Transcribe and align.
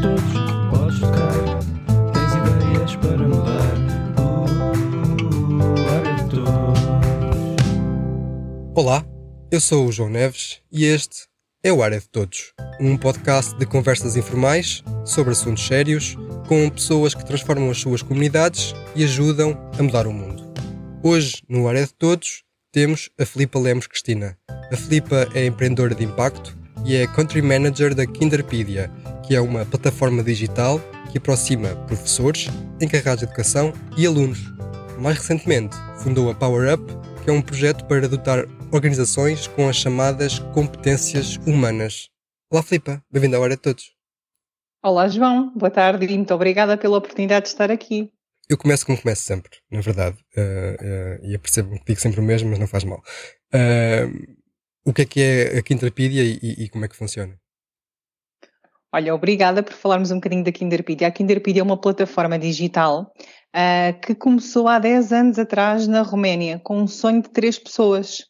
todos, 0.00 0.22
podes 0.70 1.00
tocar. 1.00 1.32
Tens 2.12 2.32
ideias 2.34 2.96
para 2.96 3.18
mudar. 3.18 3.76
Uh, 4.16 4.38
todos. 6.28 6.48
Olá, 8.74 9.04
eu 9.50 9.60
sou 9.60 9.86
o 9.86 9.92
João 9.92 10.10
Neves 10.10 10.60
e 10.70 10.84
este 10.84 11.26
é 11.62 11.72
o 11.72 11.82
Área 11.82 11.98
de 11.98 12.08
Todos, 12.08 12.52
um 12.80 12.96
podcast 12.96 13.56
de 13.58 13.66
conversas 13.66 14.16
informais 14.16 14.84
sobre 15.04 15.32
assuntos 15.32 15.66
sérios 15.66 16.16
com 16.46 16.70
pessoas 16.70 17.14
que 17.14 17.24
transformam 17.24 17.70
as 17.70 17.78
suas 17.78 18.00
comunidades 18.00 18.74
e 18.94 19.02
ajudam 19.04 19.58
a 19.78 19.82
mudar 19.82 20.06
o 20.06 20.12
mundo. 20.12 20.46
Hoje, 21.02 21.42
no 21.48 21.68
Área 21.68 21.84
de 21.84 21.92
Todos, 21.92 22.44
temos 22.72 23.10
a 23.18 23.26
Filipa 23.26 23.58
Lemos 23.58 23.88
Cristina. 23.88 24.38
A 24.70 24.76
Filipa 24.76 25.28
é 25.34 25.46
empreendedora 25.46 25.94
de 25.94 26.04
impacto 26.04 26.56
e 26.84 26.96
é 26.96 27.06
Country 27.06 27.42
Manager 27.42 27.94
da 27.94 28.06
Kinderpedia, 28.06 28.90
que 29.28 29.36
é 29.36 29.40
uma 29.42 29.66
plataforma 29.66 30.22
digital 30.22 30.80
que 31.12 31.18
aproxima 31.18 31.76
professores, 31.86 32.46
encarregados 32.80 33.18
de 33.18 33.26
educação 33.26 33.74
e 33.94 34.06
alunos. 34.06 34.38
Mais 34.98 35.18
recentemente, 35.18 35.76
fundou 36.02 36.30
a 36.30 36.34
Power 36.34 36.72
Up, 36.72 36.82
que 37.22 37.28
é 37.28 37.32
um 37.34 37.42
projeto 37.42 37.84
para 37.84 38.08
dotar 38.08 38.46
organizações 38.72 39.46
com 39.46 39.68
as 39.68 39.76
chamadas 39.76 40.38
competências 40.54 41.36
humanas. 41.46 42.08
Olá, 42.50 42.62
Filipa, 42.62 43.04
bem-vinda 43.10 43.36
ao 43.36 43.44
Área 43.44 43.56
de 43.56 43.60
Todos. 43.60 43.90
Olá, 44.82 45.06
João. 45.08 45.52
Boa 45.54 45.70
tarde 45.70 46.06
e 46.06 46.08
muito 46.08 46.32
obrigada 46.32 46.78
pela 46.78 46.96
oportunidade 46.96 47.44
de 47.44 47.48
estar 47.50 47.70
aqui. 47.70 48.10
Eu 48.48 48.56
começo 48.56 48.86
como 48.86 48.98
começo 48.98 49.24
sempre, 49.24 49.58
na 49.70 49.82
verdade, 49.82 50.16
uh, 50.38 51.20
uh, 51.20 51.26
e 51.26 51.34
apercebo 51.34 51.78
que 51.78 51.84
digo 51.84 52.00
sempre 52.00 52.18
o 52.18 52.22
mesmo, 52.22 52.48
mas 52.48 52.58
não 52.58 52.66
faz 52.66 52.82
mal. 52.82 53.02
Uh, 53.52 54.38
o 54.86 54.94
que 54.94 55.02
é 55.02 55.04
que 55.04 55.20
é 55.20 55.58
a 55.58 55.62
Kinderpedia 55.62 56.24
e, 56.24 56.64
e, 56.64 56.68
como 56.70 56.86
é 56.86 56.88
que 56.88 56.96
funciona? 56.96 57.38
Olha, 58.92 59.14
obrigada 59.14 59.62
por 59.62 59.74
falarmos 59.74 60.10
um 60.10 60.14
bocadinho 60.14 60.42
da 60.42 60.50
Kinderpedia. 60.50 61.08
A 61.08 61.10
Kinderpedia 61.10 61.60
é 61.60 61.64
uma 61.64 61.76
plataforma 61.76 62.38
digital 62.38 63.12
uh, 63.54 64.00
que 64.00 64.14
começou 64.14 64.66
há 64.66 64.78
10 64.78 65.12
anos 65.12 65.38
atrás 65.38 65.86
na 65.86 66.00
Roménia, 66.00 66.58
com 66.58 66.80
um 66.80 66.86
sonho 66.86 67.20
de 67.20 67.28
três 67.28 67.58
pessoas. 67.58 68.24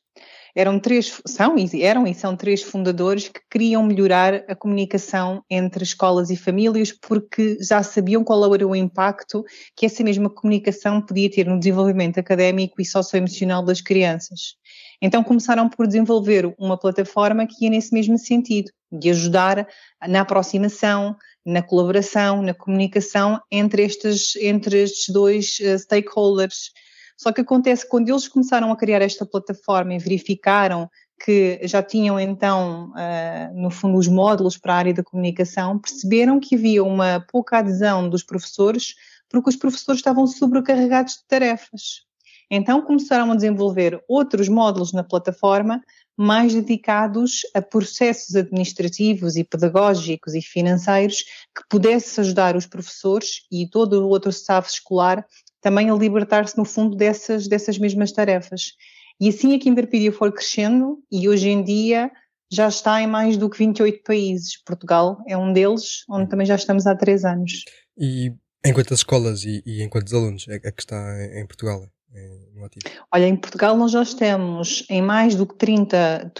Eram 0.56 0.80
três, 0.80 1.22
são 1.24 1.54
eram 1.80 2.04
e 2.04 2.12
são 2.12 2.36
três 2.36 2.64
fundadores 2.64 3.28
que 3.28 3.40
queriam 3.48 3.84
melhorar 3.84 4.44
a 4.48 4.56
comunicação 4.56 5.44
entre 5.48 5.84
escolas 5.84 6.30
e 6.30 6.36
famílias 6.36 6.90
porque 6.90 7.56
já 7.62 7.80
sabiam 7.80 8.24
qual 8.24 8.52
era 8.52 8.66
o 8.66 8.74
impacto 8.74 9.44
que 9.76 9.86
essa 9.86 10.02
mesma 10.02 10.28
comunicação 10.28 11.00
podia 11.00 11.30
ter 11.30 11.46
no 11.46 11.60
desenvolvimento 11.60 12.18
académico 12.18 12.82
e 12.82 12.84
socioemocional 12.84 13.64
das 13.64 13.80
crianças. 13.80 14.56
Então 15.00 15.22
começaram 15.22 15.68
por 15.68 15.86
desenvolver 15.86 16.52
uma 16.58 16.76
plataforma 16.76 17.46
que 17.46 17.64
ia 17.64 17.70
nesse 17.70 17.94
mesmo 17.94 18.18
sentido, 18.18 18.72
de 18.90 19.10
ajudar 19.10 19.66
na 20.06 20.22
aproximação, 20.22 21.16
na 21.44 21.62
colaboração, 21.62 22.42
na 22.42 22.54
comunicação 22.54 23.40
entre 23.50 23.82
estes, 23.82 24.36
entre 24.36 24.82
estes 24.82 25.12
dois 25.12 25.58
uh, 25.60 25.78
stakeholders. 25.78 26.72
Só 27.16 27.32
que 27.32 27.40
acontece 27.40 27.88
quando 27.88 28.08
eles 28.08 28.28
começaram 28.28 28.70
a 28.70 28.76
criar 28.76 29.02
esta 29.02 29.26
plataforma 29.26 29.94
e 29.94 29.98
verificaram 29.98 30.88
que 31.24 31.58
já 31.64 31.82
tinham 31.82 32.18
então, 32.18 32.92
uh, 32.92 33.60
no 33.60 33.70
fundo, 33.70 33.98
os 33.98 34.06
módulos 34.06 34.56
para 34.56 34.74
a 34.74 34.76
área 34.76 34.94
da 34.94 35.02
comunicação, 35.02 35.78
perceberam 35.78 36.38
que 36.38 36.54
havia 36.54 36.84
uma 36.84 37.24
pouca 37.32 37.58
adesão 37.58 38.08
dos 38.08 38.22
professores, 38.22 38.94
porque 39.28 39.50
os 39.50 39.56
professores 39.56 39.98
estavam 39.98 40.26
sobrecarregados 40.26 41.14
de 41.14 41.26
tarefas. 41.26 42.06
Então 42.50 42.80
começaram 42.80 43.30
a 43.30 43.34
desenvolver 43.34 44.02
outros 44.08 44.48
módulos 44.48 44.92
na 44.92 45.04
plataforma 45.04 45.82
mais 46.18 46.52
dedicados 46.52 47.42
a 47.54 47.62
processos 47.62 48.34
administrativos 48.34 49.36
e 49.36 49.44
pedagógicos 49.44 50.34
e 50.34 50.42
financeiros 50.42 51.22
que 51.56 51.62
pudesse 51.70 52.20
ajudar 52.20 52.56
os 52.56 52.66
professores 52.66 53.46
e 53.52 53.68
todo 53.70 54.04
o 54.04 54.08
outro 54.08 54.30
staff 54.30 54.68
escolar 54.68 55.24
também 55.60 55.90
a 55.90 55.94
libertar-se 55.94 56.58
no 56.58 56.64
fundo 56.64 56.96
dessas, 56.96 57.46
dessas 57.46 57.78
mesmas 57.78 58.10
tarefas. 58.10 58.72
E 59.20 59.28
assim 59.28 59.54
a 59.54 59.58
Kinderpedia 59.58 60.12
foi 60.12 60.32
crescendo 60.32 60.98
e 61.10 61.28
hoje 61.28 61.48
em 61.48 61.62
dia 61.62 62.10
já 62.50 62.66
está 62.66 63.00
em 63.00 63.06
mais 63.06 63.36
do 63.36 63.48
que 63.48 63.58
28 63.58 64.02
países. 64.02 64.62
Portugal 64.64 65.18
é 65.28 65.36
um 65.36 65.52
deles, 65.52 66.04
onde 66.08 66.28
também 66.28 66.46
já 66.46 66.56
estamos 66.56 66.86
há 66.86 66.96
três 66.96 67.24
anos. 67.24 67.64
E 67.96 68.32
em 68.64 68.72
quantas 68.72 68.98
escolas 68.98 69.44
e, 69.44 69.62
e 69.64 69.82
em 69.82 69.88
quantos 69.88 70.12
alunos 70.12 70.46
é, 70.48 70.56
é 70.56 70.72
que 70.72 70.80
está 70.80 70.96
em 71.34 71.46
Portugal? 71.46 71.88
No 72.58 72.64
ativo? 72.64 72.84
Olha, 73.12 73.26
em 73.26 73.36
Portugal 73.36 73.76
nós 73.76 73.92
já 73.92 74.02
estamos 74.02 74.84
em 74.88 75.00
mais 75.00 75.34
do 75.34 75.46
que 75.46 75.54
30, 75.54 76.32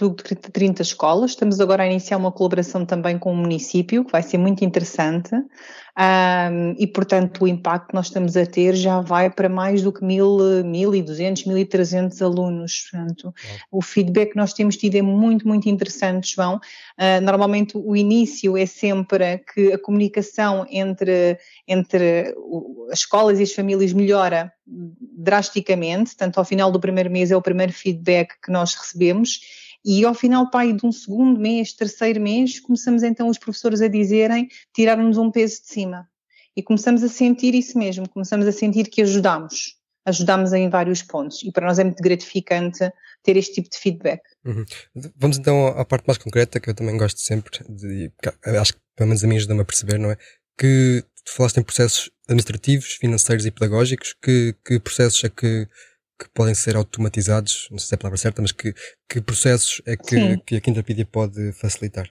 30 0.52 0.82
escolas, 0.82 1.30
estamos 1.30 1.60
agora 1.60 1.82
a 1.82 1.86
iniciar 1.86 2.16
uma 2.16 2.32
colaboração 2.32 2.84
também 2.84 3.18
com 3.18 3.32
o 3.32 3.36
município, 3.36 4.04
que 4.04 4.12
vai 4.12 4.22
ser 4.22 4.38
muito 4.38 4.64
interessante, 4.64 5.34
um, 5.34 6.74
e 6.78 6.86
portanto 6.86 7.44
o 7.44 7.48
impacto 7.48 7.88
que 7.88 7.94
nós 7.94 8.06
estamos 8.06 8.36
a 8.36 8.46
ter 8.46 8.74
já 8.74 9.00
vai 9.00 9.30
para 9.30 9.48
mais 9.48 9.82
do 9.82 9.92
que 9.92 10.00
1.200, 10.00 11.44
1.300 11.44 12.22
alunos, 12.22 12.88
portanto 12.90 13.34
o 13.70 13.82
feedback 13.82 14.30
que 14.30 14.36
nós 14.36 14.52
temos 14.52 14.76
tido 14.76 14.96
é 14.96 15.02
muito, 15.02 15.46
muito 15.46 15.68
interessante, 15.68 16.34
João. 16.34 16.56
Uh, 16.98 17.20
normalmente 17.22 17.76
o 17.76 17.96
início 17.96 18.56
é 18.56 18.66
sempre 18.66 19.38
que 19.52 19.72
a 19.72 19.78
comunicação 19.78 20.66
entre, 20.70 21.38
entre 21.66 22.34
as 22.90 23.00
escolas 23.00 23.40
e 23.40 23.42
as 23.42 23.52
famílias 23.52 23.92
melhora 23.92 24.52
drasticamente, 25.18 26.16
tanto 26.16 26.38
ao 26.38 26.44
final 26.44 26.70
do 26.70 26.78
primeiro 26.78 27.10
mês 27.10 27.30
é 27.30 27.36
o 27.36 27.42
primeiro 27.42 27.72
feedback 27.72 28.34
que 28.40 28.52
nós 28.52 28.74
recebemos, 28.74 29.40
e 29.84 30.04
ao 30.04 30.14
final, 30.14 30.50
pai, 30.50 30.72
de 30.72 30.84
um 30.84 30.92
segundo 30.92 31.40
mês, 31.40 31.72
terceiro 31.72 32.20
mês, 32.20 32.60
começamos 32.60 33.02
então 33.02 33.28
os 33.28 33.38
professores 33.38 33.80
a 33.80 33.88
dizerem, 33.88 34.48
tirar-nos 34.74 35.16
um 35.16 35.30
peso 35.30 35.62
de 35.62 35.68
cima. 35.68 36.08
E 36.56 36.62
começamos 36.62 37.02
a 37.02 37.08
sentir 37.08 37.54
isso 37.54 37.78
mesmo, 37.78 38.08
começamos 38.08 38.46
a 38.46 38.52
sentir 38.52 38.88
que 38.88 39.00
ajudamos, 39.02 39.76
ajudamos 40.04 40.52
em 40.52 40.68
vários 40.68 41.02
pontos. 41.02 41.42
E 41.42 41.52
para 41.52 41.66
nós 41.66 41.78
é 41.78 41.84
muito 41.84 42.02
gratificante 42.02 42.90
ter 43.22 43.36
este 43.36 43.54
tipo 43.54 43.70
de 43.70 43.78
feedback. 43.78 44.20
Uhum. 44.44 44.64
Vamos 45.16 45.38
então 45.38 45.68
à 45.68 45.84
parte 45.84 46.06
mais 46.06 46.18
concreta, 46.18 46.58
que 46.58 46.68
eu 46.68 46.74
também 46.74 46.96
gosto 46.96 47.20
sempre 47.20 47.64
de, 47.68 48.12
acho 48.60 48.74
que 48.74 48.80
pelo 48.96 49.08
menos 49.08 49.22
a 49.22 49.26
mim 49.28 49.36
ajuda-me 49.36 49.60
a 49.60 49.64
perceber, 49.64 49.98
não 49.98 50.10
é? 50.10 50.16
Que 50.58 51.04
tu 51.24 51.32
falaste 51.32 51.58
em 51.58 51.62
processos 51.62 52.10
administrativos, 52.28 52.94
financeiros 52.94 53.46
e 53.46 53.50
pedagógicos, 53.50 54.14
que, 54.22 54.54
que 54.64 54.78
processos 54.78 55.24
é 55.24 55.28
que, 55.28 55.66
que 56.20 56.28
podem 56.34 56.54
ser 56.54 56.76
automatizados, 56.76 57.68
não 57.70 57.78
sei 57.78 57.88
se 57.88 57.94
é 57.94 57.96
a 57.96 57.98
palavra 57.98 58.18
certa, 58.18 58.42
mas 58.42 58.52
que, 58.52 58.74
que 59.08 59.20
processos 59.20 59.80
é 59.86 59.96
que, 59.96 60.36
que 60.38 60.56
a 60.56 60.60
Quintapedia 60.60 61.06
pode 61.06 61.52
facilitar? 61.52 62.08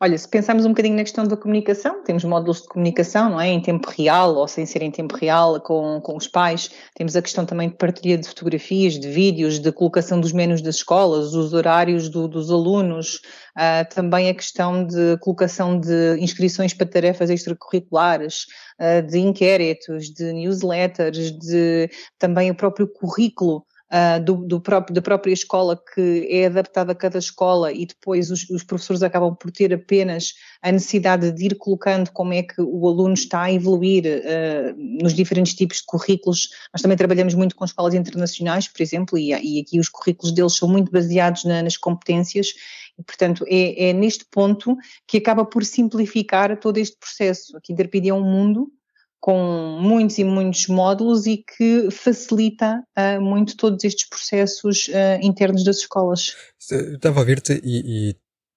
Olha, 0.00 0.16
se 0.16 0.28
pensarmos 0.28 0.64
um 0.64 0.68
bocadinho 0.68 0.94
na 0.94 1.02
questão 1.02 1.26
da 1.26 1.36
comunicação, 1.36 2.04
temos 2.04 2.22
módulos 2.22 2.62
de 2.62 2.68
comunicação, 2.68 3.30
não 3.30 3.40
é? 3.40 3.48
Em 3.48 3.60
tempo 3.60 3.90
real 3.90 4.36
ou 4.36 4.46
sem 4.46 4.64
ser 4.64 4.80
em 4.80 4.92
tempo 4.92 5.16
real 5.16 5.60
com, 5.60 6.00
com 6.00 6.16
os 6.16 6.28
pais. 6.28 6.70
Temos 6.94 7.16
a 7.16 7.22
questão 7.22 7.44
também 7.44 7.68
de 7.68 7.74
partilha 7.74 8.16
de 8.16 8.28
fotografias, 8.28 8.96
de 8.96 9.10
vídeos, 9.10 9.58
de 9.58 9.72
colocação 9.72 10.20
dos 10.20 10.30
menus 10.30 10.62
das 10.62 10.76
escolas, 10.76 11.34
os 11.34 11.52
horários 11.52 12.08
do, 12.08 12.28
dos 12.28 12.48
alunos, 12.48 13.16
uh, 13.56 13.92
também 13.92 14.28
a 14.28 14.34
questão 14.34 14.86
de 14.86 15.16
colocação 15.18 15.80
de 15.80 16.16
inscrições 16.20 16.72
para 16.72 16.86
tarefas 16.86 17.28
extracurriculares, 17.28 18.46
uh, 18.80 19.04
de 19.04 19.18
inquéritos, 19.18 20.12
de 20.14 20.32
newsletters, 20.32 21.32
de 21.32 21.90
também 22.16 22.52
o 22.52 22.54
próprio 22.54 22.86
currículo 22.86 23.66
uh, 23.92 24.22
do, 24.22 24.36
do 24.36 24.60
próprio, 24.60 24.94
da 24.94 25.02
própria 25.02 25.32
escola 25.32 25.80
que 25.94 26.26
é 26.30 26.46
adaptada 26.46 26.92
a 26.92 26.94
cada 26.94 27.18
escola 27.18 27.72
e 27.72 27.86
depois 27.86 28.30
os, 28.30 28.48
os, 28.50 28.62
professores 28.62 29.02
acabam 29.02 29.34
por 29.34 29.50
ter 29.50 29.72
apenas 29.72 30.34
a 30.62 30.70
necessidade 30.70 31.32
de 31.32 31.46
ir 31.46 31.56
colocando 31.56 32.10
como 32.12 32.32
é 32.32 32.42
que 32.42 32.60
o 32.60 32.86
aluno 32.86 33.14
está 33.14 33.42
a 33.42 33.52
evoluir 33.52 34.04
uh, 34.04 35.02
nos 35.02 35.14
diferentes 35.14 35.54
tipos 35.54 35.78
de 35.78 35.84
currículos. 35.86 36.48
Nós 36.72 36.82
também 36.82 36.96
trabalhamos 36.96 37.34
muito 37.34 37.56
com 37.56 37.64
escolas 37.64 37.94
internacionais, 37.94 38.68
por 38.68 38.82
exemplo, 38.82 39.18
e, 39.18 39.30
e 39.30 39.60
aqui 39.60 39.80
os 39.80 39.88
currículos 39.88 40.32
deles 40.32 40.56
são 40.56 40.68
muito 40.68 40.90
baseados 40.90 41.44
na, 41.44 41.62
nas 41.62 41.76
competências 41.76 42.54
e, 42.98 43.02
portanto, 43.02 43.44
é, 43.46 43.90
é, 43.90 43.92
neste 43.92 44.24
ponto 44.24 44.76
que 45.06 45.18
acaba 45.18 45.44
por 45.44 45.64
simplificar 45.64 46.58
todo 46.58 46.78
este 46.78 46.96
processo. 46.98 47.56
A 47.56 47.60
Kinderpedia 47.60 48.10
é 48.10 48.14
um 48.14 48.22
mundo 48.22 48.72
com 49.20 49.78
muitos 49.80 50.18
e 50.18 50.24
muitos 50.24 50.68
módulos 50.68 51.26
e 51.26 51.38
que 51.38 51.90
facilita 51.90 52.82
uh, 52.96 53.20
muito 53.20 53.56
todos 53.56 53.82
estes 53.84 54.08
processos 54.08 54.88
uh, 54.88 55.18
internos 55.20 55.64
das 55.64 55.78
escolas. 55.78 56.36
estava 56.60 57.20
a 57.20 57.24
ver-te 57.24 57.60
e, 57.64 58.10
e, 58.10 58.16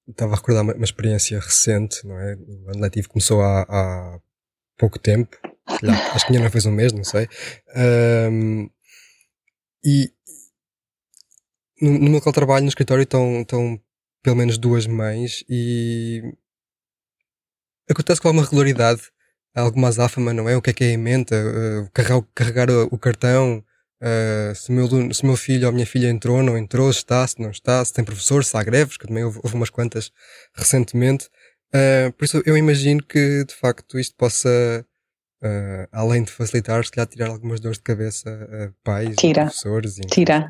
estava 0.09 0.33
a 0.33 0.35
recordar 0.35 0.63
uma, 0.63 0.73
uma, 0.73 0.85
experiência 0.85 1.39
recente, 1.39 2.05
não 2.05 2.19
é? 2.19 2.35
O 2.35 2.69
ano 2.69 2.81
letivo 2.81 3.09
começou 3.09 3.41
há, 3.41 3.63
há 3.63 4.19
pouco 4.77 4.99
tempo, 4.99 5.35
lá, 5.81 5.93
acho 6.13 6.25
que 6.25 6.33
ainda 6.33 6.43
não 6.43 6.51
fez 6.51 6.65
um 6.65 6.71
mês, 6.71 6.93
não 6.93 7.03
sei. 7.03 7.27
Um, 7.75 8.69
e 9.83 10.11
no, 11.81 11.93
no 11.93 12.03
meu 12.03 12.13
local 12.13 12.31
de 12.31 12.35
trabalho, 12.35 12.63
no 12.63 12.69
escritório, 12.69 13.03
estão, 13.03 13.41
estão 13.41 13.81
pelo 14.21 14.35
menos 14.35 14.57
duas 14.59 14.85
mães 14.85 15.43
e 15.49 16.21
acontece 17.89 18.21
com 18.21 18.27
alguma 18.27 18.45
regularidade 18.45 19.01
alguma 19.55 19.87
azáfama, 19.89 20.33
não 20.33 20.47
é? 20.47 20.55
O 20.55 20.61
que 20.61 20.69
é 20.69 20.73
que 20.73 20.83
é 20.83 20.87
a 20.87 20.91
emenda? 20.91 21.35
Uh, 21.35 21.89
carregar, 21.93 22.21
carregar 22.33 22.69
o, 22.69 22.97
cartão, 22.97 23.63
uh, 24.01 24.55
se, 24.55 24.71
meu, 24.71 24.87
se 25.13 25.25
meu 25.25 25.35
filho 25.35 25.67
ou 25.67 25.73
minha 25.73 25.85
filha 25.85 26.09
entrou, 26.09 26.41
não 26.41 26.57
entrou, 26.57 26.91
se 26.91 26.99
está, 26.99 27.25
se 27.27 27.41
não 27.41 27.51
está, 27.51 27.83
se 27.83 27.93
tem 27.93 28.03
professor, 28.03 28.43
se 28.43 28.55
há 28.55 28.63
greves, 28.63 28.97
que 28.97 29.07
também 29.07 29.23
houve, 29.23 29.39
houve 29.43 29.55
umas 29.55 29.69
quantas 29.69 30.11
recentemente. 30.53 31.29
Uh, 31.73 32.11
por 32.13 32.25
isso 32.25 32.41
eu 32.45 32.57
imagino 32.57 33.01
que 33.03 33.45
de 33.45 33.53
facto 33.53 33.97
isto 33.97 34.15
possa, 34.17 34.85
uh, 35.43 35.87
além 35.91 36.23
de 36.23 36.31
facilitar, 36.31 36.83
se 36.83 36.91
calhar 36.91 37.07
tirar 37.07 37.27
algumas 37.27 37.59
dores 37.59 37.77
de 37.77 37.83
cabeça 37.83 38.29
a 38.29 38.71
pais, 38.83 39.15
Tira. 39.15 39.43
professores 39.43 39.97
e 39.97 40.01
Tira. 40.01 40.47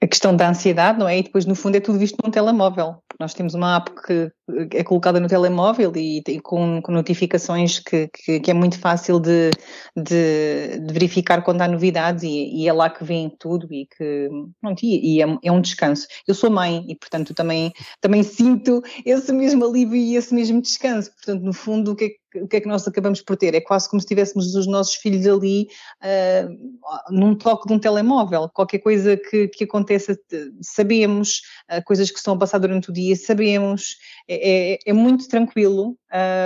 A 0.00 0.06
questão 0.06 0.34
da 0.34 0.48
ansiedade, 0.48 0.98
não 0.98 1.08
é? 1.08 1.18
E 1.18 1.22
depois, 1.22 1.44
no 1.44 1.54
fundo, 1.54 1.76
é 1.76 1.80
tudo 1.80 1.98
visto 1.98 2.16
num 2.22 2.30
telemóvel. 2.30 3.02
Nós 3.18 3.34
temos 3.34 3.54
uma 3.54 3.76
app 3.76 3.90
que 4.06 4.30
é 4.72 4.84
colocada 4.84 5.18
no 5.18 5.26
telemóvel 5.26 5.92
e, 5.96 6.22
e 6.26 6.40
com, 6.40 6.80
com, 6.80 6.92
notificações 6.92 7.80
que, 7.80 8.08
que, 8.08 8.38
que, 8.38 8.50
é 8.50 8.54
muito 8.54 8.78
fácil 8.78 9.18
de, 9.18 9.50
de, 9.96 10.78
de, 10.78 10.92
verificar 10.92 11.42
quando 11.42 11.62
há 11.62 11.68
novidades 11.68 12.22
e, 12.22 12.62
e, 12.62 12.68
é 12.68 12.72
lá 12.72 12.88
que 12.88 13.02
vem 13.02 13.28
tudo 13.40 13.66
e 13.72 13.86
que 13.86 14.28
pronto, 14.60 14.80
e, 14.84 15.16
e 15.16 15.22
é, 15.22 15.26
é, 15.42 15.50
um 15.50 15.60
descanso. 15.60 16.06
Eu 16.28 16.34
sou 16.34 16.48
mãe 16.48 16.84
e 16.88 16.94
portanto 16.94 17.34
também, 17.34 17.72
também 18.00 18.22
sinto 18.22 18.80
esse 19.04 19.32
mesmo 19.32 19.64
alívio 19.66 19.96
e 19.96 20.14
esse 20.14 20.32
mesmo 20.32 20.62
descanso. 20.62 21.10
Portanto, 21.16 21.42
no 21.42 21.52
fundo, 21.52 21.90
o 21.90 21.96
que 21.96 22.04
é 22.04 22.08
que 22.08 22.18
o 22.36 22.48
que 22.48 22.56
é 22.56 22.60
que 22.60 22.68
nós 22.68 22.86
acabamos 22.86 23.22
por 23.22 23.36
ter? 23.36 23.54
É 23.54 23.60
quase 23.60 23.88
como 23.88 24.00
se 24.00 24.06
tivéssemos 24.06 24.54
os 24.54 24.66
nossos 24.66 24.94
filhos 24.94 25.26
ali 25.26 25.68
uh, 26.02 27.10
num 27.10 27.34
toque 27.34 27.66
de 27.66 27.72
um 27.72 27.78
telemóvel. 27.78 28.48
Qualquer 28.48 28.78
coisa 28.78 29.16
que, 29.16 29.48
que 29.48 29.64
aconteça, 29.64 30.18
sabemos, 30.60 31.42
uh, 31.70 31.82
coisas 31.84 32.10
que 32.10 32.18
estão 32.18 32.34
a 32.34 32.38
passar 32.38 32.58
durante 32.58 32.90
o 32.90 32.92
dia, 32.92 33.16
sabemos, 33.16 33.96
é, 34.28 34.74
é, 34.74 34.78
é 34.86 34.92
muito 34.92 35.28
tranquilo 35.28 35.96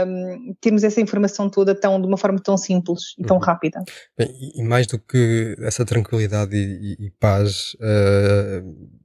um, 0.06 0.54
termos 0.60 0.84
essa 0.84 1.00
informação 1.00 1.48
toda 1.48 1.74
tão, 1.74 2.00
de 2.00 2.06
uma 2.06 2.16
forma 2.16 2.40
tão 2.40 2.56
simples 2.56 3.14
e 3.18 3.24
tão 3.24 3.36
uhum. 3.36 3.42
rápida. 3.42 3.82
Bem, 4.16 4.28
e 4.56 4.62
mais 4.62 4.86
do 4.86 4.98
que 4.98 5.56
essa 5.60 5.84
tranquilidade 5.84 6.56
e, 6.56 6.96
e, 6.98 7.06
e 7.06 7.10
paz, 7.10 7.74
uh, 7.74 9.02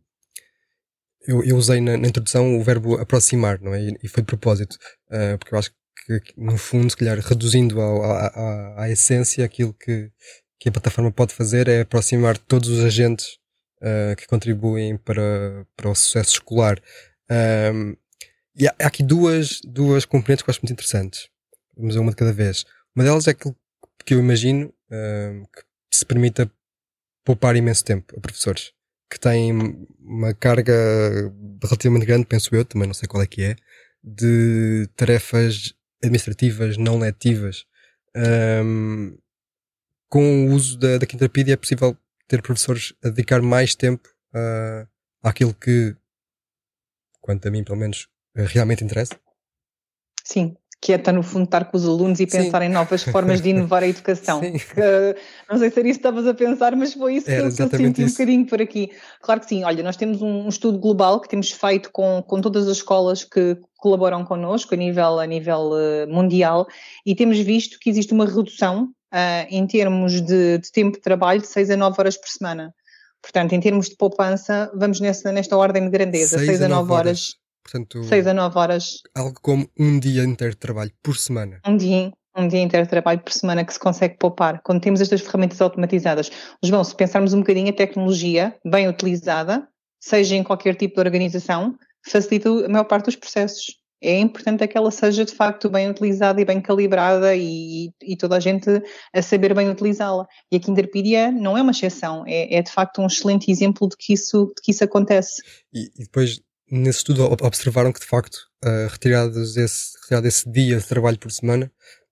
eu, 1.27 1.43
eu, 1.43 1.57
usei 1.57 1.81
na, 1.81 1.97
na, 1.97 2.07
introdução 2.07 2.57
o 2.57 2.63
verbo 2.63 2.95
aproximar, 2.95 3.59
não 3.61 3.73
é? 3.73 3.81
E, 3.81 3.97
e 4.03 4.07
foi 4.07 4.23
de 4.23 4.27
propósito, 4.27 4.77
uh, 5.11 5.37
porque 5.37 5.53
eu 5.53 5.59
acho 5.59 5.71
que, 5.71 5.76
no 6.35 6.57
fundo, 6.57 6.89
se 6.89 6.97
calhar, 6.97 7.19
reduzindo 7.19 7.79
à 8.75 8.89
essência, 8.89 9.45
aquilo 9.45 9.73
que, 9.73 10.11
que 10.59 10.69
a 10.69 10.71
plataforma 10.71 11.11
pode 11.11 11.33
fazer 11.33 11.67
é 11.67 11.81
aproximar 11.81 12.37
todos 12.37 12.69
os 12.69 12.83
agentes 12.83 13.37
uh, 13.81 14.15
que 14.15 14.27
contribuem 14.27 14.97
para, 14.97 15.65
para 15.75 15.89
o 15.89 15.95
sucesso 15.95 16.33
escolar. 16.33 16.81
Um, 17.73 17.95
e 18.55 18.67
há, 18.67 18.75
há, 18.79 18.87
aqui 18.87 19.03
duas, 19.03 19.61
duas 19.63 20.05
componentes 20.05 20.43
que 20.43 20.49
eu 20.49 20.51
acho 20.51 20.61
muito 20.61 20.73
interessantes. 20.73 21.29
Vamos 21.75 21.95
a 21.95 22.01
uma 22.01 22.11
de 22.11 22.17
cada 22.17 22.33
vez. 22.33 22.65
Uma 22.95 23.03
delas 23.03 23.27
é 23.27 23.31
aquilo 23.31 23.55
que 24.05 24.13
eu 24.13 24.19
imagino 24.19 24.73
um, 24.89 25.43
que 25.45 25.63
se 25.91 26.05
permita 26.05 26.49
poupar 27.23 27.55
imenso 27.55 27.83
tempo 27.83 28.15
a 28.17 28.21
professores 28.21 28.71
que 29.09 29.19
têm 29.19 29.51
uma 29.99 30.33
carga 30.33 30.73
relativamente 31.63 32.05
grande, 32.05 32.25
penso 32.25 32.53
eu, 32.55 32.65
também 32.65 32.87
não 32.87 32.93
sei 32.93 33.07
qual 33.07 33.23
é 33.23 33.27
que 33.27 33.43
é, 33.43 33.55
de 34.03 34.87
tarefas 34.95 35.73
administrativas 36.03 36.77
não 36.77 36.97
letivas. 36.99 37.65
Um, 38.15 39.17
com 40.09 40.47
o 40.47 40.53
uso 40.53 40.77
da, 40.77 40.97
da 40.97 41.05
Quinterpedia 41.05 41.53
é 41.53 41.57
possível 41.57 41.97
ter 42.27 42.41
professores 42.41 42.93
a 43.03 43.09
dedicar 43.09 43.41
mais 43.41 43.75
tempo 43.75 44.07
uh, 44.33 44.87
àquilo 45.21 45.53
que, 45.53 45.95
quanto 47.21 47.47
a 47.47 47.51
mim 47.51 47.63
pelo 47.63 47.77
menos, 47.77 48.07
realmente 48.35 48.83
interessa? 48.83 49.19
Sim, 50.23 50.57
que 50.79 50.93
é 50.93 50.95
estar 50.95 51.11
no 51.11 51.23
fundo 51.23 51.45
estar 51.45 51.65
com 51.65 51.75
os 51.75 51.85
alunos 51.85 52.19
e 52.19 52.27
pensar 52.27 52.61
Sim. 52.61 52.67
em 52.67 52.69
novas 52.69 53.03
formas 53.03 53.41
de 53.41 53.49
inovar 53.49 53.83
a 53.83 53.87
educação. 53.89 54.39
Uh, 54.39 55.15
não 55.49 55.57
sei 55.57 55.71
se 55.71 55.79
era 55.79 55.89
isso 55.89 55.99
que 55.99 56.07
estavas 56.07 56.27
a 56.27 56.33
pensar, 56.33 56.75
mas 56.75 56.93
foi 56.93 57.15
isso 57.15 57.29
era 57.29 57.41
que 57.41 57.47
eu 57.47 57.51
senti 57.51 58.01
isso. 58.01 58.03
um 58.03 58.11
bocadinho 58.11 58.45
por 58.45 58.61
aqui. 58.61 58.91
Claro 59.21 59.39
que 59.39 59.47
sim, 59.47 59.63
olha, 59.63 59.83
nós 59.83 59.97
temos 59.97 60.21
um, 60.21 60.47
estudo 60.47 60.77
global 60.77 61.19
que 61.19 61.27
temos 61.27 61.51
feito 61.51 61.89
com, 61.91 62.21
com 62.21 62.39
todas 62.41 62.67
as 62.67 62.77
escolas 62.77 63.23
que 63.23 63.57
colaboram 63.77 64.23
connosco 64.23 64.73
a 64.75 64.77
nível, 64.77 65.19
a 65.19 65.25
nível 65.25 65.71
uh, 65.71 66.07
mundial 66.07 66.67
e 67.05 67.15
temos 67.15 67.39
visto 67.39 67.79
que 67.79 67.89
existe 67.89 68.13
uma 68.13 68.25
redução 68.25 68.89
uh, 69.13 69.47
em 69.49 69.65
termos 69.65 70.21
de, 70.21 70.59
de 70.59 70.71
tempo 70.71 70.97
de 70.97 71.01
trabalho 71.01 71.41
de 71.41 71.47
6 71.47 71.71
a 71.71 71.77
9 71.77 71.95
horas 71.99 72.17
por 72.17 72.29
semana. 72.29 72.73
Portanto, 73.19 73.53
em 73.53 73.59
termos 73.59 73.89
de 73.89 73.95
poupança, 73.95 74.71
vamos 74.75 74.99
nessa, 74.99 75.31
nesta 75.31 75.57
ordem 75.57 75.83
de 75.85 75.89
grandeza, 75.89 76.37
6, 76.37 76.61
a 76.61 76.69
9 76.69 76.91
horas. 76.91 77.07
horas 77.07 77.46
Portanto, 77.67 78.01
6 78.01 78.27
a 78.27 78.33
9 78.33 78.57
horas. 78.57 79.01
Algo 79.13 79.37
como 79.41 79.69
um 79.77 79.99
dia 79.99 80.23
inteiro 80.23 80.53
de 80.53 80.59
trabalho 80.59 80.91
por 81.03 81.17
semana. 81.17 81.59
Um 81.67 81.75
dia, 81.75 82.13
um 82.35 82.47
dia 82.47 82.61
inteiro 82.61 82.85
de 82.85 82.89
trabalho 82.89 83.19
por 83.19 83.33
semana 83.33 83.65
que 83.65 83.73
se 83.73 83.79
consegue 83.79 84.17
poupar 84.17 84.61
quando 84.63 84.79
temos 84.79 85.01
estas 85.01 85.19
ferramentas 85.19 85.59
automatizadas. 85.59 86.31
João, 86.63 86.83
se 86.83 86.95
pensarmos 86.95 87.33
um 87.33 87.39
bocadinho 87.39 87.69
a 87.69 87.73
tecnologia 87.73 88.55
bem 88.65 88.87
utilizada, 88.87 89.67
seja 89.99 90.35
em 90.37 90.43
qualquer 90.43 90.75
tipo 90.75 90.95
de 90.95 91.01
organização, 91.01 91.75
facilita 92.09 92.49
a 92.49 92.69
maior 92.69 92.85
parte 92.85 93.05
dos 93.05 93.17
processos. 93.17 93.77
É 94.01 94.17
importante 94.19 94.63
é 94.63 94.67
que 94.67 94.77
ela 94.77 94.91
seja 94.91 95.25
de 95.25 95.33
facto 95.33 95.69
bem 95.69 95.89
utilizada 95.89 96.39
e 96.39 96.45
bem 96.45 96.61
calibrada 96.61 97.35
e, 97.35 97.89
e 98.01 98.15
toda 98.15 98.37
a 98.37 98.39
gente 98.39 98.69
a 99.11 99.21
saber 99.21 99.55
bem 99.55 99.69
utilizá-la. 99.69 100.25
E 100.51 100.55
a 100.55 100.59
Kinderpedia 100.59 101.31
não 101.31 101.57
é 101.57 101.61
uma 101.63 101.71
exceção, 101.71 102.23
é, 102.27 102.55
é, 102.55 102.61
de 102.61 102.71
facto 102.71 103.01
um 103.01 103.07
excelente 103.07 103.51
exemplo 103.51 103.89
de 103.89 103.97
que 103.97 104.13
isso, 104.13 104.53
de 104.55 104.61
que 104.61 104.71
isso 104.71 104.83
acontece. 104.83 105.41
E, 105.73 105.89
e 105.95 106.03
depois 106.03 106.39
nesse 106.69 106.99
estudo 106.99 107.23
observaram 107.41 107.91
que 107.91 107.99
de 107.99 108.05
facto, 108.05 108.37
uh, 108.65 108.87
retirados 108.89 109.57
esse, 109.57 109.97
retirado 110.01 110.27
esse 110.27 110.49
dia 110.49 110.77
de 110.77 110.85
trabalho 110.85 111.17
por 111.17 111.31
semana, 111.31 111.71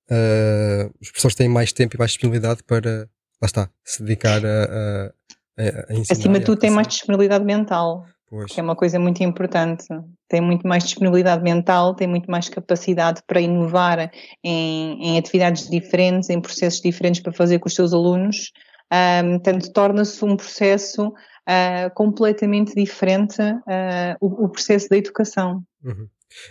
uh, 0.10 0.94
os 1.02 1.10
professores 1.10 1.36
têm 1.36 1.50
mais 1.50 1.72
tempo 1.72 1.96
e 1.96 2.00
mais 2.00 2.12
disponibilidade 2.12 2.63
para, 2.63 3.10
lá 3.42 3.46
está, 3.46 3.69
se 3.84 4.04
dedicar 4.04 4.46
a, 4.46 5.12
a, 5.57 5.63
a 5.90 5.94
ensinar. 5.94 6.19
Acima 6.19 6.40
de 6.40 6.46
tudo 6.46 6.60
tem 6.60 6.69
mais 6.69 6.88
disponibilidade 6.88 7.44
mental, 7.44 8.06
pois. 8.30 8.52
que 8.52 8.60
é 8.60 8.63
uma 8.63 8.75
coisa 8.75 9.00
muito 9.00 9.24
importante. 9.24 9.86
Tem 10.28 10.42
muito 10.42 10.68
mais 10.68 10.84
disponibilidade 10.84 11.44
mental, 11.44 11.94
tem 11.94 12.07
muito 12.07 12.30
mais 12.30 12.50
capacidade 12.50 13.22
para 13.28 13.40
inovar 13.42 14.12
em, 14.44 15.10
em 15.10 15.18
atividades 15.18 15.69
diferentes, 15.69 16.30
em 16.30 16.42
processos 16.42 16.81
diferentes 16.81 17.22
para 17.22 17.34
fazer 17.34 17.60
com 17.60 17.68
os 17.68 17.75
seus 17.75 17.94
alunos. 17.94 18.52
Um, 18.92 19.40
portanto, 19.40 19.74
torna-se 19.74 20.24
um 20.24 20.36
processo 20.38 21.12
uh, 21.47 21.94
completamente 21.94 22.74
diferente 22.75 23.42
uh, 23.42 24.15
o, 24.19 24.45
o, 24.45 24.50
processo 24.50 24.89
da 24.89 24.97
educação. 24.97 25.63
Uhum. 25.83 26.07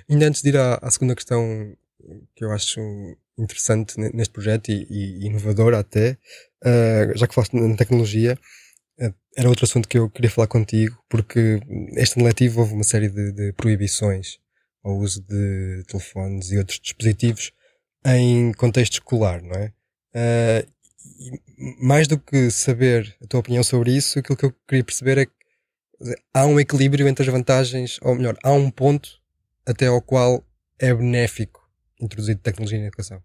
Ainda 0.09 0.27
antes 0.27 0.43
de 0.43 0.49
ir 0.51 0.57
à, 0.57 0.79
à, 0.81 0.91
segunda 0.91 1.15
questão 1.15 1.75
que 2.35 2.45
eu 2.45 2.53
acho 2.53 2.81
interessante 3.37 3.99
neste 3.99 4.33
projeto 4.33 4.71
e, 4.71 4.87
e 4.91 5.27
inovador 5.27 5.75
até, 5.75 6.19
uh, 6.65 7.17
já 7.17 7.27
que 7.27 7.35
falaste 7.35 7.55
na 7.55 7.77
tecnologia, 7.77 8.39
era 9.37 9.49
outro 9.49 9.65
assunto 9.65 9.89
que 9.89 9.99
eu 9.99 10.09
queria 10.09 10.31
falar 10.31 10.47
contigo, 10.47 10.97
porque 11.09 11.61
este 11.97 12.17
ano 12.17 12.29
letivo 12.29 12.61
houve 12.61 12.75
uma 12.75 12.85
série 12.85 13.09
de, 13.09 13.33
de 13.33 13.53
proibições 13.55 14.39
ao 14.85 14.97
uso 14.97 15.21
de 15.23 15.83
telefones 15.89 16.53
e 16.53 16.59
outros 16.59 16.79
dispositivos 16.79 17.51
em 18.07 18.53
contexto 18.53 18.95
escolar, 18.95 19.43
não 19.43 19.57
é? 19.57 19.73
Mais 21.81 22.07
do 22.07 22.19
que 22.19 22.51
saber 22.51 23.17
a 23.23 23.27
tua 23.27 23.41
opinião 23.41 23.63
sobre 23.63 23.97
isso, 23.97 24.19
aquilo 24.19 24.37
que 24.37 24.45
eu 24.45 24.55
queria 24.67 24.85
perceber 24.85 25.19
é 25.19 25.27
que 25.27 25.33
há 26.33 26.47
um 26.47 26.59
equilíbrio 26.59 27.09
entre 27.09 27.25
as 27.25 27.33
vantagens, 27.33 27.99
ou 28.03 28.15
melhor, 28.15 28.37
há 28.43 28.53
um 28.53 28.71
ponto 28.71 29.21
até 29.67 29.87
ao 29.87 30.03
qual 30.03 30.45
é 30.79 30.93
benéfico 30.93 31.65
introduzir 32.01 32.37
tecnologia 32.37 32.79
na 32.79 32.87
educação. 32.87 33.23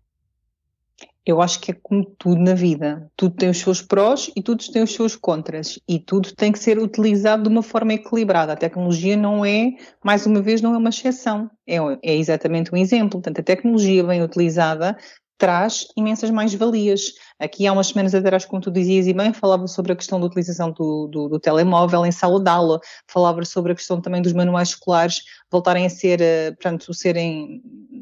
Eu 1.25 1.41
acho 1.41 1.60
que 1.60 1.72
é 1.72 1.75
como 1.75 2.03
tudo 2.03 2.41
na 2.41 2.56
vida. 2.56 3.08
Tudo 3.15 3.36
tem 3.36 3.50
os 3.50 3.60
seus 3.60 3.82
prós 3.82 4.32
e 4.36 4.41
tudo 4.41 4.63
tem 4.72 4.82
os 4.82 4.94
seus 4.94 5.15
contras. 5.15 5.79
E 5.88 6.00
tudo 6.00 6.34
tem 6.34 6.51
que 6.51 6.58
ser 6.58 6.79
utilizado 6.79 7.44
de 7.44 7.50
uma 7.50 7.62
forma 7.62 7.94
equilibrada. 7.94 8.53
A 8.53 8.58
tecnologia 8.58 9.15
não 9.15 9.46
é, 9.46 9.74
mais 10.03 10.25
uma 10.25 10.41
vez, 10.41 10.62
não 10.62 10.74
é 10.74 10.77
uma 10.77 10.89
exceção. 10.89 11.50
É, 11.68 11.77
é 12.01 12.15
exatamente 12.15 12.74
um 12.74 12.77
exemplo. 12.77 13.22
Portanto, 13.22 13.39
a 13.39 13.44
tecnologia 13.44 14.03
bem 14.03 14.24
utilizada 14.24 14.98
traz 15.38 15.88
imensas 15.96 16.32
mais-valias. 16.32 17.13
Aqui 17.39 17.65
há 17.65 17.72
umas 17.72 17.88
semanas 17.88 18.13
atrás, 18.13 18.46
como 18.46 18.62
tu 18.62 18.69
dizias 18.69 19.08
e 19.08 19.13
bem, 19.13 19.31
falava 19.31 19.65
sobre 19.67 19.93
a 19.93 19.96
questão 19.96 20.19
da 20.19 20.25
utilização 20.25 20.72
do, 20.72 21.08
do, 21.08 21.29
do 21.29 21.39
telemóvel 21.39 22.05
em 22.05 22.12
sala 22.12 22.39
de 22.39 22.50
aula, 22.50 22.81
falava 23.08 23.46
sobre 23.46 23.72
a 23.72 23.75
questão 23.75 24.01
também 24.01 24.22
dos 24.22 24.34
manuais 24.34 24.69
escolares 24.69 25.22
voltarem 25.51 25.86
a 25.86 25.89
ser, 25.89 26.19
uh, 26.19 26.55
portanto, 26.55 26.93
serem, 26.93 27.62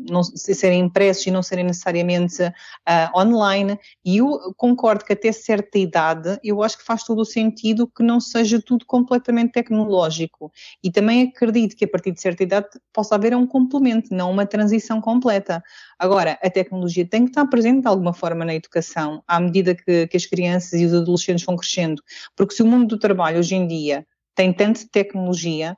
não, 0.09 0.23
serem 0.23 0.81
impressos 0.81 1.25
e 1.25 1.31
não 1.31 1.41
serem 1.41 1.65
necessariamente 1.65 2.43
uh, 2.43 3.17
online, 3.17 3.79
e 4.03 4.17
eu 4.17 4.53
concordo 4.57 5.05
que 5.05 5.13
até 5.13 5.31
certa 5.31 5.77
idade, 5.77 6.39
eu 6.43 6.61
acho 6.61 6.77
que 6.77 6.83
faz 6.83 7.03
todo 7.03 7.19
o 7.19 7.25
sentido 7.25 7.87
que 7.87 8.03
não 8.03 8.19
seja 8.19 8.61
tudo 8.61 8.85
completamente 8.85 9.53
tecnológico, 9.53 10.51
e 10.83 10.91
também 10.91 11.23
acredito 11.23 11.75
que 11.75 11.85
a 11.85 11.87
partir 11.87 12.11
de 12.11 12.21
certa 12.21 12.43
idade 12.43 12.67
possa 12.91 13.15
haver 13.15 13.35
um 13.35 13.47
complemento, 13.47 14.13
não 14.13 14.31
uma 14.31 14.45
transição 14.45 14.99
completa. 14.99 15.63
Agora, 15.97 16.37
a 16.41 16.49
tecnologia 16.49 17.07
tem 17.07 17.23
que 17.23 17.29
estar 17.29 17.45
presente 17.45 17.81
de 17.81 17.87
alguma 17.87 18.13
forma 18.13 18.43
na 18.43 18.55
educação, 18.55 19.23
à 19.27 19.39
medida 19.39 19.75
que, 19.75 20.07
que 20.07 20.17
as 20.17 20.25
crianças 20.25 20.79
e 20.79 20.85
os 20.85 20.93
adolescentes 20.93 21.45
vão 21.45 21.55
crescendo, 21.55 22.01
porque 22.35 22.53
se 22.53 22.63
o 22.63 22.65
mundo 22.65 22.87
do 22.87 22.99
trabalho 22.99 23.39
hoje 23.39 23.55
em 23.55 23.67
dia 23.67 24.05
tem 24.35 24.53
tanta 24.53 24.81
tecnologia, 24.91 25.75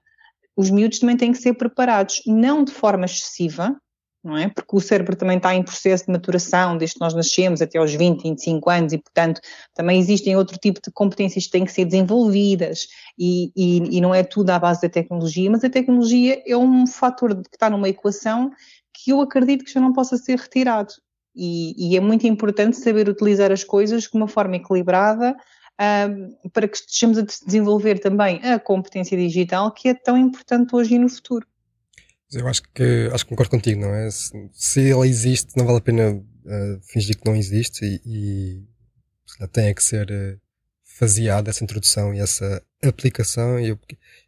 os 0.56 0.70
miúdos 0.70 1.00
também 1.00 1.15
têm 1.15 1.32
que 1.32 1.38
ser 1.38 1.53
preparados, 1.53 2.22
não 2.25 2.63
de 2.63 2.72
forma 2.72 3.06
excessiva, 3.06 3.75
não 4.24 4.38
é? 4.38 4.50
Porque 4.50 4.75
o 4.75 4.82
cérebro 4.82 5.15
também 5.15 5.38
está 5.38 5.56
em 5.56 5.63
processo 5.63 6.06
de 6.06 6.12
maturação, 6.12 6.77
desde 6.77 6.96
que 6.96 7.01
nós 7.01 7.13
nascemos 7.13 7.62
até 7.62 7.77
aos 7.77 7.94
20, 7.94 8.24
25 8.24 8.70
anos, 8.70 8.94
e 8.94 8.98
portanto 8.98 9.39
também 9.74 9.98
existem 9.98 10.36
outro 10.36 10.58
tipo 10.58 10.82
de 10.84 10.91
competências 10.91 11.46
que 11.46 11.51
têm 11.51 11.63
que 11.63 11.72
ser 11.72 11.86
desenvolvidas, 11.86 12.88
e, 13.18 13.51
e, 13.56 13.98
e 13.98 14.01
não 14.01 14.13
é 14.13 14.24
tudo 14.24 14.50
à 14.50 14.60
base 14.60 14.82
da 14.82 14.89
tecnologia, 14.89 15.50
mas 15.50 15.63
a 15.63 15.70
tecnologia 15.70 16.44
é 16.46 16.58
um 16.58 16.86
fator 16.86 17.34
que 17.36 17.56
está 17.56 17.70
numa 17.70 17.88
equação 17.88 18.51
que 18.94 19.12
eu 19.12 19.22
acredito 19.22 19.63
que 19.63 19.72
já 19.72 19.79
não 19.79 19.94
possa 19.94 20.18
ser 20.18 20.38
retirado. 20.38 20.94
E, 21.41 21.74
e 21.77 21.96
é 21.96 22.01
muito 22.01 22.27
importante 22.27 22.75
saber 22.75 23.08
utilizar 23.08 23.50
as 23.50 23.63
coisas 23.63 24.03
de 24.03 24.10
uma 24.13 24.27
forma 24.27 24.58
equilibrada, 24.58 25.31
uh, 25.31 26.50
para 26.50 26.67
que 26.67 26.75
estejamos 26.75 27.17
a 27.17 27.22
desenvolver 27.22 28.00
também 28.00 28.41
a 28.43 28.60
competência 28.60 29.17
digital 29.17 29.72
que 29.72 29.88
é 29.88 29.93
tão 29.93 30.17
importante 30.17 30.75
hoje 30.75 30.96
e 30.96 31.00
no 31.00 31.08
futuro. 31.08 31.48
Eu 32.34 32.46
acho 32.48 32.62
que 32.75 33.10
acho 33.13 33.24
que 33.24 33.29
concordo 33.29 33.51
contigo, 33.51 33.81
não 33.81 33.96
é? 33.96 34.12
Se, 34.12 34.31
se 34.51 34.91
ela 34.91 35.08
existe, 35.08 35.58
não 35.58 35.65
vale 35.65 35.77
a 35.77 35.81
pena 35.81 36.12
uh, 36.12 36.81
fingir 36.84 37.17
que 37.17 37.25
não 37.25 37.36
existe 37.36 37.86
e, 37.86 38.01
e 38.05 39.48
tem 39.48 39.67
é 39.67 39.74
que 39.74 39.81
ser 39.81 40.12
uh, 40.12 40.39
faseada 40.84 41.50
essa 41.50 41.63
introdução 41.63 42.13
e 42.13 42.19
essa 42.19 42.62
aplicação. 42.84 43.58
E 43.60 43.69
eu, 43.69 43.79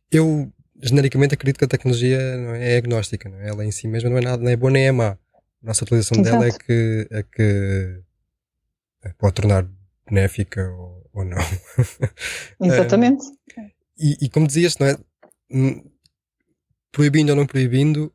eu 0.09 0.53
genericamente 0.81 1.33
acredito 1.33 1.59
que 1.59 1.65
a 1.65 1.67
tecnologia 1.67 2.17
é, 2.17 2.75
é 2.75 2.77
agnóstica, 2.77 3.29
não 3.29 3.37
é? 3.37 3.49
ela 3.49 3.65
em 3.65 3.71
si 3.71 3.87
mesma 3.87 4.09
não 4.09 4.17
é 4.17 4.21
nada, 4.21 4.41
nem 4.41 4.53
é 4.53 4.57
boa 4.57 4.71
nem 4.71 4.87
é 4.87 4.91
má. 4.91 5.17
A 5.63 5.67
nossa 5.67 5.83
utilização 5.83 6.19
Exato. 6.19 6.39
dela 6.39 6.47
é 6.47 6.51
que, 6.51 7.07
é 7.11 7.23
que 7.23 8.03
pode 9.17 9.35
tornar 9.35 9.67
benéfica 10.07 10.69
ou, 10.71 11.09
ou 11.13 11.25
não. 11.25 11.37
Exatamente. 12.61 13.23
e, 13.97 14.25
e, 14.25 14.29
como 14.29 14.47
dizias, 14.47 14.77
não 14.77 14.87
é? 14.87 14.97
Hum, 15.51 15.83
proibindo 16.91 17.29
ou 17.29 17.35
não 17.35 17.45
proibindo, 17.45 18.13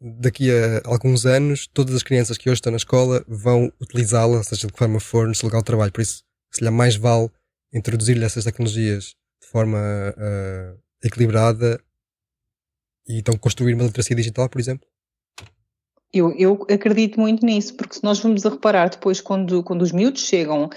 daqui 0.00 0.50
a 0.50 0.82
alguns 0.84 1.26
anos, 1.26 1.66
todas 1.66 1.94
as 1.94 2.02
crianças 2.02 2.38
que 2.38 2.48
hoje 2.48 2.58
estão 2.58 2.70
na 2.70 2.76
escola 2.76 3.24
vão 3.26 3.72
utilizá-la, 3.80 4.42
seja 4.42 4.66
de 4.66 4.72
que 4.72 4.78
forma 4.78 5.00
for, 5.00 5.26
no 5.26 5.34
seu 5.34 5.46
local 5.46 5.60
de 5.60 5.66
trabalho. 5.66 5.92
Por 5.92 6.02
isso, 6.02 6.22
se 6.52 6.62
lhe 6.62 6.70
mais 6.70 6.96
vale 6.96 7.30
introduzir-lhe 7.72 8.24
essas 8.24 8.44
tecnologias 8.44 9.16
de 9.42 9.48
forma 9.48 9.78
uh, 9.78 10.78
equilibrada 11.02 11.82
e 13.06 13.18
então 13.18 13.36
construir 13.36 13.74
uma 13.74 13.84
literacia 13.84 14.16
digital, 14.16 14.48
por 14.48 14.60
exemplo? 14.60 14.86
Eu, 16.12 16.32
eu 16.32 16.66
acredito 16.70 17.20
muito 17.20 17.44
nisso, 17.44 17.76
porque 17.76 17.94
se 17.94 18.04
nós 18.04 18.18
vamos 18.18 18.44
a 18.46 18.50
reparar 18.50 18.88
depois, 18.88 19.20
quando, 19.20 19.62
quando 19.62 19.82
os 19.82 19.92
miúdos 19.92 20.22
chegam 20.22 20.70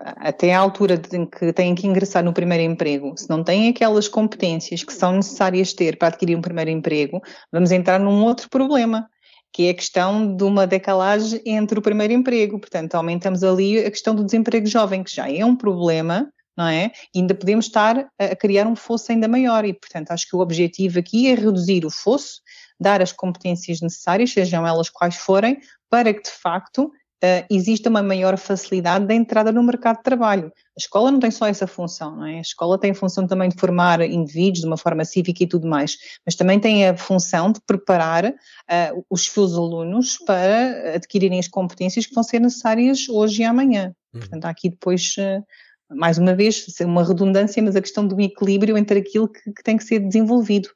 até 0.00 0.54
à 0.54 0.60
altura 0.60 1.00
em 1.12 1.24
que 1.24 1.52
têm 1.52 1.74
que 1.74 1.86
ingressar 1.86 2.22
no 2.22 2.32
primeiro 2.32 2.64
emprego, 2.64 3.14
se 3.16 3.28
não 3.28 3.42
têm 3.42 3.68
aquelas 3.68 4.08
competências 4.08 4.82
que 4.82 4.92
são 4.92 5.12
necessárias 5.12 5.72
ter 5.72 5.96
para 5.96 6.08
adquirir 6.08 6.36
um 6.36 6.42
primeiro 6.42 6.70
emprego, 6.70 7.22
vamos 7.50 7.70
entrar 7.70 7.98
num 7.98 8.22
outro 8.24 8.48
problema, 8.50 9.08
que 9.52 9.66
é 9.66 9.70
a 9.70 9.74
questão 9.74 10.36
de 10.36 10.44
uma 10.44 10.66
decalagem 10.66 11.40
entre 11.46 11.78
o 11.78 11.82
primeiro 11.82 12.12
emprego. 12.12 12.58
Portanto, 12.58 12.94
aumentamos 12.94 13.42
ali 13.42 13.78
a 13.78 13.90
questão 13.90 14.14
do 14.14 14.24
desemprego 14.24 14.66
jovem, 14.66 15.02
que 15.02 15.14
já 15.14 15.30
é 15.30 15.44
um 15.44 15.56
problema, 15.56 16.30
não 16.56 16.66
é? 16.66 16.90
E 17.14 17.20
ainda 17.20 17.34
podemos 17.34 17.66
estar 17.66 18.10
a 18.18 18.36
criar 18.36 18.66
um 18.66 18.76
fosso 18.76 19.10
ainda 19.10 19.26
maior 19.26 19.64
e, 19.64 19.72
portanto, 19.72 20.10
acho 20.10 20.28
que 20.28 20.36
o 20.36 20.40
objetivo 20.40 20.98
aqui 20.98 21.28
é 21.28 21.34
reduzir 21.34 21.86
o 21.86 21.90
fosso, 21.90 22.40
dar 22.80 23.02
as 23.02 23.12
competências 23.12 23.80
necessárias, 23.80 24.32
sejam 24.32 24.66
elas 24.66 24.88
quais 24.88 25.16
forem, 25.16 25.58
para 25.90 26.12
que 26.12 26.22
de 26.22 26.30
facto 26.30 26.90
uh, 27.24 27.46
exista 27.50 27.88
uma 27.88 28.02
maior 28.02 28.36
facilidade 28.36 29.06
da 29.06 29.14
entrada 29.14 29.52
no 29.52 29.62
mercado 29.62 29.96
de 29.96 30.02
trabalho. 30.02 30.46
A 30.46 30.78
escola 30.78 31.10
não 31.10 31.18
tem 31.18 31.30
só 31.30 31.46
essa 31.46 31.66
função, 31.66 32.16
não 32.16 32.26
é? 32.26 32.38
A 32.38 32.42
escola 32.42 32.78
tem 32.78 32.92
a 32.92 32.94
função 32.94 33.26
também 33.26 33.48
de 33.48 33.56
formar 33.56 34.00
indivíduos 34.00 34.60
de 34.60 34.66
uma 34.66 34.76
forma 34.76 35.04
cívica 35.04 35.42
e 35.42 35.46
tudo 35.46 35.66
mais, 35.66 35.96
mas 36.24 36.34
também 36.34 36.60
tem 36.60 36.86
a 36.86 36.96
função 36.96 37.52
de 37.52 37.60
preparar 37.66 38.26
uh, 38.26 39.04
os 39.10 39.26
seus 39.26 39.54
alunos 39.54 40.18
para 40.26 40.94
adquirirem 40.94 41.38
as 41.38 41.48
competências 41.48 42.06
que 42.06 42.14
vão 42.14 42.22
ser 42.22 42.40
necessárias 42.40 43.08
hoje 43.08 43.42
e 43.42 43.44
amanhã. 43.44 43.94
Uhum. 44.12 44.20
Portanto, 44.20 44.44
há 44.44 44.50
aqui 44.50 44.70
depois. 44.70 45.14
Uh, 45.18 45.42
mais 45.90 46.18
uma 46.18 46.34
vez, 46.34 46.66
uma 46.82 47.02
redundância, 47.02 47.62
mas 47.62 47.74
a 47.74 47.80
questão 47.80 48.06
do 48.06 48.20
equilíbrio 48.20 48.76
entre 48.76 48.98
aquilo 48.98 49.26
que, 49.26 49.40
que 49.52 49.62
tem 49.62 49.74
que 49.74 49.84
ser 49.84 50.00
desenvolvido. 50.00 50.68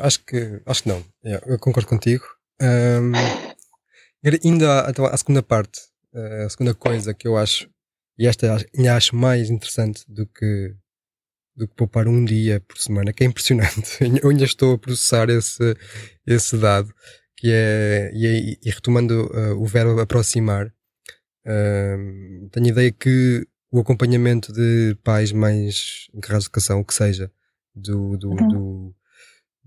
Acho 0.00 0.24
que, 0.24 0.60
acho 0.66 0.82
que 0.82 0.88
não. 0.88 1.04
Eu 1.22 1.58
concordo 1.58 1.88
contigo. 1.88 2.24
Um, 2.60 3.12
Ainda 4.44 4.86
então, 4.88 5.06
a 5.06 5.16
segunda 5.16 5.42
parte, 5.42 5.80
eh, 6.12 6.44
a 6.44 6.48
segunda 6.48 6.74
coisa 6.74 7.14
que 7.14 7.28
eu 7.28 7.36
acho, 7.36 7.68
e 8.18 8.26
esta 8.26 8.56
ainda 8.76 8.96
acho 8.96 9.14
mais 9.14 9.50
interessante 9.50 10.04
do 10.08 10.26
que, 10.26 10.74
do 11.54 11.68
que 11.68 11.74
poupar 11.76 12.08
um 12.08 12.24
dia 12.24 12.60
por 12.60 12.76
semana, 12.76 13.12
que 13.12 13.22
é 13.22 13.26
impressionante. 13.26 13.98
Eu 14.22 14.30
ainda 14.30 14.44
estou 14.44 14.74
a 14.74 14.78
processar 14.78 15.30
esse, 15.30 15.76
esse 16.26 16.56
dado, 16.56 16.92
que 17.36 17.52
é, 17.52 18.10
e, 18.14 18.58
e 18.64 18.70
retomando 18.70 19.30
uh, 19.32 19.62
o 19.62 19.66
verbo 19.66 20.00
aproximar, 20.00 20.66
uh, 20.66 22.48
tenho 22.50 22.66
a 22.66 22.70
ideia 22.70 22.90
que 22.90 23.46
o 23.70 23.78
acompanhamento 23.78 24.52
de 24.52 24.96
pais, 25.04 25.30
mães 25.30 26.08
encarregados 26.12 26.44
de 26.44 26.48
educação, 26.48 26.80
o 26.80 26.84
que 26.84 26.94
seja, 26.94 27.30
do, 27.74 28.16
do, 28.16 28.30
uhum. 28.30 28.48
do, 28.48 28.94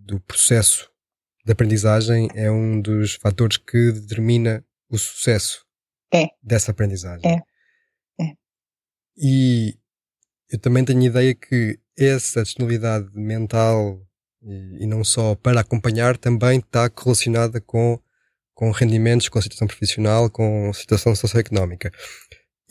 do 0.09 0.19
processo 0.21 0.89
de 1.45 1.51
aprendizagem 1.51 2.27
é 2.33 2.51
um 2.51 2.81
dos 2.81 3.13
fatores 3.13 3.57
que 3.57 3.91
determina 3.91 4.65
o 4.89 4.97
sucesso 4.97 5.65
é. 6.13 6.27
dessa 6.41 6.71
aprendizagem. 6.71 7.31
É. 7.31 8.23
é. 8.23 8.33
E 9.15 9.77
eu 10.49 10.59
também 10.59 10.83
tenho 10.83 11.01
a 11.01 11.05
ideia 11.05 11.35
que 11.35 11.79
essa 11.97 12.43
disponibilidade 12.43 13.07
mental 13.15 14.01
e, 14.41 14.83
e, 14.83 14.87
não 14.87 15.03
só 15.03 15.35
para 15.35 15.59
acompanhar 15.59 16.17
também 16.17 16.59
está 16.59 16.89
relacionada 16.97 17.61
com, 17.61 17.99
com 18.53 18.71
rendimentos, 18.71 19.29
com 19.29 19.37
a 19.37 19.41
situação 19.41 19.67
profissional, 19.67 20.29
com 20.29 20.69
a 20.69 20.73
situação 20.73 21.13
socioeconómica. 21.13 21.91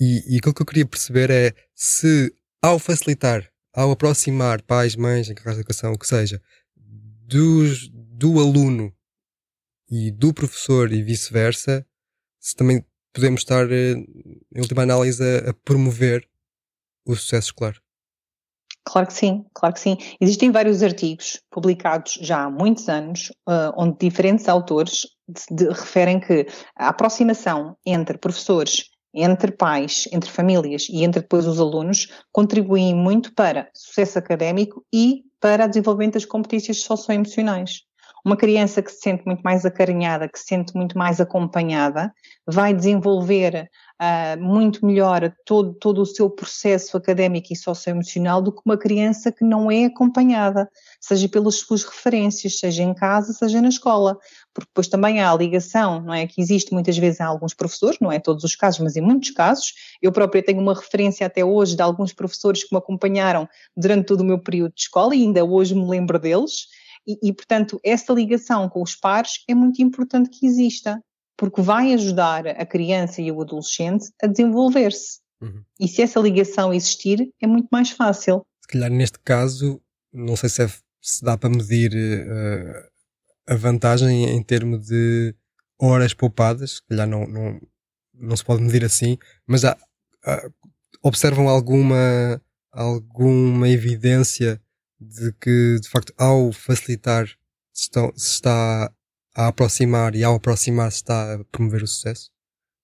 E, 0.01 0.35
e 0.35 0.39
aquilo 0.39 0.55
que 0.55 0.63
eu 0.63 0.67
queria 0.67 0.87
perceber 0.87 1.31
é 1.31 1.53
se 1.75 2.35
ao 2.61 2.79
facilitar, 2.79 3.49
ao 3.73 3.93
aproximar 3.93 4.63
pais, 4.63 4.97
mães, 4.97 5.29
encarregados 5.29 5.57
de 5.57 5.61
educação, 5.61 5.93
o 5.93 5.99
que 5.99 6.07
seja, 6.07 6.43
dos, 7.29 7.91
do 7.93 8.41
aluno 8.41 8.91
e 9.91 10.11
do 10.11 10.33
professor 10.33 10.91
e 10.91 11.03
vice-versa, 11.03 11.87
se 12.41 12.57
também 12.57 12.85
podemos 13.13 13.43
estar, 13.43 13.71
eh, 13.71 13.93
em 14.55 14.61
última 14.61 14.83
análise, 14.83 15.23
a, 15.23 15.51
a, 15.51 15.55
promover 15.55 16.27
o 17.07 17.15
sucesso 17.15 17.49
escolar. 17.49 17.77
Claro 18.85 19.07
que 19.07 19.13
sim, 19.13 19.45
claro 19.53 19.75
que 19.75 19.81
sim. 19.81 19.99
Existem 20.19 20.51
vários 20.51 20.83
artigos 20.83 21.43
publicados 21.51 22.15
já 22.23 22.45
há 22.45 22.51
muitos 22.51 22.89
anos, 22.89 23.31
uh, 23.47 23.73
onde 23.77 23.99
diferentes 23.99 24.49
autores 24.49 25.07
de, 25.29 25.57
de, 25.57 25.69
referem 25.69 26.19
que 26.19 26.47
a 26.75 26.89
aproximação 26.89 27.77
entre 27.85 28.17
professores, 28.17 28.89
entre 29.13 29.53
pais, 29.53 30.09
entre 30.13 30.31
famílias 30.31 30.87
e 30.91 31.05
entre 31.05 31.21
depois 31.23 31.47
os 31.47 31.61
alunos 31.61 32.09
contribuem 32.33 32.95
muito 32.95 33.35
para 33.35 33.69
sucesso 33.75 34.19
académico 34.19 34.85
e 34.93 35.25
para 35.41 35.65
o 35.65 35.69
desenvolvimento 35.69 36.15
das 36.15 36.25
competências 36.25 36.83
socioemocionais. 36.83 37.89
Uma 38.25 38.37
criança 38.37 38.83
que 38.83 38.91
se 38.91 39.01
sente 39.01 39.25
muito 39.25 39.41
mais 39.41 39.65
acarinhada, 39.65 40.29
que 40.29 40.39
se 40.39 40.47
sente 40.47 40.77
muito 40.77 40.99
mais 40.99 41.21
acompanhada, 41.21 42.13
vai 42.47 42.75
desenvolver 42.75 43.71
uh, 44.01 44.43
muito 44.43 44.85
melhor 44.85 45.33
todo, 45.45 45.73
todo 45.75 46.03
o 46.03 46.07
seu 46.07 46.29
processo 46.29 46.97
académico 46.97 47.53
e 47.53 47.57
socioemocional 47.57 48.43
do 48.43 48.53
que 48.53 48.61
uma 48.67 48.77
criança 48.77 49.31
que 49.31 49.45
não 49.45 49.71
é 49.71 49.85
acompanhada, 49.85 50.69
seja 51.01 51.29
pelas 51.29 51.61
suas 51.61 51.85
referências, 51.85 52.59
seja 52.59 52.83
em 52.83 52.93
casa, 52.93 53.33
seja 53.33 53.63
na 53.63 53.69
escola. 53.69 54.19
Porque 54.59 54.71
depois 54.71 54.89
também 54.89 55.21
há 55.21 55.31
a 55.31 55.37
ligação, 55.37 56.03
não 56.03 56.13
é? 56.13 56.27
Que 56.27 56.41
existe 56.41 56.73
muitas 56.73 56.99
vezes 56.99 57.21
em 57.21 57.25
alguns 57.25 57.55
professores, 57.55 57.99
não 58.01 58.11
é 58.11 58.19
todos 58.19 58.43
os 58.43 58.57
casos, 58.57 58.81
mas 58.81 58.97
em 58.97 59.01
muitos 59.01 59.31
casos. 59.31 59.73
Eu 60.03 60.11
própria 60.11 60.43
tenho 60.43 60.61
uma 60.61 60.75
referência 60.75 61.27
até 61.27 61.45
hoje 61.45 61.77
de 61.77 61.83
alguns 61.83 62.13
professores 62.13 62.65
que 62.65 62.75
me 62.75 62.79
acompanharam 62.79 63.49
durante 63.77 64.07
todo 64.07 64.21
o 64.21 64.25
meu 64.25 64.39
período 64.39 64.75
de 64.75 64.83
escola 64.83 65.15
e 65.15 65.23
ainda 65.23 65.45
hoje 65.45 65.75
me 65.75 65.87
lembro 65.87 66.19
deles 66.19 66.67
e, 67.09 67.31
e, 67.31 67.33
portanto, 67.33 67.81
essa 67.83 68.13
ligação 68.13 68.69
com 68.69 68.83
os 68.83 68.95
pares 68.95 69.43
é 69.49 69.55
muito 69.55 69.81
importante 69.81 70.29
que 70.29 70.45
exista, 70.45 71.03
porque 71.39 71.63
vai 71.63 71.95
ajudar 71.95 72.47
a 72.47 72.67
criança 72.67 73.23
e 73.23 73.33
o 73.33 73.41
adolescente 73.41 74.11
a 74.23 74.27
desenvolver-se. 74.27 75.21
Uhum. 75.41 75.63
E 75.81 75.89
se 75.89 76.03
essa 76.03 76.21
ligação 76.21 76.75
existir, 76.75 77.33
é 77.41 77.47
muito 77.47 77.69
mais 77.73 77.91
fácil. 77.91 78.45
Se 78.61 78.69
calhar 78.69 78.91
neste 78.91 79.19
caso, 79.21 79.81
não 80.13 80.37
sei 80.37 80.51
se, 80.51 80.63
é, 80.63 80.69
se 81.01 81.25
dá 81.25 81.39
para 81.39 81.49
medir 81.49 81.93
uh, 81.95 82.91
a 83.49 83.55
vantagem 83.55 84.25
em 84.29 84.43
termos 84.43 84.87
de 84.87 85.35
horas 85.81 86.13
poupadas, 86.13 86.73
se 86.73 86.83
calhar 86.87 87.09
não, 87.09 87.27
não, 87.27 87.61
não 88.15 88.37
se 88.37 88.45
pode 88.45 88.63
medir 88.63 88.85
assim, 88.85 89.17
mas 89.47 89.65
há, 89.65 89.77
há, 90.25 90.51
observam 91.03 91.49
alguma, 91.49 92.43
alguma 92.71 93.69
evidência 93.69 94.61
de 95.01 95.33
que, 95.41 95.79
de 95.81 95.89
facto, 95.89 96.13
ao 96.19 96.53
facilitar, 96.53 97.27
se 97.73 97.85
está, 97.85 98.13
se 98.15 98.31
está 98.35 98.93
a 99.35 99.47
aproximar 99.49 100.15
e 100.15 100.23
ao 100.23 100.35
aproximar 100.35 100.91
se 100.91 100.99
está 100.99 101.35
a 101.35 101.45
promover 101.45 101.83
o 101.83 101.87
sucesso? 101.87 102.31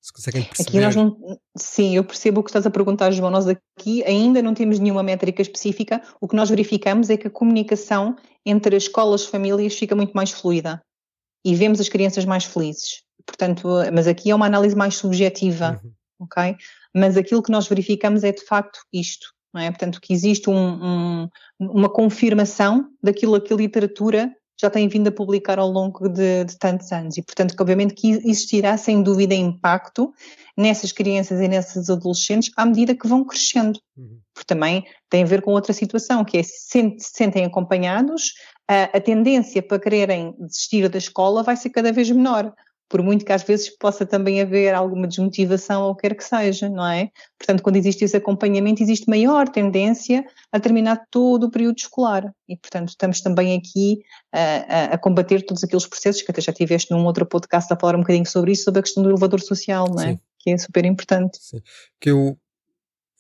Se 0.05 0.13
conseguem 0.13 0.45
perceber? 0.45 0.69
Aqui 0.69 0.81
nós 0.81 0.95
não, 0.95 1.17
sim, 1.57 1.97
eu 1.97 2.05
percebo 2.05 2.41
o 2.41 2.45
que 2.45 2.51
estás 2.51 2.67
a 2.67 2.71
perguntar, 2.71 3.11
João. 3.11 3.31
Nós 3.31 3.47
aqui 3.49 4.05
ainda 4.05 4.43
não 4.43 4.53
temos 4.53 4.79
nenhuma 4.79 5.03
métrica 5.03 5.41
específica. 5.41 6.03
O 6.21 6.29
que 6.29 6.37
nós 6.37 6.51
verificamos 6.51 7.09
é 7.09 7.17
que 7.17 7.27
a 7.27 7.31
comunicação 7.31 8.15
entre 8.45 8.77
as 8.77 8.83
escolas 8.83 9.23
e 9.23 9.29
famílias 9.29 9.75
fica 9.75 9.97
muito 9.97 10.13
mais 10.13 10.31
fluida. 10.31 10.83
e 11.43 11.55
vemos 11.55 11.81
as 11.81 11.89
crianças 11.89 12.27
mais 12.27 12.45
felizes. 12.45 13.03
Portanto, 13.27 13.67
mas 13.95 14.07
aqui 14.07 14.31
é 14.31 14.35
uma 14.35 14.47
análise 14.47 14.77
mais 14.77 14.97
subjetiva, 14.97 15.81
uhum. 15.83 15.93
ok? 16.21 16.57
Mas 16.95 17.17
aquilo 17.17 17.43
que 17.43 17.51
nós 17.51 17.67
verificamos 17.67 18.25
é 18.25 18.33
de 18.33 18.45
facto 18.45 18.81
isto, 18.93 19.27
não 19.55 19.63
é? 19.63 19.71
Portanto, 19.71 20.01
que 20.03 20.13
existe 20.13 20.51
um, 20.51 20.55
um, 20.55 21.29
uma 21.59 21.89
confirmação 21.89 22.91
daquilo 23.03 23.41
que 23.41 23.55
a 23.55 23.57
literatura 23.57 24.35
já 24.65 24.71
tem 24.71 24.89
vindo 24.89 25.09
a 25.09 25.13
publicar 25.13 25.59
ao 25.59 25.69
longo 25.69 26.09
de, 26.09 26.45
de, 26.45 26.59
tantos 26.59 26.91
anos. 26.91 27.17
E, 27.17 27.23
portanto, 27.23 27.55
que 27.55 27.63
obviamente 27.63 27.95
que 27.95 28.11
existirá 28.11 28.77
sem 28.77 29.03
dúvida 29.03 29.35
impacto 29.35 30.13
nessas 30.57 30.91
crianças 30.91 31.41
e 31.41 31.49
nesses 31.49 31.91
adolescentes 31.91 32.51
à 32.57 32.65
medida 32.65 32.95
que 32.95 33.07
vão 33.07 33.25
crescendo, 33.25 33.79
uhum. 33.97 34.19
porque 34.33 34.47
também 34.47 34.85
tem 35.11 35.23
a 35.23 35.27
ver 35.27 35.43
com 35.43 35.53
outra 35.53 35.73
situação, 35.73 36.25
que 36.25 36.39
é 36.39 36.43
se 36.43 36.97
sentem 36.99 37.45
acompanhados, 37.45 38.33
a, 38.67 38.85
a 38.85 39.01
tendência 39.01 39.63
para 39.63 39.79
quererem 39.79 40.35
desistir 40.39 40.89
da 40.89 40.99
escola 40.99 41.43
vai 41.43 41.57
ser 41.57 41.71
cada 41.71 41.93
vez 41.93 42.11
menor, 42.11 42.53
por 42.95 43.03
muito 43.03 43.25
que 43.25 43.33
às 43.33 43.43
vezes 43.43 43.77
possa 43.77 44.07
também 44.07 44.41
haver 44.41 44.73
alguma 44.73 45.09
desmotivação 45.09 45.83
ou 45.83 45.97
quer 45.97 46.15
que 46.15 46.23
seja, 46.23 46.69
não 46.69 46.87
é? 46.87 47.11
Portanto, 47.37 47.61
quando 47.61 47.75
existe 47.75 48.05
esse 48.05 48.17
acompanhamento, 48.17 48.85
existe 48.85 49.11
maior 49.11 49.49
tendência 49.49 50.25
a 50.53 50.61
terminar 50.61 51.05
todo 51.11 51.49
o 51.49 51.51
período 51.51 51.77
escolar. 51.77 52.33
E, 52.49 52.57
portanto, 52.57 52.91
estamos 52.91 53.21
também 53.21 53.59
aqui 53.59 53.99
a, 54.33 54.95
a, 54.95 54.99
combater 54.99 55.45
todos 55.45 55.65
aqueles 55.65 55.85
processos 55.89 56.23
que 56.23 56.31
até 56.31 56.41
já 56.41 56.53
tiveste 56.53 56.93
num 56.93 57.05
outro 57.05 57.27
podcast 57.27 57.73
a 57.73 57.77
falar 57.77 57.97
um 57.97 58.03
bocadinho 58.03 58.27
sobre 58.27 58.53
isso, 58.53 58.63
sobre 58.63 58.79
a 58.79 58.83
questão 58.85 59.03
do 59.03 59.11
elevador 59.11 59.41
social, 59.41 59.89
não 59.93 60.01
é? 60.01 60.13
Sim. 60.13 60.21
Que 60.39 60.51
é 60.51 60.59
super 60.59 60.85
importante. 60.85 61.39
Sim. 61.41 61.61
Que 62.01 62.11
eu 62.13 62.39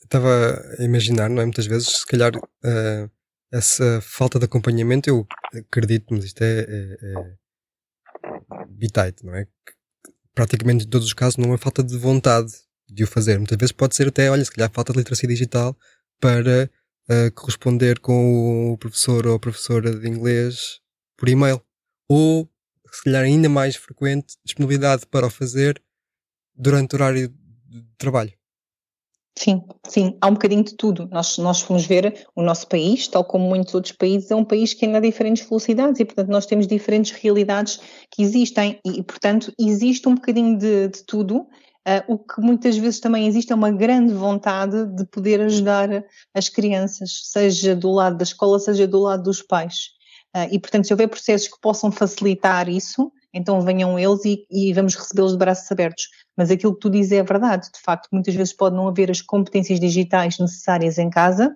estava 0.05 0.57
a 0.79 0.85
imaginar, 0.85 1.29
não 1.29 1.43
é? 1.43 1.47
Muitas 1.47 1.67
vezes, 1.67 1.89
se 1.89 2.07
calhar, 2.07 2.33
uh, 2.37 3.11
essa 3.53 4.01
falta 4.01 4.39
de 4.39 4.45
acompanhamento, 4.45 5.11
eu 5.11 5.27
acredito, 5.53 6.15
mas 6.15 6.23
isto 6.23 6.43
é, 6.43 6.61
é, 6.61 6.97
é 7.03 7.44
bitite, 8.75 9.25
não 9.25 9.35
é? 9.35 9.47
praticamente 10.35 10.85
em 10.85 10.89
todos 10.89 11.07
os 11.07 11.15
casos 11.15 11.37
não 11.37 11.55
é 11.55 11.57
falta 11.57 11.83
de 11.83 11.97
vontade 11.97 12.53
de 12.89 13.05
o 13.05 13.07
fazer. 13.07 13.39
Muitas 13.39 13.57
vezes 13.57 13.73
pode 13.73 13.95
ser 13.95 14.09
até, 14.09 14.31
olha, 14.31 14.45
se 14.45 14.51
calhar 14.51 14.71
falta 14.71 14.93
de 14.93 14.99
literacia 14.99 15.29
digital 15.29 15.77
para 16.21 16.71
uh, 17.09 17.33
corresponder 17.35 18.01
com 18.01 18.73
o 18.73 18.79
professor 18.79 19.27
ou 19.27 19.37
a 19.37 19.39
professora 19.39 19.95
de 19.95 20.09
inglês 20.09 20.81
por 21.17 21.29
e-mail. 21.29 21.63
Ou, 22.09 22.51
se 22.93 23.05
calhar 23.05 23.23
ainda 23.23 23.49
mais 23.49 23.77
frequente, 23.77 24.37
disponibilidade 24.45 25.07
para 25.07 25.27
o 25.27 25.31
fazer 25.31 25.81
durante 26.55 26.95
o 26.95 26.97
horário 26.97 27.29
de 27.29 27.83
trabalho. 27.97 28.33
Sim, 29.37 29.65
sim, 29.89 30.17
há 30.21 30.29
um 30.29 30.35
bocadinho 30.35 30.63
de 30.63 30.77
tudo. 30.77 31.09
Nós, 31.11 31.39
nós 31.39 31.61
fomos 31.61 31.85
ver 31.85 32.27
o 32.37 32.43
nosso 32.43 32.69
país, 32.69 33.09
tal 33.09 33.25
como 33.25 33.49
muitos 33.49 33.75
outros 33.75 33.93
países, 33.93 34.31
é 34.31 34.35
um 34.35 34.45
país 34.45 34.73
que 34.73 34.85
ainda 34.87 34.99
há 34.99 35.01
diferentes 35.01 35.47
velocidades 35.49 35.99
e, 35.99 36.05
portanto, 36.05 36.29
nós 36.29 36.47
temos 36.47 36.69
diferentes 36.69 37.11
realidades 37.11 37.81
que 38.11 38.23
existem 38.23 38.79
e, 38.85 39.03
portanto, 39.03 39.53
existe 39.59 40.09
um 40.09 40.15
bocadinho 40.15 40.57
de, 40.57 40.89
de 40.89 41.05
tudo. 41.05 41.47
Uh, 41.87 42.15
o 42.15 42.19
que 42.19 42.41
muitas 42.41 42.79
vezes 42.79 43.01
também 43.01 43.27
existe 43.27 43.53
é 43.53 43.55
uma 43.55 43.71
grande 43.71 44.15
vontade 44.15 44.87
de 44.87 45.05
poder 45.07 45.41
ajudar 45.41 46.05
as 46.33 46.49
crianças, 46.49 47.21
seja 47.25 47.75
do 47.77 47.91
lado 47.91 48.17
da 48.17 48.23
escola, 48.23 48.59
seja 48.59 48.87
do 48.87 49.01
lado 49.01 49.25
dos 49.25 49.43
pais. 49.43 49.91
Uh, 50.35 50.49
e, 50.51 50.59
portanto, 50.61 50.87
se 50.87 50.95
houver 50.95 51.09
processos 51.09 51.49
que 51.49 51.61
possam 51.61 51.91
facilitar 51.91 52.69
isso, 52.69 53.13
então 53.35 53.61
venham 53.61 53.99
eles 53.99 54.25
e, 54.25 54.47
e 54.51 54.73
vamos 54.73 54.95
recebê-los 54.95 55.33
de 55.33 55.39
braços 55.39 55.71
abertos. 55.71 56.09
Mas 56.37 56.51
aquilo 56.51 56.75
que 56.75 56.81
tu 56.81 56.89
dizes 56.89 57.13
é 57.13 57.23
verdade, 57.23 57.69
de 57.73 57.81
facto, 57.81 58.09
muitas 58.13 58.35
vezes 58.35 58.53
pode 58.53 58.77
não 58.77 58.89
haver 58.89 59.11
as 59.11 59.21
competências 59.21 59.81
digitais 59.81 60.39
necessárias 60.39 60.99
em 60.99 61.11
casa, 61.11 61.55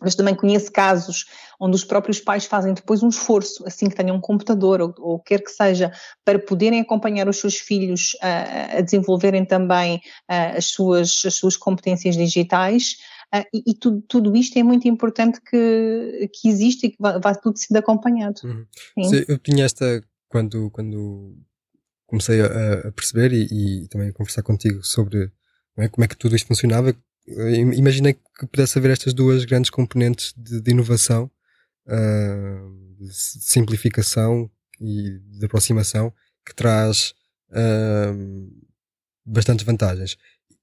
mas 0.00 0.14
também 0.14 0.34
conheço 0.34 0.70
casos 0.70 1.24
onde 1.60 1.74
os 1.74 1.84
próprios 1.84 2.20
pais 2.20 2.44
fazem 2.44 2.72
depois 2.72 3.02
um 3.02 3.08
esforço, 3.08 3.66
assim 3.66 3.88
que 3.88 3.96
tenham 3.96 4.16
um 4.16 4.20
computador 4.20 4.80
ou, 4.80 4.94
ou 4.98 5.18
quer 5.18 5.42
que 5.42 5.50
seja, 5.50 5.92
para 6.24 6.38
poderem 6.38 6.80
acompanhar 6.80 7.28
os 7.28 7.38
seus 7.38 7.56
filhos 7.56 8.14
uh, 8.14 8.78
a 8.78 8.80
desenvolverem 8.80 9.44
também 9.44 9.96
uh, 9.96 10.56
as, 10.56 10.66
suas, 10.66 11.22
as 11.26 11.34
suas 11.34 11.56
competências 11.56 12.16
digitais. 12.16 12.96
Uh, 13.34 13.44
e, 13.52 13.72
e 13.72 13.74
tudo, 13.74 14.00
tudo, 14.08 14.36
isto 14.36 14.56
é 14.58 14.62
muito 14.62 14.86
importante 14.88 15.40
que, 15.40 16.30
que 16.32 16.48
exista 16.48 16.86
e 16.86 16.90
que 16.90 16.96
vá, 16.98 17.18
vá 17.18 17.34
tudo 17.34 17.58
sendo 17.58 17.78
acompanhado. 17.78 18.40
Uhum. 18.44 18.66
Sim. 19.04 19.24
Eu 19.28 19.38
tinha 19.38 19.64
esta, 19.64 20.02
quando, 20.28 20.70
quando 20.70 21.36
comecei 22.06 22.40
a, 22.40 22.88
a 22.88 22.92
perceber 22.92 23.32
e, 23.32 23.84
e, 23.84 23.88
também 23.88 24.08
a 24.08 24.12
conversar 24.12 24.42
contigo 24.42 24.82
sobre 24.82 25.30
é, 25.76 25.88
como 25.88 26.04
é 26.04 26.08
que 26.08 26.16
tudo 26.16 26.34
isto 26.34 26.48
funcionava, 26.48 26.94
imaginei 27.76 28.14
que 28.14 28.46
pudesse 28.46 28.78
haver 28.78 28.90
estas 28.90 29.12
duas 29.12 29.44
grandes 29.44 29.70
componentes 29.70 30.32
de, 30.36 30.60
de 30.60 30.70
inovação, 30.70 31.30
uh, 31.86 33.04
de 33.04 33.12
simplificação 33.12 34.50
e 34.80 35.18
de 35.18 35.44
aproximação, 35.44 36.12
que 36.44 36.54
traz 36.54 37.14
uh, 37.50 38.68
bastantes 39.24 39.64
vantagens. 39.64 40.16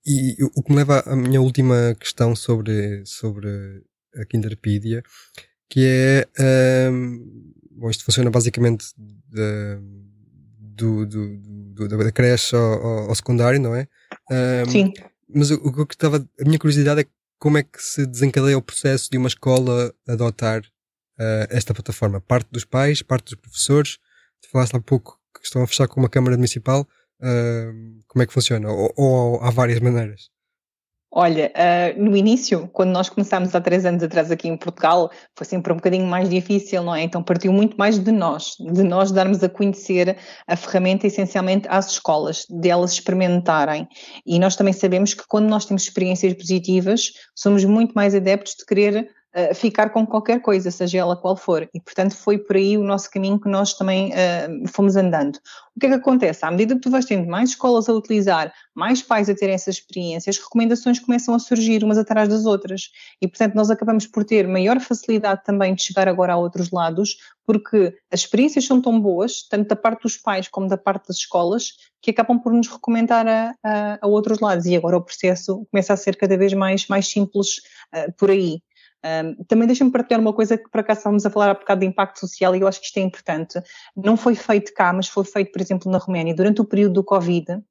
E 0.06 0.36
o 0.56 0.62
que 0.62 0.71
me 0.71 0.78
leva 0.78 0.99
à 1.06 1.15
minha 1.15 1.41
última 1.41 1.95
questão 1.99 2.36
sobre, 2.36 3.04
sobre 3.06 3.49
a 4.15 4.25
Kinderpedia, 4.25 5.01
que 5.67 5.84
é, 5.84 6.91
um, 6.91 7.54
bom, 7.75 7.89
isto 7.89 8.03
funciona 8.03 8.29
basicamente 8.29 8.85
de, 8.97 9.77
do, 10.59 11.05
do, 11.05 11.38
do, 11.73 11.88
da 11.88 12.11
creche 12.11 12.55
ao, 12.55 13.09
ao, 13.09 13.15
secundário, 13.15 13.59
não 13.59 13.75
é? 13.75 13.88
Um, 14.31 14.69
Sim. 14.69 14.93
Mas 15.27 15.51
o, 15.51 15.55
o 15.55 15.85
que 15.85 15.95
estava, 15.95 16.17
a 16.17 16.43
minha 16.45 16.59
curiosidade 16.59 17.01
é 17.01 17.05
como 17.39 17.57
é 17.57 17.63
que 17.63 17.81
se 17.81 18.05
desencadeia 18.05 18.57
o 18.57 18.61
processo 18.61 19.09
de 19.09 19.17
uma 19.17 19.27
escola 19.27 19.93
adotar 20.07 20.61
uh, 20.61 21.47
esta 21.49 21.73
plataforma? 21.73 22.21
Parte 22.21 22.47
dos 22.51 22.65
pais, 22.65 23.01
parte 23.01 23.25
dos 23.25 23.35
professores? 23.35 23.97
Tu 24.41 24.49
falaste 24.51 24.75
há 24.75 24.81
pouco 24.81 25.19
que 25.33 25.45
estão 25.45 25.61
a 25.61 25.67
fechar 25.67 25.88
com 25.88 25.99
uma 25.99 26.09
Câmara 26.09 26.38
Municipal. 26.38 26.88
Uh, 27.19 28.01
como 28.07 28.23
é 28.23 28.25
que 28.25 28.33
funciona? 28.33 28.69
Ou, 28.69 28.93
ou 28.95 29.41
há 29.43 29.49
várias 29.49 29.79
maneiras? 29.79 30.29
Olha, 31.17 31.49
uh, 31.56 32.04
no 32.04 32.17
início, 32.17 32.69
quando 32.73 32.89
nós 32.89 33.08
começámos 33.08 33.56
há 33.56 33.62
três 33.62 33.86
anos 33.86 34.04
atrás 34.04 34.30
aqui 34.30 34.49
em 34.49 34.58
Portugal, 34.58 35.10
foi 35.34 35.47
sempre 35.47 35.71
um 35.71 35.78
bocadinho 35.78 36.06
mais 36.06 36.30
difícil, 36.30 36.84
não 36.84 36.93
é? 36.93 37.04
Então 37.04 37.23
partiu 37.23 37.54
muito 37.54 37.78
mais 37.78 37.97
de 37.97 38.12
nós, 38.12 38.58
de 38.60 38.84
nós 38.84 39.13
darmos 39.13 39.41
a 39.41 39.47
conhecer 39.47 40.17
a 40.45 40.58
ferramenta 40.58 41.08
essencialmente 41.08 41.69
às 41.69 41.91
escolas, 41.91 42.45
delas 42.49 42.89
de 42.93 42.99
experimentarem. 42.99 43.88
E 44.25 44.38
nós 44.38 44.58
também 44.58 44.73
sabemos 44.73 45.13
que 45.13 45.25
quando 45.25 45.47
nós 45.47 45.65
temos 45.65 45.84
experiências 45.84 46.34
positivas, 46.34 47.13
somos 47.34 47.63
muito 47.63 47.93
mais 47.93 48.13
adeptos 48.13 48.56
de 48.56 48.65
querer 48.65 49.10
ficar 49.54 49.89
com 49.89 50.06
qualquer 50.06 50.41
coisa, 50.41 50.71
seja 50.71 51.00
ela 51.00 51.15
qual 51.15 51.36
for. 51.36 51.67
E, 51.74 51.80
portanto, 51.82 52.15
foi 52.15 52.38
por 52.38 52.56
aí 52.56 52.78
o 52.78 52.84
nosso 52.84 53.12
caminho 53.12 53.39
que 53.39 53.50
nós 53.50 53.74
também 53.74 54.12
uh, 54.12 54.67
fomos 54.69 54.95
andando. 54.95 55.38
O 55.76 55.80
que 55.80 55.88
é 55.88 55.89
que 55.89 55.95
acontece? 55.95 56.45
À 56.45 56.52
medida 56.52 56.76
que 56.76 56.80
tu 56.80 56.89
vais 56.89 57.04
tendo 57.04 57.28
mais 57.28 57.50
escolas 57.50 57.89
a 57.89 57.93
utilizar, 57.93 58.54
mais 58.74 59.02
pais 59.02 59.30
a 59.30 59.36
terem 59.36 59.54
essas 59.54 59.76
experiências, 59.76 60.38
recomendações 60.38 61.00
começam 61.00 61.36
a 61.36 61.39
surgir 61.39 61.84
umas 61.84 61.98
atrás 61.98 62.30
das 62.30 62.45
outras. 62.45 62.91
E, 63.21 63.28
portanto, 63.28 63.56
nós 63.56 63.69
acabamos 63.69 64.08
por 64.08 64.24
ter 64.24 64.48
maior 64.48 64.80
facilidade 64.80 65.43
também 65.43 65.76
de 65.76 65.84
chegar 65.84 66.08
agora 66.08 66.32
a 66.32 66.38
outros 66.38 66.71
lados, 66.71 67.17
porque 67.45 67.93
as 68.10 68.21
experiências 68.21 68.65
são 68.65 68.82
tão 68.82 68.98
boas, 69.00 69.45
tanto 69.50 69.67
da 69.67 69.76
parte 69.76 70.04
dos 70.04 70.15
pais 70.15 70.48
como 70.48 70.69
da 70.69 70.78
parte 70.78 71.10
das 71.10 71.17
escolas, 71.17 71.74
que 72.02 72.12
acabam 72.12 72.39
por 72.39 72.54
nos 72.54 72.69
recomendar 72.69 73.28
a, 73.28 73.54
a, 73.62 74.00
a 74.02 74.08
outros 74.08 74.39
lados. 74.39 74.65
E 74.65 74.78
agora 74.78 74.95
o 74.95 75.02
processo 75.02 75.67
começa 75.69 75.91
a 75.91 75.98
ser 75.98 76.15
cada 76.15 76.38
vez 76.38 76.54
mais, 76.54 76.88
mais 76.88 77.10
simples 77.10 77.58
uh, 77.93 78.13
por 78.17 78.32
aí. 78.32 78.62
Um, 79.06 79.44
também 79.44 79.68
deixa-me 79.68 79.91
partilhar 79.91 80.20
uma 80.20 80.34
coisa 80.34 80.58
que 80.58 80.68
por 80.68 80.80
acaso 80.80 81.02
estávamos 81.02 81.26
a 81.28 81.30
falar 81.30 81.52
há 81.52 81.54
bocado 81.54 81.82
de 81.82 81.86
impacto 81.86 82.20
social 82.20 82.56
e 82.56 82.62
eu 82.62 82.68
acho 82.68 82.80
que 82.80 82.88
isto 82.88 82.98
é 82.98 83.02
importante. 83.02 83.62
Não 83.96 84.18
foi 84.18 84.34
feito 84.34 84.74
cá, 84.74 84.91
mas 84.91 85.08
foi 85.08 85.24
feito, 85.24 85.52
por 85.52 85.62
exemplo, 85.62 85.91
na 85.91 86.00
Roménia, 86.00 86.34
durante 86.34 86.60
o 86.60 86.65
período 86.65 86.94
do 86.94 87.04
Covid. 87.04 87.52
Uh, 87.52 87.62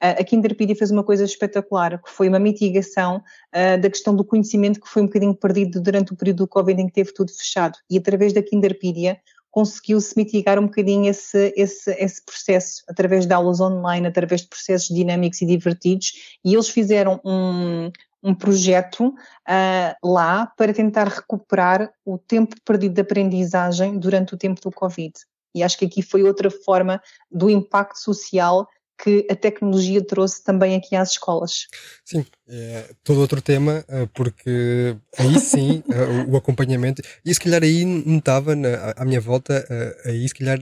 a 0.00 0.22
Kinderpedia 0.22 0.76
fez 0.76 0.92
uma 0.92 1.02
coisa 1.02 1.24
espetacular, 1.24 2.00
que 2.00 2.10
foi 2.10 2.28
uma 2.28 2.38
mitigação 2.38 3.16
uh, 3.16 3.80
da 3.80 3.90
questão 3.90 4.14
do 4.14 4.24
conhecimento 4.24 4.80
que 4.80 4.88
foi 4.88 5.02
um 5.02 5.06
bocadinho 5.06 5.34
perdido 5.34 5.80
durante 5.80 6.12
o 6.12 6.16
período 6.16 6.38
do 6.38 6.48
Covid 6.48 6.80
em 6.80 6.86
que 6.86 6.92
teve 6.92 7.12
tudo 7.12 7.32
fechado. 7.32 7.76
E 7.90 7.98
através 7.98 8.32
da 8.32 8.40
Kinderpedia 8.40 9.18
conseguiu-se 9.50 10.16
mitigar 10.16 10.58
um 10.58 10.64
bocadinho 10.66 11.08
esse, 11.08 11.52
esse, 11.56 11.90
esse 11.92 12.24
processo 12.24 12.82
através 12.88 13.24
de 13.24 13.32
aulas 13.32 13.60
online, 13.60 14.06
através 14.06 14.42
de 14.42 14.48
processos 14.48 14.92
dinâmicos 14.92 15.40
e 15.42 15.46
divertidos, 15.46 16.38
e 16.44 16.54
eles 16.54 16.68
fizeram 16.68 17.20
um, 17.24 17.88
um 18.24 18.34
projeto 18.34 19.08
uh, 19.08 19.94
lá 20.02 20.46
para 20.56 20.72
tentar 20.72 21.08
recuperar 21.08 21.92
o 22.04 22.16
tempo 22.16 22.56
perdido 22.64 22.94
de 22.94 23.02
aprendizagem 23.02 23.98
durante 23.98 24.34
o 24.34 24.38
tempo 24.38 24.60
do 24.62 24.72
Covid. 24.72 25.12
E 25.54 25.62
acho 25.62 25.78
que 25.78 25.84
aqui 25.84 26.02
foi 26.02 26.22
outra 26.22 26.50
forma 26.50 27.00
do 27.30 27.50
impacto 27.50 27.98
social 27.98 28.66
que 28.96 29.26
a 29.30 29.36
tecnologia 29.36 30.04
trouxe 30.04 30.42
também 30.42 30.74
aqui 30.74 30.96
às 30.96 31.10
escolas. 31.10 31.66
Sim, 32.04 32.24
é 32.48 32.94
todo 33.02 33.20
outro 33.20 33.42
tema, 33.42 33.84
ah, 33.88 34.08
porque 34.14 34.96
aí 35.18 35.38
sim 35.38 35.82
ah, 35.90 36.30
o 36.30 36.36
acompanhamento, 36.36 37.02
e 37.24 37.34
se 37.34 37.40
calhar 37.40 37.62
aí 37.62 37.84
notava 37.84 38.54
na, 38.54 38.94
à 38.96 39.04
minha 39.04 39.20
volta, 39.20 39.66
aí 40.04 40.26
se 40.26 40.34
calhar 40.34 40.60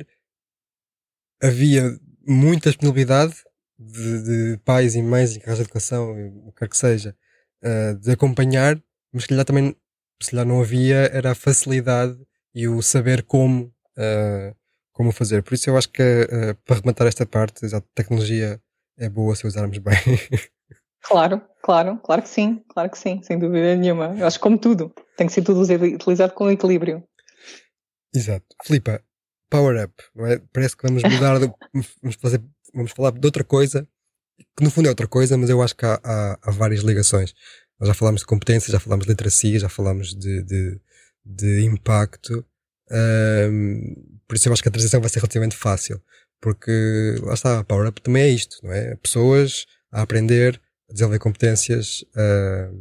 havia 1.42 1.96
muita 2.27 2.70
disponibilidade 2.70 3.35
de, 3.79 4.22
de 4.55 4.59
pais 4.64 4.94
e 4.94 5.03
mães 5.03 5.37
em 5.37 5.40
casa 5.40 5.57
de 5.57 5.62
educação, 5.62 6.12
o 6.46 6.53
que 6.53 6.61
quer 6.61 6.68
que 6.68 6.77
seja, 6.77 7.16
uh, 7.62 7.98
de 7.98 8.12
acompanhar, 8.12 8.81
mas 9.12 9.25
se 9.25 9.29
calhar 9.29 9.44
também, 9.44 9.77
se 10.20 10.31
calhar 10.31 10.46
não 10.46 10.61
havia, 10.61 11.11
era 11.12 11.33
a 11.33 11.35
facilidade 11.35 12.16
e 12.55 12.68
o 12.68 12.83
saber 12.83 13.22
como 13.22 13.72
uh, 13.96 14.57
como 14.92 15.12
fazer. 15.12 15.42
Por 15.42 15.55
isso 15.55 15.70
eu 15.70 15.77
acho 15.77 15.90
que 15.90 16.03
uh, 16.03 16.55
para 16.64 16.77
rematar 16.77 17.07
esta 17.07 17.27
parte, 17.27 17.64
a 17.75 17.81
tecnologia 17.94 18.61
é 18.98 19.09
boa 19.09 19.35
se 19.35 19.46
usarmos 19.46 19.79
bem. 19.79 19.96
Claro, 21.05 21.42
claro, 21.61 21.98
claro 21.98 22.22
que 22.22 22.29
sim, 22.29 22.62
claro 22.68 22.88
que 22.88 22.96
sim, 22.96 23.20
sem 23.25 23.37
dúvida 23.37 23.75
nenhuma. 23.75 24.14
Eu 24.16 24.25
acho 24.25 24.38
que 24.38 24.42
como 24.42 24.57
tudo, 24.57 24.94
tem 25.16 25.27
que 25.27 25.33
ser 25.33 25.42
tudo 25.42 25.61
utilizado 25.61 26.33
com 26.33 26.48
equilíbrio. 26.48 27.03
Exato. 28.14 28.46
Filipa, 28.64 29.03
Power 29.51 29.85
Up, 29.85 29.94
não 30.14 30.27
é? 30.27 30.40
Parece 30.53 30.77
que 30.77 30.87
vamos 30.87 31.03
mudar, 31.03 31.40
de, 31.40 31.53
vamos, 32.01 32.16
fazer, 32.20 32.40
vamos 32.72 32.92
falar 32.92 33.11
de 33.11 33.27
outra 33.27 33.42
coisa, 33.42 33.87
que 34.57 34.64
no 34.64 34.70
fundo 34.70 34.87
é 34.87 34.90
outra 34.90 35.07
coisa, 35.07 35.37
mas 35.37 35.50
eu 35.50 35.62
acho 35.62 35.76
que 35.76 35.85
há, 35.85 36.00
há, 36.02 36.38
há 36.42 36.50
várias 36.50 36.83
ligações. 36.83 37.35
Nós 37.78 37.88
já 37.88 37.94
falámos 37.94 38.20
de 38.20 38.26
competência, 38.26 38.70
já 38.70 38.78
falámos 38.78 39.07
de 39.07 39.12
literacia, 39.12 39.59
já 39.59 39.68
falámos 39.68 40.14
de, 40.14 40.42
de, 40.42 40.81
de 41.24 41.64
impacto. 41.64 42.44
Um, 42.90 44.20
por 44.28 44.37
isso 44.37 44.48
eu 44.48 44.52
acho 44.52 44.62
que 44.62 44.68
a 44.68 44.72
transição 44.72 45.00
vai 45.00 45.11
ser 45.11 45.18
relativamente 45.18 45.57
fácil. 45.57 46.00
Porque 46.40 47.16
lá 47.22 47.35
está, 47.35 47.61
a 47.61 47.64
Power 47.64 47.88
Up 47.88 48.00
também 48.00 48.24
é 48.24 48.28
isto, 48.28 48.59
não 48.62 48.72
é? 48.72 48.96
Pessoas 48.96 49.66
a 49.92 50.02
aprender, 50.02 50.61
a 50.90 50.92
desenvolver 50.92 51.20
competências 51.20 52.02
uh, 52.16 52.74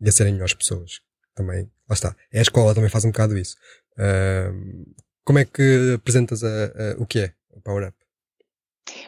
e 0.00 0.08
a 0.08 0.12
serem 0.12 0.34
melhores 0.34 0.54
pessoas. 0.54 1.00
Também, 1.34 1.70
lá 1.88 1.94
está. 1.94 2.14
É 2.30 2.38
a 2.38 2.42
escola 2.42 2.74
também 2.74 2.90
faz 2.90 3.04
um 3.04 3.10
bocado 3.10 3.38
isso. 3.38 3.56
Uh, 3.92 4.94
como 5.24 5.38
é 5.38 5.44
que 5.44 5.94
apresentas 5.94 6.44
a, 6.44 6.48
a, 6.48 6.94
o 6.98 7.06
que 7.06 7.20
é 7.20 7.32
o 7.50 7.60
Power 7.60 7.88
Up? 7.88 7.96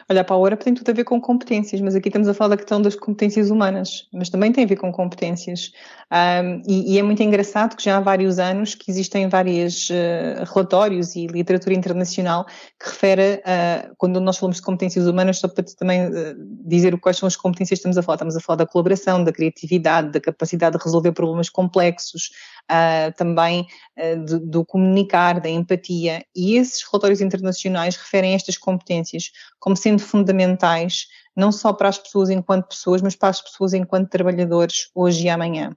Olha, 0.09 0.21
a 0.21 0.23
Power 0.23 0.53
Up 0.53 0.63
tem 0.63 0.73
tudo 0.73 0.89
a 0.89 0.93
ver 0.93 1.03
com 1.03 1.21
competências, 1.21 1.79
mas 1.81 1.95
aqui 1.95 2.09
estamos 2.09 2.27
a 2.27 2.33
falar 2.33 2.49
da 2.49 2.57
questão 2.57 2.81
das 2.81 2.95
competências 2.95 3.51
humanas, 3.51 4.07
mas 4.11 4.29
também 4.29 4.51
tem 4.51 4.63
a 4.63 4.67
ver 4.67 4.77
com 4.77 4.91
competências. 4.91 5.71
Um, 6.11 6.61
e, 6.67 6.93
e, 6.93 6.99
é 6.99 7.03
muito 7.03 7.21
engraçado 7.21 7.75
que 7.75 7.83
já 7.83 7.97
há 7.97 7.99
vários 7.99 8.39
anos 8.39 8.73
que 8.73 8.89
existem 8.89 9.27
vários 9.27 9.89
uh, 9.89 10.45
relatórios 10.45 11.15
e 11.15 11.27
literatura 11.27 11.75
internacional 11.75 12.45
que 12.79 12.89
refere, 12.89 13.43
uh, 13.43 13.93
quando 13.97 14.19
nós 14.19 14.37
falamos 14.37 14.57
de 14.57 14.63
competências 14.63 15.05
humanas, 15.05 15.39
só 15.39 15.47
para 15.47 15.63
também 15.77 16.07
uh, 16.07 16.35
dizer 16.65 16.97
quais 16.99 17.17
são 17.17 17.27
as 17.27 17.35
competências 17.35 17.77
que 17.77 17.81
estamos 17.81 17.97
a 17.97 18.01
falar. 18.01 18.15
Estamos 18.15 18.35
a 18.37 18.39
falar 18.39 18.57
da 18.57 18.65
colaboração, 18.65 19.23
da 19.23 19.31
criatividade, 19.31 20.11
da 20.11 20.19
capacidade 20.19 20.77
de 20.77 20.83
resolver 20.83 21.11
problemas 21.11 21.49
complexos, 21.49 22.31
uh, 22.71 23.11
também 23.15 23.67
uh, 23.97 24.25
do, 24.25 24.39
do, 24.39 24.65
comunicar, 24.65 25.39
da 25.39 25.49
empatia. 25.49 26.23
E 26.35 26.55
esses 26.55 26.83
relatórios 26.83 27.21
internacionais 27.21 27.95
referem 27.95 28.33
estas 28.33 28.57
competências 28.57 29.31
como 29.59 29.75
sendo 29.75 30.01
fundamentais, 30.01 31.07
não 31.35 31.51
só 31.51 31.73
para 31.73 31.89
as 31.89 31.97
pessoas 31.97 32.29
enquanto 32.29 32.67
pessoas, 32.67 33.01
mas 33.01 33.15
para 33.15 33.29
as 33.29 33.41
pessoas 33.41 33.73
enquanto 33.73 34.09
trabalhadores 34.09 34.89
hoje 34.93 35.25
e 35.25 35.29
amanhã. 35.29 35.75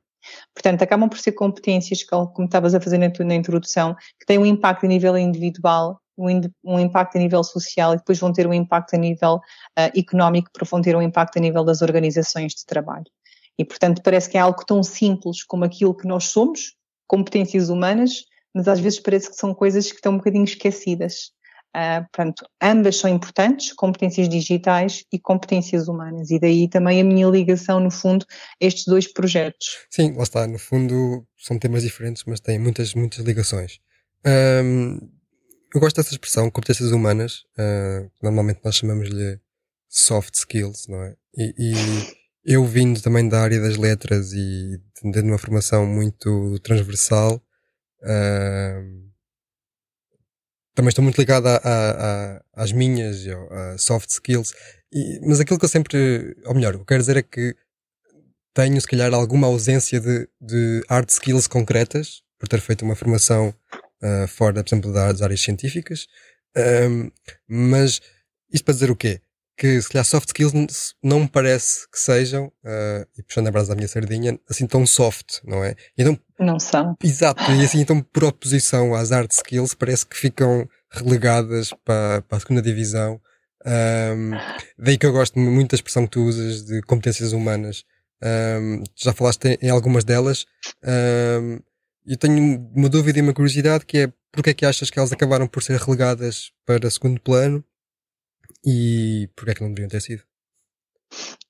Portanto, 0.54 0.82
acabam 0.82 1.08
por 1.08 1.18
ser 1.18 1.32
competências, 1.32 2.04
como 2.04 2.44
estavas 2.44 2.74
a 2.74 2.80
fazer 2.80 2.98
na, 2.98 3.08
na 3.24 3.34
introdução, 3.34 3.94
que 4.18 4.26
têm 4.26 4.38
um 4.38 4.46
impacto 4.46 4.84
a 4.84 4.88
nível 4.88 5.16
individual, 5.16 6.00
um, 6.16 6.28
um, 6.64 6.78
impacto 6.78 7.16
a 7.16 7.18
nível 7.18 7.42
social 7.42 7.94
e 7.94 7.96
depois 7.96 8.18
vão 8.18 8.32
ter 8.32 8.46
um 8.46 8.52
impacto 8.52 8.94
a 8.94 8.98
nível 8.98 9.36
uh, 9.36 9.98
económico, 9.98 10.50
porque 10.52 10.68
vão 10.68 10.82
ter 10.82 10.94
um 10.94 11.02
impacto 11.02 11.38
a 11.38 11.40
nível 11.40 11.64
das 11.64 11.80
organizações 11.80 12.52
de 12.52 12.66
trabalho. 12.66 13.06
E, 13.58 13.64
portanto, 13.64 14.02
parece 14.02 14.28
que 14.30 14.38
é 14.38 14.40
algo 14.40 14.64
tão 14.64 14.82
simples 14.82 15.42
como 15.42 15.64
aquilo 15.64 15.94
que 15.94 16.06
nós 16.06 16.24
somos, 16.24 16.76
competências 17.10 17.70
humanas, 17.70 18.24
mas 18.54 18.68
às 18.68 18.78
vezes 18.78 19.00
parece 19.00 19.28
que 19.28 19.34
são 19.34 19.52
coisas 19.52 19.90
que 19.90 19.96
estão 19.96 20.12
um 20.12 20.18
bocadinho 20.18 20.44
esquecidas. 20.44 21.32
Uh, 21.76 22.02
portanto, 22.02 22.46
ambas 22.62 22.96
são 22.96 23.10
importantes, 23.10 23.72
competências 23.72 24.28
digitais 24.28 25.04
e 25.12 25.18
competências 25.18 25.88
humanas, 25.88 26.30
e 26.30 26.38
daí 26.38 26.68
também 26.68 27.00
a 27.00 27.04
minha 27.04 27.26
ligação, 27.26 27.80
no 27.80 27.90
fundo, 27.90 28.24
a 28.62 28.64
estes 28.64 28.84
dois 28.86 29.12
projetos. 29.12 29.66
Sim, 29.90 30.12
lá 30.12 30.22
está, 30.22 30.46
no 30.46 30.58
fundo 30.58 31.26
são 31.36 31.58
temas 31.58 31.82
diferentes, 31.82 32.22
mas 32.26 32.38
têm 32.38 32.60
muitas, 32.60 32.94
muitas 32.94 33.24
ligações. 33.24 33.80
Um, 34.24 34.98
eu 35.74 35.80
gosto 35.80 35.96
dessa 35.96 36.12
expressão, 36.12 36.48
competências 36.48 36.92
humanas, 36.92 37.44
uh, 37.58 38.08
normalmente 38.22 38.60
nós 38.64 38.76
chamamos-lhe 38.76 39.40
soft 39.88 40.34
skills, 40.34 40.86
não 40.88 41.02
é? 41.02 41.16
E, 41.36 41.54
e 41.58 42.19
eu 42.44 42.64
vindo 42.64 43.00
também 43.02 43.28
da 43.28 43.40
área 43.40 43.60
das 43.60 43.76
letras 43.76 44.32
e 44.32 44.80
tendo 45.00 45.28
uma 45.28 45.38
formação 45.38 45.86
muito 45.86 46.58
transversal, 46.60 47.36
uh, 48.02 49.10
também 50.74 50.88
estou 50.88 51.02
muito 51.02 51.18
ligado 51.18 51.46
a, 51.46 51.56
a, 51.56 52.36
a, 52.36 52.44
às 52.54 52.72
minhas 52.72 53.26
a 53.28 53.78
soft 53.78 54.08
skills. 54.10 54.52
E, 54.92 55.20
mas 55.26 55.40
aquilo 55.40 55.58
que 55.58 55.64
eu 55.64 55.68
sempre, 55.68 56.36
ou 56.46 56.54
melhor, 56.54 56.74
o 56.74 56.78
que 56.78 56.82
eu 56.82 56.86
quero 56.86 57.02
dizer 57.02 57.16
é 57.16 57.22
que 57.22 57.54
tenho, 58.54 58.80
se 58.80 58.86
calhar, 58.86 59.12
alguma 59.12 59.46
ausência 59.46 60.00
de, 60.00 60.28
de 60.40 60.82
hard 60.88 61.08
skills 61.10 61.46
concretas, 61.46 62.22
por 62.38 62.48
ter 62.48 62.60
feito 62.60 62.82
uma 62.84 62.96
formação 62.96 63.54
uh, 64.02 64.26
fora, 64.26 64.64
por 64.64 64.68
exemplo, 64.68 64.92
das 64.92 65.20
áreas 65.22 65.42
científicas. 65.42 66.06
Mas 67.46 68.00
isto 68.52 68.64
para 68.64 68.74
dizer 68.74 68.90
o 68.90 68.96
quê? 68.96 69.20
Que 69.60 69.82
se 69.82 69.90
calhar 69.90 70.06
soft 70.06 70.28
skills 70.28 70.94
não 71.02 71.20
me 71.20 71.28
parece 71.28 71.86
que 71.90 71.98
sejam, 71.98 72.46
uh, 72.46 73.06
e 73.18 73.22
puxando 73.22 73.48
a 73.48 73.50
brasa 73.50 73.68
da 73.68 73.74
minha 73.74 73.86
sardinha, 73.86 74.40
assim 74.48 74.66
tão 74.66 74.86
soft, 74.86 75.40
não 75.44 75.62
é? 75.62 75.76
Então, 75.98 76.18
não 76.38 76.58
são. 76.58 76.96
Exato, 77.04 77.42
e 77.52 77.62
assim 77.62 77.80
então 77.80 78.00
por 78.00 78.24
oposição 78.24 78.94
às 78.94 79.10
hard 79.10 79.30
skills 79.30 79.74
parece 79.74 80.06
que 80.06 80.16
ficam 80.16 80.66
relegadas 80.90 81.74
para, 81.84 82.22
para 82.22 82.38
a 82.38 82.40
segunda 82.40 82.62
divisão. 82.62 83.20
Um, 83.66 84.30
daí 84.78 84.96
que 84.96 85.04
eu 85.04 85.12
gosto 85.12 85.38
muito 85.38 85.72
da 85.72 85.74
expressão 85.74 86.04
que 86.04 86.12
tu 86.12 86.22
usas 86.22 86.64
de 86.64 86.80
competências 86.80 87.34
humanas. 87.34 87.84
Um, 88.22 88.82
já 88.96 89.12
falaste 89.12 89.58
em 89.60 89.68
algumas 89.68 90.04
delas. 90.04 90.46
Um, 90.82 91.60
eu 92.06 92.16
tenho 92.16 92.66
uma 92.74 92.88
dúvida 92.88 93.18
e 93.18 93.22
uma 93.22 93.34
curiosidade 93.34 93.84
que 93.84 93.98
é 93.98 94.12
porque 94.32 94.50
é 94.50 94.54
que 94.54 94.64
achas 94.64 94.88
que 94.88 94.98
elas 94.98 95.12
acabaram 95.12 95.46
por 95.46 95.62
ser 95.62 95.78
relegadas 95.78 96.50
para 96.64 96.88
segundo 96.88 97.20
plano 97.20 97.62
e 98.64 99.28
porquê 99.34 99.52
é 99.52 99.54
que 99.54 99.62
não 99.62 99.70
deveriam 99.70 99.88
ter 99.88 100.00
sido? 100.00 100.22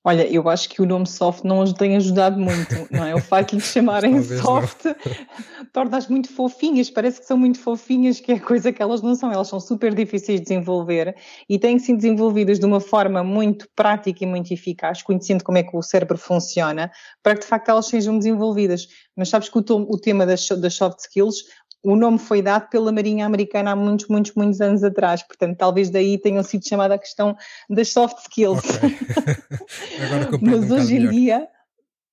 Olha, 0.03 0.27
eu 0.33 0.49
acho 0.49 0.67
que 0.71 0.81
o 0.81 0.87
nome 0.87 1.07
soft 1.07 1.45
não 1.45 1.61
os 1.61 1.75
tem 1.75 1.95
ajudado 1.95 2.41
muito, 2.41 2.75
não 2.91 3.05
é? 3.05 3.15
O 3.15 3.21
facto 3.21 3.51
de 3.51 3.57
lhes 3.57 3.67
chamarem 3.71 4.23
soft 4.23 4.87
torna-as 5.75 6.09
muito 6.09 6.33
fofinhas, 6.33 6.89
parece 6.89 7.21
que 7.21 7.27
são 7.27 7.37
muito 7.37 7.59
fofinhas, 7.61 8.19
que 8.19 8.33
é 8.33 8.39
coisa 8.39 8.73
que 8.73 8.81
elas 8.81 9.03
não 9.03 9.15
são, 9.15 9.31
elas 9.31 9.49
são 9.49 9.61
super 9.61 9.95
difíceis 9.95 10.41
de 10.41 10.47
desenvolver 10.47 11.15
e 11.47 11.59
têm 11.59 11.79
sido 11.79 11.97
desenvolvidas 11.97 12.59
de 12.59 12.65
uma 12.65 12.81
forma 12.81 13.23
muito 13.23 13.69
prática 13.77 14.25
e 14.25 14.27
muito 14.27 14.51
eficaz, 14.55 15.03
conhecendo 15.03 15.45
como 15.45 15.59
é 15.59 15.63
que 15.63 15.77
o 15.77 15.83
cérebro 15.83 16.17
funciona, 16.17 16.91
para 17.23 17.35
que 17.35 17.43
de 17.43 17.47
facto 17.47 17.69
elas 17.69 17.87
sejam 17.87 18.17
desenvolvidas. 18.17 18.89
Mas 19.15 19.29
sabes 19.29 19.51
que 19.51 19.59
o, 19.59 19.63
o 19.69 19.99
tema 19.99 20.25
das, 20.25 20.49
das 20.49 20.75
soft 20.75 21.01
skills 21.01 21.45
o 21.83 21.97
nome 21.97 22.19
foi 22.19 22.43
dado 22.43 22.69
pela 22.69 22.93
Marinha 22.93 23.25
Americana 23.25 23.73
há 23.73 23.77
muitos, 23.77 24.07
muitos, 24.09 24.35
muitos 24.35 24.61
anos 24.61 24.85
atrás, 24.85 25.23
portanto, 25.23 25.57
talvez 25.57 25.91
daí 25.91 26.19
tenham 26.19 26.43
sido 26.43 26.67
chamada 26.69 26.95
a 26.95 26.99
questão 26.99 27.37
das 27.69 27.93
soft 27.93 28.19
skills. 28.19 28.59
Okay. 28.59 30.39
Mas 30.43 30.71
um 30.71 30.75
hoje 30.75 30.97
em 30.97 31.09
dia 31.09 31.49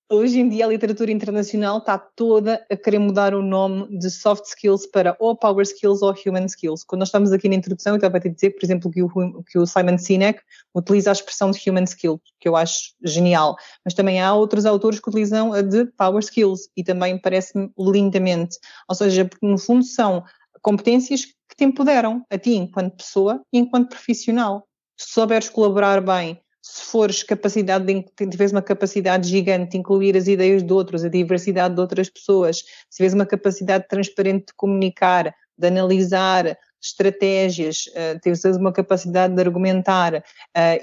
Hoje 0.10 0.40
em 0.40 0.48
dia 0.48 0.66
a 0.66 0.70
literatura 0.70 1.12
internacional 1.12 1.80
está 1.80 1.98
toda 1.98 2.66
a 2.72 2.78
querer 2.78 2.98
mudar 2.98 3.34
o 3.34 3.42
nome 3.42 4.00
de 4.00 4.10
soft 4.10 4.46
skills 4.46 4.88
para 4.88 5.18
ou 5.20 5.36
power 5.36 5.64
skills 5.64 6.02
ou 6.02 6.16
human 6.26 6.46
skills. 6.46 6.86
Quando 6.86 7.00
nós 7.00 7.10
estamos 7.10 7.34
aqui 7.34 7.50
na 7.50 7.56
introdução, 7.56 7.92
eu 7.92 7.98
estava 7.98 8.16
a 8.16 8.20
dizer, 8.22 8.52
por 8.52 8.64
exemplo, 8.64 8.90
que 8.90 9.04
o, 9.04 9.44
que 9.44 9.60
o 9.60 9.66
Simon 9.66 9.98
Sinek 9.98 10.40
utiliza 10.74 11.10
a 11.10 11.12
expressão 11.12 11.52
de 11.52 11.70
human 11.70 11.84
skill, 11.84 12.22
que 12.40 12.48
eu 12.48 12.56
acho 12.56 12.94
genial, 13.04 13.58
mas 13.84 13.94
também 13.94 14.22
há 14.22 14.34
outros 14.34 14.66
autores 14.66 15.02
que 15.02 15.10
utilizam 15.10 15.52
a 15.52 15.62
de 15.62 15.86
power 15.98 16.20
skills 16.20 16.70
e 16.78 16.86
também 16.86 17.20
parece-me 17.20 17.70
lindamente. 17.78 18.58
Ou 18.88 18.96
seja, 18.96 19.26
porque 19.26 19.46
no 19.46 19.58
fundo 19.58 19.84
são 19.84 20.24
competências 20.62 21.26
que 21.26 21.56
te 21.58 21.66
empoderam 21.66 22.26
a 22.30 22.38
ti 22.38 22.56
enquanto 22.56 22.96
pessoa 22.96 23.42
e 23.52 23.60
enquanto 23.60 23.90
profissional. 23.90 24.66
Se 24.98 25.10
souberes 25.10 25.50
colaborar 25.50 26.00
bem, 26.00 26.42
se 26.62 26.84
fores 26.84 27.24
capacidade 27.24 27.86
de, 27.86 28.04
tiveres 28.30 28.52
uma 28.52 28.62
capacidade 28.62 29.30
gigante 29.30 29.72
de 29.72 29.78
incluir 29.78 30.18
as 30.18 30.28
ideias 30.28 30.64
de 30.64 30.74
outros, 30.74 31.04
a 31.04 31.10
diversidade 31.10 31.76
de 31.76 31.82
outras 31.82 32.10
pessoas, 32.10 32.58
se 32.90 32.98
tiveres 32.98 33.14
uma 33.14 33.26
capacidade 33.26 33.88
transparente 33.88 34.48
de 34.48 34.54
comunicar, 34.56 35.34
de 35.58 35.68
analisar 35.68 36.58
estratégias, 36.82 37.86
uh, 37.88 38.20
teres 38.22 38.44
uma 38.46 38.72
capacidade 38.72 39.34
de 39.34 39.42
argumentar 39.42 40.16
uh, 40.16 40.22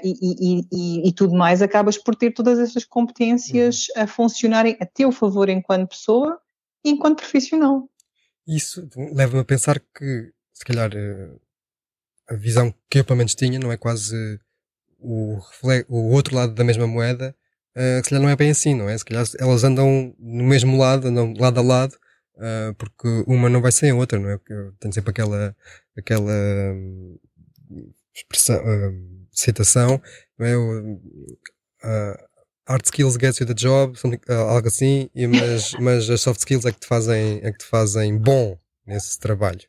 e, 0.03 0.13
e, 0.21 0.67
e, 0.71 1.09
e, 1.09 1.13
tudo 1.13 1.33
mais, 1.33 1.61
acabas 1.61 1.97
por 1.97 2.15
ter 2.15 2.31
todas 2.31 2.59
essas 2.59 2.83
competências 2.83 3.87
uhum. 3.95 4.03
a 4.03 4.07
funcionarem 4.07 4.77
a 4.79 4.85
teu 4.85 5.11
favor 5.11 5.49
enquanto 5.49 5.89
pessoa 5.89 6.39
e 6.83 6.91
enquanto 6.91 7.19
profissional. 7.19 7.89
Isso 8.47 8.87
leva-me 9.13 9.41
a 9.41 9.45
pensar 9.45 9.79
que, 9.79 10.31
se 10.53 10.63
calhar, 10.63 10.91
eh, 10.95 11.35
a 12.29 12.35
visão 12.35 12.73
que 12.89 12.99
eu 12.99 13.05
pelo 13.05 13.17
menos 13.17 13.33
tinha 13.33 13.57
não 13.57 13.71
é 13.71 13.77
quase 13.77 14.39
o, 15.05 15.39
o 15.87 16.11
outro 16.11 16.35
lado 16.35 16.53
da 16.53 16.63
mesma 16.63 16.87
moeda, 16.87 17.35
uh, 17.75 18.03
se 18.03 18.09
calhar 18.09 18.21
não 18.21 18.29
é 18.29 18.35
bem 18.35 18.49
assim, 18.49 18.73
não 18.73 18.89
é? 18.89 18.97
Se 18.97 19.05
calhar 19.05 19.25
elas 19.39 19.63
andam 19.63 20.15
no 20.19 20.43
mesmo 20.43 20.77
lado, 20.77 21.07
andam 21.07 21.33
lado 21.37 21.59
a 21.59 21.63
lado, 21.63 21.95
uh, 22.37 22.73
porque 22.75 23.07
uma 23.27 23.49
não 23.49 23.61
vai 23.61 23.71
sem 23.71 23.91
a 23.91 23.95
outra, 23.95 24.19
não 24.19 24.29
é? 24.29 24.39
Tenho 24.79 24.93
sempre 24.93 25.11
aquela, 25.11 25.55
aquela 25.97 26.33
um, 26.73 27.17
expressão, 28.13 28.57
uh, 28.57 29.27
citação, 29.31 30.01
não 30.37 30.45
é? 30.45 30.57
Uh, 30.57 32.17
hard 32.67 32.85
skills 32.85 33.17
gets 33.19 33.39
you 33.39 33.45
the 33.45 33.53
job, 33.53 33.97
algo 34.27 34.67
assim, 34.67 35.09
mas, 35.29 35.73
mas 35.79 36.09
as 36.09 36.21
soft 36.21 36.39
skills 36.39 36.65
é 36.65 36.71
que 36.71 36.79
te 36.79 36.87
fazem, 36.87 37.39
é 37.43 37.51
que 37.51 37.59
te 37.59 37.65
fazem 37.65 38.17
bom 38.17 38.57
nesse 38.85 39.19
trabalho. 39.19 39.61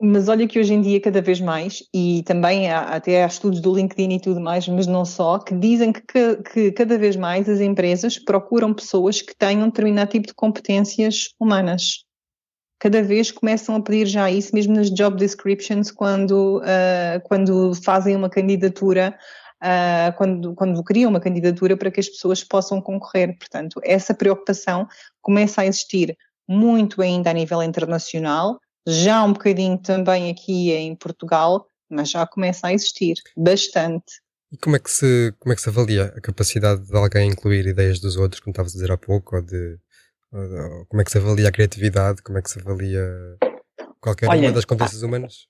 Mas 0.00 0.28
olha 0.28 0.48
que 0.48 0.58
hoje 0.58 0.72
em 0.72 0.80
dia, 0.80 1.00
cada 1.00 1.20
vez 1.20 1.40
mais, 1.40 1.82
e 1.94 2.22
também 2.24 2.70
há, 2.70 2.80
até 2.80 3.22
há 3.22 3.26
estudos 3.26 3.60
do 3.60 3.74
LinkedIn 3.74 4.14
e 4.14 4.20
tudo 4.20 4.40
mais, 4.40 4.66
mas 4.66 4.86
não 4.86 5.04
só, 5.04 5.38
que 5.38 5.54
dizem 5.54 5.92
que, 5.92 6.36
que 6.52 6.72
cada 6.72 6.96
vez 6.96 7.16
mais 7.16 7.48
as 7.48 7.60
empresas 7.60 8.18
procuram 8.18 8.72
pessoas 8.72 9.20
que 9.20 9.36
tenham 9.36 9.68
determinado 9.68 10.10
tipo 10.10 10.26
de 10.26 10.34
competências 10.34 11.34
humanas. 11.38 12.04
Cada 12.78 13.02
vez 13.02 13.30
começam 13.30 13.76
a 13.76 13.82
pedir 13.82 14.06
já 14.06 14.30
isso, 14.30 14.54
mesmo 14.54 14.74
nas 14.74 14.90
job 14.90 15.18
descriptions, 15.18 15.90
quando, 15.90 16.58
uh, 16.60 17.20
quando 17.24 17.74
fazem 17.74 18.16
uma 18.16 18.30
candidatura 18.30 19.14
uh, 19.62 20.16
quando, 20.16 20.54
quando 20.54 20.82
criam 20.82 21.10
uma 21.10 21.20
candidatura 21.20 21.76
para 21.76 21.90
que 21.90 22.00
as 22.00 22.08
pessoas 22.08 22.42
possam 22.42 22.80
concorrer. 22.80 23.36
Portanto, 23.38 23.80
essa 23.84 24.14
preocupação 24.14 24.88
começa 25.20 25.60
a 25.60 25.66
existir 25.66 26.16
muito 26.48 27.00
ainda 27.00 27.30
a 27.30 27.34
nível 27.34 27.62
internacional, 27.62 28.58
já 28.86 29.22
um 29.22 29.32
bocadinho 29.32 29.78
também 29.78 30.30
aqui 30.30 30.72
em 30.72 30.94
Portugal, 30.94 31.66
mas 31.88 32.10
já 32.10 32.26
começa 32.26 32.68
a 32.68 32.72
existir 32.72 33.16
bastante. 33.36 34.20
E 34.52 34.56
como 34.56 34.76
é 34.76 34.78
que 34.78 34.90
se, 34.90 35.34
como 35.38 35.52
é 35.52 35.56
que 35.56 35.62
se 35.62 35.68
avalia 35.68 36.06
a 36.16 36.20
capacidade 36.20 36.82
de 36.82 36.96
alguém 36.96 37.30
incluir 37.30 37.66
ideias 37.66 38.00
dos 38.00 38.16
outros, 38.16 38.40
como 38.40 38.52
estavas 38.52 38.72
a 38.72 38.74
dizer 38.74 38.90
há 38.90 38.96
pouco, 38.96 39.36
ou 39.36 39.42
de, 39.42 39.78
ou, 40.32 40.86
como 40.86 41.00
é 41.00 41.04
que 41.04 41.10
se 41.10 41.18
avalia 41.18 41.48
a 41.48 41.52
criatividade, 41.52 42.22
como 42.22 42.38
é 42.38 42.42
que 42.42 42.50
se 42.50 42.60
avalia 42.60 43.06
qualquer 44.00 44.28
Olha, 44.28 44.48
uma 44.48 44.52
das 44.52 44.64
competências 44.64 45.02
humanas? 45.02 45.46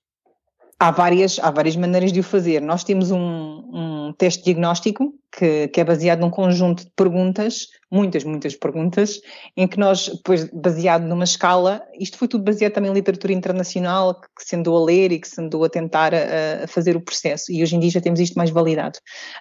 Há 0.79 0.90
várias, 0.90 1.38
há 1.38 1.51
várias 1.51 1.77
maneiras 1.77 2.12
de 2.12 2.21
o 2.21 2.23
fazer. 2.23 2.61
Nós 2.61 2.85
temos 2.85 3.11
um, 3.11 3.19
um 3.19 4.14
teste 4.16 4.45
diagnóstico 4.45 5.12
que, 5.33 5.69
que, 5.69 5.81
é 5.81 5.85
baseado 5.85 6.21
num 6.21 6.31
conjunto 6.31 6.85
de 6.85 6.90
perguntas, 6.97 7.69
muitas, 7.90 8.25
muitas 8.25 8.55
perguntas, 8.55 9.21
em 9.57 9.66
que 9.66 9.79
nós, 9.79 10.09
depois, 10.09 10.49
baseado 10.53 11.03
numa 11.03 11.25
escala, 11.25 11.83
isto 11.99 12.16
foi 12.16 12.29
tudo 12.29 12.45
baseado 12.45 12.73
também 12.73 12.90
em 12.90 12.95
literatura 12.95 13.33
internacional, 13.33 14.21
que 14.21 14.45
se 14.45 14.55
andou 14.57 14.77
a 14.77 14.85
ler 14.85 15.12
e 15.12 15.19
que 15.19 15.29
se 15.29 15.40
andou 15.40 15.64
a 15.64 15.69
tentar 15.69 16.14
a, 16.14 16.64
a 16.64 16.66
fazer 16.66 16.97
o 16.97 17.01
processo, 17.01 17.51
e 17.53 17.62
hoje 17.62 17.77
em 17.77 17.81
dia 17.81 17.90
já 17.90 18.01
temos 18.01 18.21
isto 18.21 18.35
mais 18.35 18.51
validado, 18.51 18.99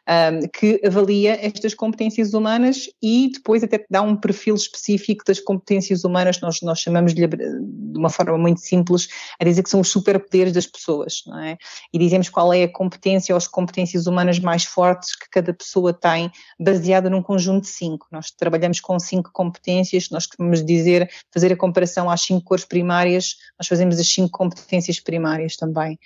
um, 0.08 0.48
que 0.48 0.82
avalia 0.86 1.38
estas 1.46 1.74
competências 1.74 2.34
humanas 2.34 2.90
e 3.02 3.32
depois 3.34 3.64
até 3.64 3.86
dá 3.90 4.02
um 4.02 4.16
perfil 4.16 4.56
específico 4.56 5.24
das 5.26 5.40
competências 5.40 6.04
humanas, 6.04 6.40
nós, 6.42 6.62
nós 6.62 6.80
chamamos 6.80 7.14
de, 7.14 7.28
de 7.28 7.98
uma 7.98 8.10
forma 8.10 8.38
muito 8.38 8.62
simples, 8.62 9.08
a 9.40 9.44
dizer 9.44 9.64
que 9.64 9.70
são 9.70 9.80
os 9.80 9.90
superpoderes 9.90 10.54
das 10.54 10.66
pessoas, 10.66 11.24
não 11.28 11.40
é? 11.40 11.58
E 11.94 12.00
dizemos 12.00 12.30
qual 12.30 12.54
é 12.54 12.64
a 12.64 12.72
competência 12.72 13.34
ou 13.34 13.38
as 13.38 13.48
competências 13.48 14.08
humanas 14.08 14.40
mais 14.40 14.64
fortes 14.64 15.16
que 15.16 15.30
cada 15.30 15.54
pessoa 15.54 15.79
pessoa 15.80 15.94
tem, 15.94 16.32
baseada 16.60 17.10
num 17.10 17.22
conjunto 17.22 17.64
de 17.64 17.70
cinco. 17.70 18.08
Nós 18.12 18.30
trabalhamos 18.32 18.80
com 18.80 19.00
cinco 19.00 19.32
competências, 19.32 20.10
nós 20.10 20.26
costumamos 20.26 20.64
dizer, 20.64 21.10
fazer 21.32 21.52
a 21.54 21.58
comparação 21.58 22.10
às 22.10 22.22
cinco 22.22 22.44
cores 22.44 22.66
primárias, 22.66 23.38
nós 23.58 23.68
fazemos 23.68 24.00
as 24.00 24.08
cinco 24.08 24.38
competências 24.38 25.00
primárias 25.00 25.56
também. 25.56 25.98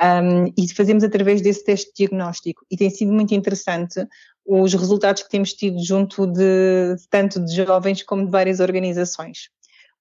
Um, 0.00 0.52
e 0.56 0.72
fazemos 0.74 1.02
através 1.02 1.40
desse 1.40 1.64
teste 1.64 1.90
diagnóstico. 1.96 2.64
E 2.70 2.76
tem 2.76 2.90
sido 2.90 3.12
muito 3.12 3.34
interessante 3.34 4.06
os 4.44 4.72
resultados 4.74 5.22
que 5.22 5.30
temos 5.30 5.52
tido 5.52 5.82
junto 5.82 6.26
de 6.26 6.96
tanto 7.10 7.44
de 7.44 7.54
jovens 7.54 8.02
como 8.02 8.24
de 8.24 8.30
várias 8.30 8.60
organizações. 8.60 9.48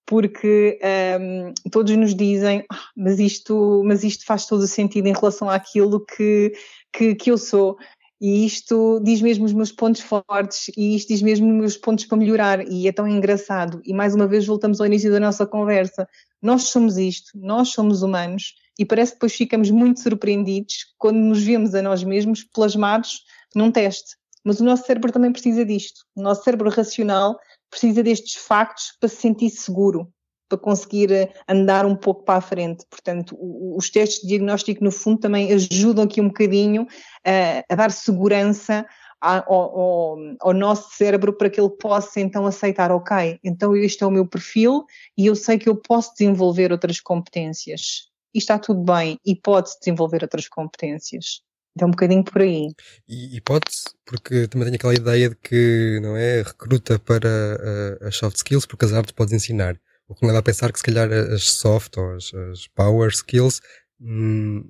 Porque 0.07 0.79
um, 1.19 1.53
todos 1.71 1.95
nos 1.95 2.13
dizem, 2.13 2.63
ah, 2.71 2.83
mas, 2.95 3.19
isto, 3.19 3.81
mas 3.83 4.03
isto 4.03 4.23
faz 4.23 4.45
todo 4.45 4.61
o 4.61 4.67
sentido 4.67 5.07
em 5.07 5.13
relação 5.13 5.49
àquilo 5.49 6.05
que, 6.05 6.53
que, 6.93 7.15
que 7.15 7.31
eu 7.31 7.39
sou 7.39 7.75
e 8.19 8.45
isto 8.45 8.99
diz 9.03 9.21
mesmo 9.21 9.45
os 9.45 9.53
meus 9.53 9.71
pontos 9.71 10.01
fortes 10.01 10.71
e 10.77 10.95
isto 10.95 11.09
diz 11.09 11.21
mesmo 11.21 11.47
os 11.47 11.53
meus 11.53 11.77
pontos 11.77 12.05
para 12.05 12.17
melhorar 12.17 12.65
e 12.65 12.87
é 12.87 12.91
tão 12.91 13.07
engraçado. 13.07 13.81
E 13.83 13.93
mais 13.93 14.15
uma 14.15 14.27
vez 14.27 14.45
voltamos 14.45 14.79
ao 14.79 14.87
início 14.87 15.11
da 15.11 15.19
nossa 15.19 15.45
conversa. 15.45 16.07
Nós 16.41 16.63
somos 16.63 16.97
isto, 16.97 17.31
nós 17.35 17.69
somos 17.69 18.01
humanos 18.01 18.55
e 18.79 18.85
parece 18.85 19.11
que 19.11 19.17
depois 19.17 19.33
ficamos 19.33 19.69
muito 19.69 19.99
surpreendidos 19.99 20.93
quando 20.97 21.17
nos 21.17 21.43
vemos 21.43 21.75
a 21.75 21.81
nós 21.81 22.03
mesmos 22.03 22.43
plasmados 22.43 23.23
num 23.53 23.71
teste. 23.71 24.15
Mas 24.43 24.59
o 24.59 24.63
nosso 24.63 24.85
cérebro 24.85 25.11
também 25.11 25.31
precisa 25.31 25.65
disto. 25.65 26.01
O 26.15 26.21
nosso 26.21 26.43
cérebro 26.43 26.69
racional 26.69 27.37
precisa 27.69 28.01
destes 28.01 28.35
factos 28.35 28.93
para 28.99 29.09
se 29.09 29.17
sentir 29.17 29.49
seguro 29.49 30.13
para 30.47 30.57
conseguir 30.57 31.11
eh, 31.11 31.33
andar 31.47 31.85
um 31.85 31.95
pouco 31.95 32.23
para 32.23 32.37
a 32.37 32.41
frente. 32.41 32.85
Portanto, 32.89 33.37
os 33.39 33.89
testes 33.89 34.21
de 34.21 34.27
diagnóstico, 34.27 34.83
no 34.83 34.91
fundo, 34.91 35.19
também 35.19 35.51
ajudam 35.53 36.05
aqui 36.05 36.21
um 36.21 36.27
bocadinho 36.27 36.83
uh, 36.83 37.63
a 37.69 37.75
dar 37.75 37.91
segurança 37.91 38.85
ao, 39.19 39.53
ao, 39.53 40.17
ao, 40.39 40.53
nosso 40.53 40.95
cérebro 40.95 41.33
para 41.33 41.49
que 41.49 41.59
ele 41.59 41.69
possa 41.69 42.19
então 42.19 42.45
aceitar, 42.45 42.91
ok, 42.91 43.39
então 43.43 43.75
este 43.75 44.03
é 44.03 44.07
o 44.07 44.11
meu 44.11 44.27
perfil 44.27 44.85
e 45.17 45.25
eu 45.25 45.35
sei 45.35 45.57
que 45.57 45.67
eu 45.67 45.75
posso 45.75 46.11
desenvolver 46.11 46.71
outras 46.71 46.99
competências. 46.99 48.09
E 48.33 48.37
está 48.37 48.59
tudo 48.59 48.83
bem, 48.83 49.17
e 49.25 49.33
pode-se 49.33 49.79
desenvolver 49.79 50.21
outras 50.21 50.47
competências. 50.49 51.41
Então, 51.75 51.87
um 51.87 51.91
bocadinho 51.91 52.23
por 52.23 52.41
aí. 52.41 52.67
E, 53.07 53.37
e 53.37 53.41
pode-se, 53.41 53.85
porque 54.05 54.47
também 54.47 54.65
tenho 54.65 54.75
aquela 54.75 54.93
ideia 54.93 55.29
de 55.29 55.35
que, 55.35 55.99
não 56.01 56.15
é, 56.15 56.41
recruta 56.41 56.99
para 56.99 57.27
uh, 57.27 58.07
as 58.07 58.15
soft 58.15 58.37
skills, 58.37 58.65
porque 58.65 58.85
as 58.85 58.91
hard 58.91 59.11
podes 59.13 59.33
ensinar. 59.33 59.79
O 60.07 60.13
que 60.13 60.23
me 60.23 60.27
leva 60.27 60.39
a 60.39 60.43
pensar 60.43 60.71
que 60.71 60.79
se 60.79 60.85
calhar 60.85 61.11
as 61.11 61.43
soft 61.43 61.97
ou 61.97 62.15
as, 62.15 62.33
as 62.33 62.67
power 62.67 63.09
skills 63.09 63.61
hum, 63.99 64.69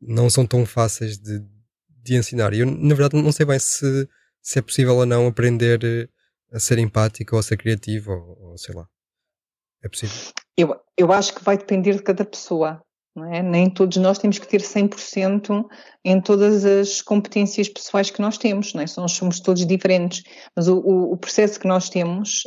não 0.00 0.28
são 0.28 0.46
tão 0.46 0.66
fáceis 0.66 1.18
de, 1.18 1.42
de 1.88 2.16
ensinar. 2.16 2.52
E 2.52 2.60
eu, 2.60 2.66
na 2.66 2.94
verdade, 2.94 3.22
não 3.22 3.32
sei 3.32 3.46
bem 3.46 3.58
se, 3.58 4.08
se 4.42 4.58
é 4.58 4.62
possível 4.62 4.96
ou 4.96 5.06
não 5.06 5.26
aprender 5.26 5.82
eh, 5.82 6.08
a 6.52 6.60
ser 6.60 6.78
empático 6.78 7.34
ou 7.34 7.40
a 7.40 7.42
ser 7.42 7.56
criativo, 7.56 8.12
ou, 8.12 8.50
ou 8.50 8.58
sei 8.58 8.74
lá. 8.74 8.86
É 9.82 9.88
possível? 9.88 10.16
Eu, 10.56 10.80
eu 10.96 11.12
acho 11.12 11.34
que 11.34 11.42
vai 11.42 11.56
depender 11.56 11.94
de 11.94 12.02
cada 12.02 12.24
pessoa. 12.24 12.83
É? 13.16 13.42
Nem 13.42 13.70
todos 13.70 13.96
nós 13.98 14.18
temos 14.18 14.40
que 14.40 14.48
ter 14.48 14.60
100% 14.60 15.64
em 16.04 16.20
todas 16.20 16.64
as 16.64 17.00
competências 17.00 17.68
pessoais 17.68 18.10
que 18.10 18.20
nós 18.20 18.36
temos, 18.36 18.74
não 18.74 18.82
é? 18.82 18.86
Nós 18.96 19.12
somos 19.12 19.38
todos 19.38 19.64
diferentes, 19.64 20.24
mas 20.54 20.66
o, 20.66 20.78
o, 20.78 21.16
processo 21.16 21.60
que 21.60 21.68
nós 21.68 21.88
temos 21.88 22.42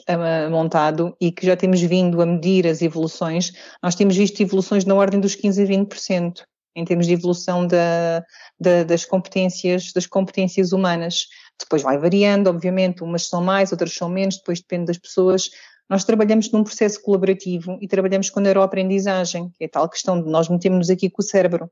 montado 0.51 1.15
e 1.21 1.32
que 1.32 1.45
já 1.45 1.56
temos 1.56 1.80
vindo 1.80 2.21
a 2.21 2.25
medir 2.25 2.67
as 2.67 2.82
evoluções, 2.82 3.53
nós 3.82 3.95
temos 3.95 4.17
visto 4.17 4.41
evoluções 4.41 4.84
na 4.84 4.93
ordem 4.93 5.21
dos 5.21 5.38
15% 5.38 5.63
a 5.63 5.65
20% 5.65 6.43
em 6.75 6.84
termos 6.86 7.08
de 7.08 7.13
evolução 7.13 7.65
da, 7.65 8.23
da, 8.60 8.84
das 8.84 9.06
competências, 9.06 9.93
das 9.93 10.06
competências 10.06 10.73
humanas. 10.73 11.27
Depois 11.60 11.82
vai 11.82 11.97
variando, 11.97 12.47
obviamente, 12.49 13.03
umas 13.03 13.27
são 13.27 13.41
mais, 13.41 13.71
outras 13.71 13.93
são 13.93 14.10
menos, 14.10 14.38
depois 14.38 14.60
depende 14.60 14.86
das 14.86 14.97
pessoas, 14.99 15.49
nós 15.89 16.04
trabalhamos 16.04 16.52
num 16.52 16.63
processo 16.63 17.02
colaborativo 17.02 17.78
e 17.82 17.88
trabalhamos 17.88 18.30
com 18.30 18.39
neuroaprendizagem, 18.39 19.50
que 19.58 19.63
é 19.63 19.67
tal 19.67 19.88
questão 19.89 20.21
de 20.21 20.30
nós 20.30 20.50
metemos 20.50 20.89
aqui 20.89 21.10
com 21.10 21.21
o 21.21 21.26
cérebro. 21.26 21.69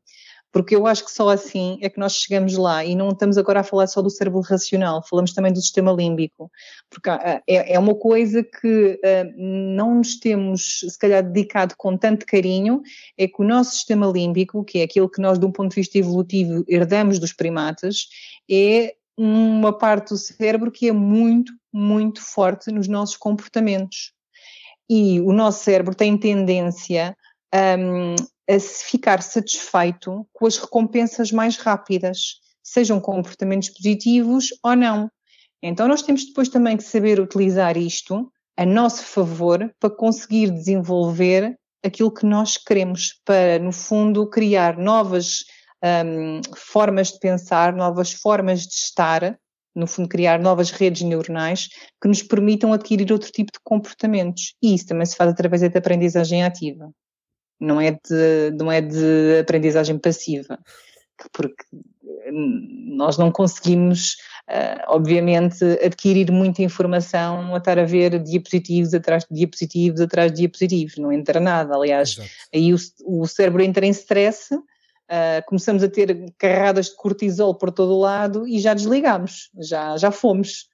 Porque 0.56 0.74
eu 0.74 0.88
acho 0.88 1.04
que 1.04 1.12
só 1.12 1.28
assim 1.28 1.78
é 1.82 1.90
que 1.90 2.00
nós 2.00 2.14
chegamos 2.14 2.56
lá 2.56 2.86
e 2.86 2.96
não 2.96 3.10
estamos 3.10 3.38
agora 3.38 3.60
a 3.60 3.64
falar 3.64 3.88
só 3.88 4.02
do 4.02 4.10
cérebro 4.10 4.40
racional, 4.40 5.04
falamos 5.06 5.34
também 5.34 5.52
do 5.52 5.60
sistema 5.60 5.92
límbico. 5.92 6.50
Porque 6.90 7.10
é, 7.10 7.74
é 7.74 7.78
uma 7.78 7.94
coisa 7.94 8.42
que 8.42 8.94
uh, 8.94 9.34
não 9.36 9.96
nos 9.96 10.18
temos, 10.18 10.80
se 10.88 10.98
calhar, 10.98 11.22
dedicado 11.22 11.76
com 11.78 11.98
tanto 11.98 12.26
carinho, 12.26 12.82
é 13.18 13.28
que 13.28 13.42
o 13.42 13.44
nosso 13.44 13.72
sistema 13.72 14.08
límbico, 14.08 14.64
que 14.64 14.80
é 14.80 14.84
aquilo 14.84 15.10
que 15.10 15.22
nós, 15.22 15.38
de 15.38 15.46
um 15.46 15.52
ponto 15.52 15.72
de 15.72 15.76
vista 15.76 15.98
evolutivo, 15.98 16.64
herdamos 16.70 17.20
dos 17.20 17.34
primatas, 17.34 18.08
é 18.50 18.96
uma 19.18 19.78
parte 19.78 20.10
do 20.10 20.18
cérebro 20.18 20.72
que 20.72 20.88
é 20.88 20.94
muito, 20.94 21.52
muito 21.76 22.22
forte 22.22 22.72
nos 22.72 22.88
nossos 22.88 23.18
comportamentos. 23.18 24.14
E 24.90 25.20
o 25.20 25.34
nosso 25.34 25.64
cérebro 25.64 25.94
tem 25.94 26.18
tendência 26.18 27.18
um, 27.54 28.16
a 28.50 28.60
ficar 28.60 29.22
satisfeito 29.22 30.26
com 30.32 30.46
as 30.46 30.58
recompensas 30.58 31.32
mais 31.32 31.58
rápidas, 31.58 32.40
sejam 32.64 33.00
comportamentos 33.00 33.70
positivos 33.70 34.50
ou 34.64 34.76
não. 34.76 35.12
Então, 35.62 35.88
nós 35.88 36.02
temos 36.02 36.26
depois 36.26 36.48
também 36.48 36.78
que 36.78 36.84
saber 36.84 37.20
utilizar 37.20 37.76
isto 37.76 38.32
a 38.56 38.66
nosso 38.66 39.04
favor 39.04 39.70
para 39.80 39.90
conseguir 39.90 40.52
desenvolver 40.52 41.58
aquilo 41.84 42.14
que 42.14 42.26
nós 42.26 42.56
queremos, 42.56 43.20
para, 43.26 43.60
no 43.60 43.72
fundo, 43.72 44.30
criar 44.30 44.78
novas 44.78 45.44
um, 45.84 46.42
formas 46.56 47.12
de 47.12 47.20
pensar, 47.20 47.74
novas 47.74 48.14
formas 48.14 48.62
de 48.62 48.74
estar, 48.74 49.38
no 49.76 49.86
fundo, 49.86 50.08
criar 50.08 50.40
novas 50.40 50.72
redes 50.72 51.02
neuronais 51.02 51.68
que 52.02 52.08
nos 52.08 52.24
permitam 52.24 52.72
adquirir 52.72 53.12
outro 53.12 53.32
tipo 53.32 53.52
de 53.52 53.60
comportamentos. 53.64 54.56
E 54.62 54.74
isso 54.74 54.88
também 54.88 55.06
se 55.06 55.16
faz 55.16 55.30
através 55.30 55.62
da 55.62 55.80
aprendizagem 55.80 56.44
ativa, 56.44 56.90
não 57.60 57.82
é 57.82 57.92
de, 57.92 58.52
não 58.58 58.72
é 58.72 58.82
de 58.82 59.40
aprendizagem 59.42 59.98
passiva, 59.98 60.58
porque 61.34 61.64
hum, 62.32 62.94
nós 62.96 63.18
não 63.18 63.32
conseguimos, 63.32 64.14
uh, 64.50 64.84
obviamente, 64.88 65.64
adquirir 65.84 66.32
muita 66.32 66.62
informação 66.62 67.54
a 67.54 67.58
estar 67.58 67.78
a 67.78 67.86
ver 67.86 68.22
diapositivos 68.22 68.94
atrás 68.94 69.26
de 69.30 69.36
diapositivos 69.36 70.00
atrás 70.02 70.32
de 70.32 70.40
diapositivos, 70.40 70.98
não 70.98 71.12
entra 71.12 71.40
nada. 71.40 71.76
Aliás, 71.76 72.12
Exato. 72.12 72.30
aí 72.54 72.74
o, 72.74 72.78
o 73.06 73.28
cérebro 73.28 73.62
entra 73.62 73.86
em 73.86 73.92
stress 73.92 74.50
Uh, 75.06 75.46
começamos 75.46 75.84
a 75.84 75.88
ter 75.88 76.34
carradas 76.38 76.88
de 76.88 76.96
cortisol 76.96 77.54
por 77.56 77.72
todo 77.72 77.94
o 77.94 78.00
lado 78.00 78.48
e 78.48 78.60
já 78.60 78.74
desligamos, 78.74 79.52
já, 79.60 79.96
já 79.98 80.10
fomos. 80.10 80.68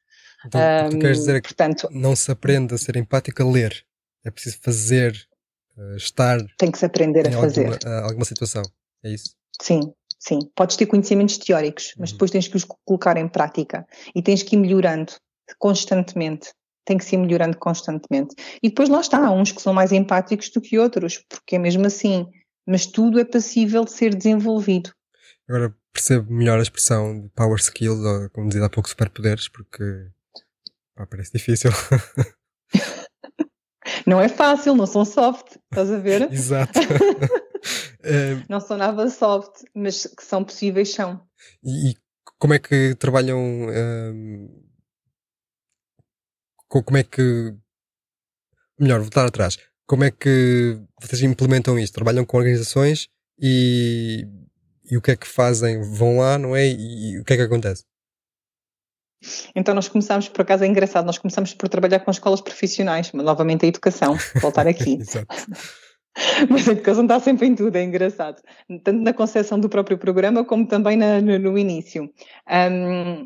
Então, 0.46 0.62
um, 0.86 0.90
tu 0.90 1.00
queres 1.00 1.18
dizer 1.18 1.36
é 1.36 1.42
que 1.42 1.50
portanto, 1.50 1.90
não 1.92 2.16
se 2.16 2.32
aprende 2.32 2.74
a 2.74 2.78
ser 2.78 2.96
empático 2.96 3.44
a 3.44 3.46
ler, 3.46 3.86
é 4.24 4.32
preciso 4.32 4.58
fazer 4.62 5.28
uh, 5.78 5.96
estar. 5.98 6.40
Tem 6.58 6.72
que 6.72 6.78
se 6.78 6.86
aprender 6.86 7.28
a 7.28 7.32
fazer. 7.32 7.74
Alguma, 7.74 8.02
alguma 8.08 8.26
situação, 8.26 8.64
é 9.04 9.10
isso? 9.10 9.36
Sim, 9.62 9.94
sim. 10.18 10.40
Podes 10.56 10.78
ter 10.78 10.86
conhecimentos 10.86 11.38
teóricos, 11.38 11.94
mas 11.98 12.12
uhum. 12.12 12.16
depois 12.16 12.32
tens 12.32 12.48
que 12.48 12.56
os 12.56 12.66
colocar 12.86 13.18
em 13.18 13.28
prática 13.28 13.86
e 14.16 14.22
tens 14.22 14.44
que 14.44 14.56
ir 14.56 14.60
melhorando 14.60 15.14
constantemente. 15.60 16.54
Tem 16.86 16.98
que 16.98 17.06
se 17.06 17.16
ir 17.16 17.20
melhorando 17.20 17.58
constantemente. 17.58 18.34
E 18.64 18.70
depois 18.70 18.90
lá 18.90 19.02
está, 19.02 19.28
há 19.28 19.32
uns 19.32 19.52
que 19.52 19.62
são 19.62 19.74
mais 19.74 19.92
empáticos 19.92 20.50
do 20.50 20.62
que 20.62 20.80
outros, 20.80 21.24
porque 21.30 21.58
é 21.58 21.60
mesmo 21.60 21.86
assim. 21.86 22.26
Mas 22.66 22.86
tudo 22.86 23.20
é 23.20 23.26
passível 23.26 23.86
de 23.86 23.92
ser 23.92 24.16
desenvolvido. 24.16 24.92
Agora 25.48 25.76
percebo 25.92 26.32
melhor 26.32 26.60
a 26.60 26.62
expressão 26.62 27.22
de 27.22 27.30
power 27.30 27.60
skills, 27.60 28.00
ou 28.00 28.30
como 28.30 28.48
dizia 28.48 28.66
há 28.66 28.70
pouco, 28.70 28.90
superpoderes, 28.90 29.48
porque 29.48 29.84
pá, 30.96 31.06
parece 31.06 31.34
difícil. 31.34 31.72
não 34.08 34.22
é 34.22 34.30
fácil, 34.30 34.76
não 34.76 34.86
são 34.86 35.04
soft, 35.04 35.56
estás 35.56 35.92
a 35.92 35.98
ver? 35.98 36.30
Exato. 36.32 36.80
Eh, 38.04 38.44
não 38.50 38.60
são 38.60 38.76
nada 38.76 39.08
soft, 39.12 39.62
mas 39.76 40.08
que 40.08 40.24
são 40.24 40.44
possíveis 40.44 40.92
são. 40.92 41.24
E, 41.64 41.92
e 41.92 41.98
como 42.40 42.56
é 42.56 42.58
que 42.58 42.96
trabalham? 42.96 43.38
Um, 43.38 43.70
ehm, 43.70 44.50
como 46.68 46.98
é 46.98 47.04
que. 47.04 47.56
Melhor, 48.80 49.02
voltar 49.02 49.28
atrás. 49.28 49.60
Como 49.92 50.06
é 50.06 50.10
que 50.10 50.80
vocês 51.02 51.22
implementam 51.22 51.78
isto? 51.78 51.94
Trabalham 51.94 52.24
com 52.24 52.38
organizações 52.38 53.10
e, 53.38 54.26
e 54.90 54.96
o 54.96 55.02
que 55.02 55.12
é 55.12 55.18
que 55.18 55.28
fazem? 55.28 55.82
Vão 55.82 56.20
lá, 56.20 56.38
não 56.38 56.56
é? 56.56 56.66
E, 56.66 57.12
e 57.12 57.20
o 57.20 57.26
que 57.26 57.34
é 57.34 57.36
que 57.36 57.42
acontece? 57.42 57.84
Então 59.54 59.76
nós 59.76 59.90
começamos, 59.90 60.30
por 60.30 60.44
acaso 60.44 60.64
é 60.64 60.68
engraçado, 60.68 61.06
nós 61.06 61.18
começamos 61.18 61.54
por 61.54 61.68
trabalhar 61.68 62.00
com 62.00 62.10
escolas 62.10 62.40
profissionais, 62.40 63.12
mas 63.14 63.26
novamente 63.26 63.66
a 63.66 63.68
educação, 63.68 64.16
voltar 64.42 64.66
aqui. 64.66 64.98
mas 66.50 66.70
a 66.70 66.72
educação 66.72 67.04
está 67.04 67.20
sempre 67.20 67.48
em 67.48 67.54
tudo, 67.54 67.76
é 67.76 67.84
engraçado. 67.84 68.42
Tanto 68.86 69.04
na 69.04 69.12
concepção 69.12 69.60
do 69.60 69.68
próprio 69.68 69.98
programa, 69.98 70.46
como 70.46 70.66
também 70.66 70.96
na, 70.96 71.20
no, 71.20 71.38
no, 71.38 71.58
início. 71.58 72.10
Um, 72.50 73.26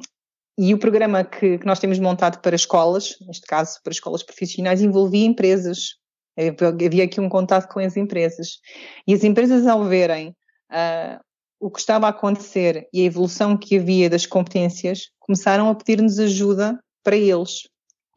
e 0.58 0.74
o 0.74 0.80
programa 0.80 1.24
que, 1.24 1.60
que, 1.60 1.66
nós 1.68 1.78
temos 1.78 2.00
montado 2.00 2.42
para 2.42 2.56
escolas, 2.56 3.18
neste 3.28 3.46
caso 3.46 3.80
para 3.84 3.94
escolas 3.94 4.24
profissionais, 4.24 4.82
envolvia 4.82 5.28
empresas. 5.28 6.04
Havia 6.38 7.04
aqui 7.04 7.20
um 7.20 7.30
contato 7.30 7.72
com 7.72 7.80
as 7.80 7.96
empresas. 7.96 8.60
E 9.08 9.14
as 9.14 9.24
empresas, 9.24 9.66
ao 9.68 9.84
verem 9.86 10.30
uh, 10.72 11.20
o 11.60 11.70
que 11.70 11.80
estava 11.80 12.08
a 12.08 12.10
acontecer 12.10 12.88
e 12.94 13.02
a 13.02 13.06
evolução 13.06 13.58
que 13.58 13.78
havia 13.78 14.10
das 14.10 14.26
competências, 14.26 15.10
começaram 15.20 15.70
a 15.70 15.76
pedir-nos 15.76 16.20
ajuda 16.20 16.80
para 17.04 17.16
eles. 17.16 17.68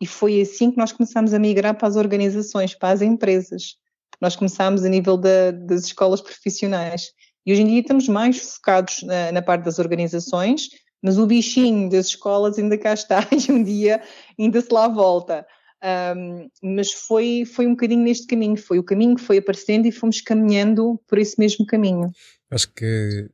E 0.01 0.07
foi 0.07 0.41
assim 0.41 0.71
que 0.71 0.79
nós 0.79 0.93
começamos 0.93 1.35
a 1.35 1.39
migrar 1.39 1.77
para 1.77 1.89
as 1.89 1.97
organizações, 1.97 2.75
para 2.75 2.91
as 2.91 3.03
empresas. 3.03 3.77
Nós 4.21 4.37
começámos 4.37 4.85
a 4.85 4.89
nível 4.89 5.17
da, 5.17 5.51
das 5.51 5.85
escolas 5.85 6.21
profissionais. 6.21 7.13
E 7.47 7.53
hoje 7.53 7.63
em 7.63 7.67
dia 7.67 7.81
estamos 7.81 8.09
mais 8.09 8.55
focados 8.55 9.03
na, 9.03 9.33
na 9.33 9.43
parte 9.43 9.65
das 9.65 9.79
organizações, 9.79 10.69
mas 11.03 11.19
o 11.19 11.27
bichinho 11.27 11.89
das 11.89 12.07
escolas 12.07 12.59
ainda 12.59 12.77
cá 12.77 12.93
está 12.93 13.27
e 13.33 13.53
um 13.53 13.63
dia 13.63 14.03
ainda 14.39 14.61
se 14.61 14.73
lá 14.73 14.89
volta. 14.89 15.47
Um, 15.83 16.51
mas 16.61 16.93
foi, 16.93 17.45
foi 17.45 17.67
um 17.67 17.71
bocadinho 17.71 18.03
neste 18.03 18.27
caminho, 18.27 18.57
foi 18.57 18.79
o 18.79 18.85
caminho 18.85 19.15
que 19.15 19.23
foi 19.23 19.39
aparecendo 19.39 19.87
e 19.87 19.93
fomos 19.93 20.21
caminhando 20.21 21.01
por 21.07 21.19
esse 21.19 21.39
mesmo 21.39 21.65
caminho. 21.65 22.11
Acho 22.51 22.73
que 22.73 23.31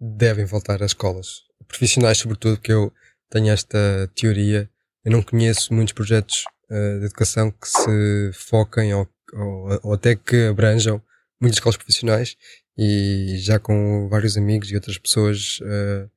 devem 0.00 0.46
voltar 0.46 0.82
às 0.82 0.92
escolas 0.92 1.42
profissionais, 1.68 2.18
sobretudo, 2.18 2.60
que 2.60 2.72
eu 2.72 2.92
tenho 3.28 3.50
esta 3.50 4.10
teoria. 4.14 4.68
Eu 5.04 5.12
não 5.12 5.22
conheço 5.22 5.74
muitos 5.74 5.92
projetos 5.92 6.44
uh, 6.70 7.00
de 7.00 7.06
educação 7.06 7.50
que 7.50 7.68
se 7.68 8.32
foquem 8.32 8.94
ou, 8.94 9.08
ou, 9.32 9.80
ou, 9.82 9.92
até 9.92 10.16
que 10.16 10.46
abranjam 10.46 11.02
muitas 11.40 11.56
escolas 11.56 11.76
profissionais 11.76 12.36
e 12.76 13.36
já 13.38 13.58
com 13.58 14.08
vários 14.08 14.36
amigos 14.36 14.70
e 14.70 14.74
outras 14.74 14.98
pessoas 14.98 15.60
uh, 15.60 16.10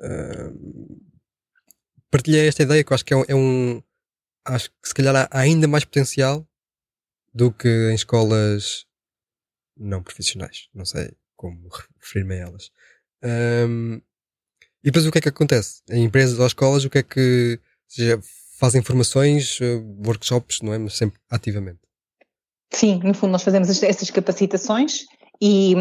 uh, 0.00 1.10
partilhei 2.10 2.48
esta 2.48 2.62
ideia 2.62 2.82
que 2.82 2.92
eu 2.92 2.94
acho 2.94 3.04
que 3.04 3.14
é 3.14 3.16
um, 3.16 3.24
é 3.28 3.34
um 3.34 3.82
acho 4.44 4.70
que 4.70 4.88
se 4.88 4.94
calhar 4.94 5.14
há 5.16 5.38
ainda 5.38 5.68
mais 5.68 5.84
potencial 5.84 6.46
do 7.32 7.52
que 7.52 7.68
em 7.90 7.94
escolas 7.94 8.86
não 9.76 10.02
profissionais. 10.02 10.68
Não 10.74 10.84
sei 10.84 11.12
como 11.36 11.68
referir-me 12.00 12.34
a 12.34 12.38
elas. 12.38 12.70
Um, 13.22 14.00
e 14.82 14.86
depois 14.86 15.06
o 15.06 15.10
que 15.10 15.18
é 15.18 15.20
que 15.20 15.28
acontece? 15.28 15.82
Em 15.90 16.04
empresas 16.04 16.38
ou 16.38 16.46
escolas, 16.46 16.84
o 16.84 16.90
que 16.90 16.98
é 16.98 17.02
que. 17.02 17.58
Seja, 17.86 18.20
fazem 18.58 18.82
formações, 18.82 19.58
eh, 19.60 19.76
workshops, 20.06 20.60
não 20.60 20.72
é? 20.72 20.78
Mas 20.78 20.94
sempre 20.94 21.18
ativamente. 21.30 21.80
Sim, 22.72 23.00
no 23.02 23.14
fundo, 23.14 23.32
nós 23.32 23.42
fazemos 23.42 23.82
essas 23.82 24.10
capacitações 24.10 25.06
e, 25.42 25.74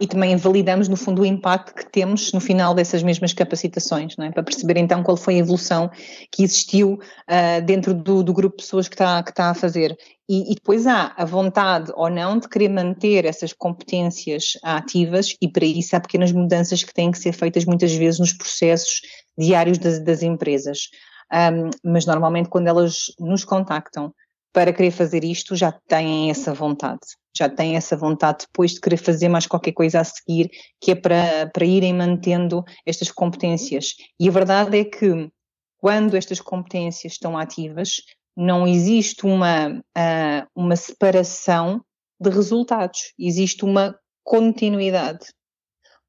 e, 0.00 0.06
também 0.06 0.34
validamos, 0.36 0.88
no 0.88 0.96
fundo, 0.96 1.20
o 1.20 1.26
impacto 1.26 1.74
que 1.74 1.84
temos 1.84 2.32
no 2.32 2.40
final 2.40 2.74
dessas 2.74 3.02
mesmas 3.02 3.34
capacitações, 3.34 4.18
é? 4.18 4.30
para 4.30 4.42
perceber 4.42 4.78
então 4.78 5.02
qual 5.02 5.18
foi 5.18 5.34
a 5.34 5.38
evolução 5.38 5.90
que 6.30 6.42
existiu 6.42 6.94
uh, 6.94 7.62
dentro 7.62 7.92
do, 7.92 8.22
do, 8.22 8.32
grupo 8.32 8.56
de 8.56 8.62
pessoas 8.62 8.88
que 8.88 8.94
está, 8.94 9.22
que 9.22 9.28
está 9.28 9.50
a 9.50 9.54
fazer. 9.54 9.94
E, 10.26 10.52
e, 10.52 10.54
depois 10.54 10.86
há 10.86 11.12
a 11.14 11.26
vontade 11.26 11.92
ou 11.94 12.08
não 12.08 12.38
de 12.38 12.48
querer 12.48 12.70
manter 12.70 13.26
essas 13.26 13.52
competências 13.52 14.54
ativas, 14.62 15.36
e 15.42 15.46
para 15.46 15.66
isso 15.66 15.94
há 15.94 16.00
pequenas 16.00 16.32
mudanças 16.32 16.82
que 16.82 16.94
têm 16.94 17.10
que 17.10 17.18
ser 17.18 17.32
feitas 17.34 17.66
muitas 17.66 17.92
vezes 17.92 18.18
nos 18.18 18.32
processos 18.32 19.02
diários 19.36 19.76
das, 19.76 20.02
das 20.02 20.22
empresas. 20.22 20.88
Um, 21.30 21.68
mas 21.84 22.06
normalmente, 22.06 22.48
quando 22.48 22.68
elas 22.68 23.12
nos 23.20 23.44
contactam 23.44 24.14
para 24.52 24.72
querer 24.72 24.90
fazer 24.90 25.24
isto, 25.24 25.56
já 25.56 25.72
têm 25.72 26.30
essa 26.30 26.52
vontade 26.52 27.00
já 27.36 27.48
têm 27.48 27.76
essa 27.76 27.96
vontade 27.96 28.44
depois 28.46 28.72
de 28.72 28.80
querer 28.80 28.98
fazer 28.98 29.28
mais 29.28 29.46
qualquer 29.46 29.72
coisa 29.72 30.00
a 30.00 30.04
seguir, 30.04 30.50
que 30.80 30.92
é 30.92 30.94
para, 30.94 31.50
para 31.52 31.64
irem 31.64 31.94
mantendo 31.94 32.62
estas 32.86 33.10
competências. 33.10 33.94
E 34.20 34.28
a 34.28 34.32
verdade 34.32 34.78
é 34.78 34.84
que 34.84 35.30
quando 35.78 36.16
estas 36.16 36.40
competências 36.40 37.14
estão 37.14 37.36
ativas, 37.36 38.02
não 38.36 38.66
existe 38.66 39.26
uma, 39.26 39.70
uh, 39.70 40.46
uma 40.54 40.76
separação 40.76 41.82
de 42.20 42.30
resultados, 42.30 43.12
existe 43.18 43.64
uma 43.64 43.98
continuidade 44.22 45.26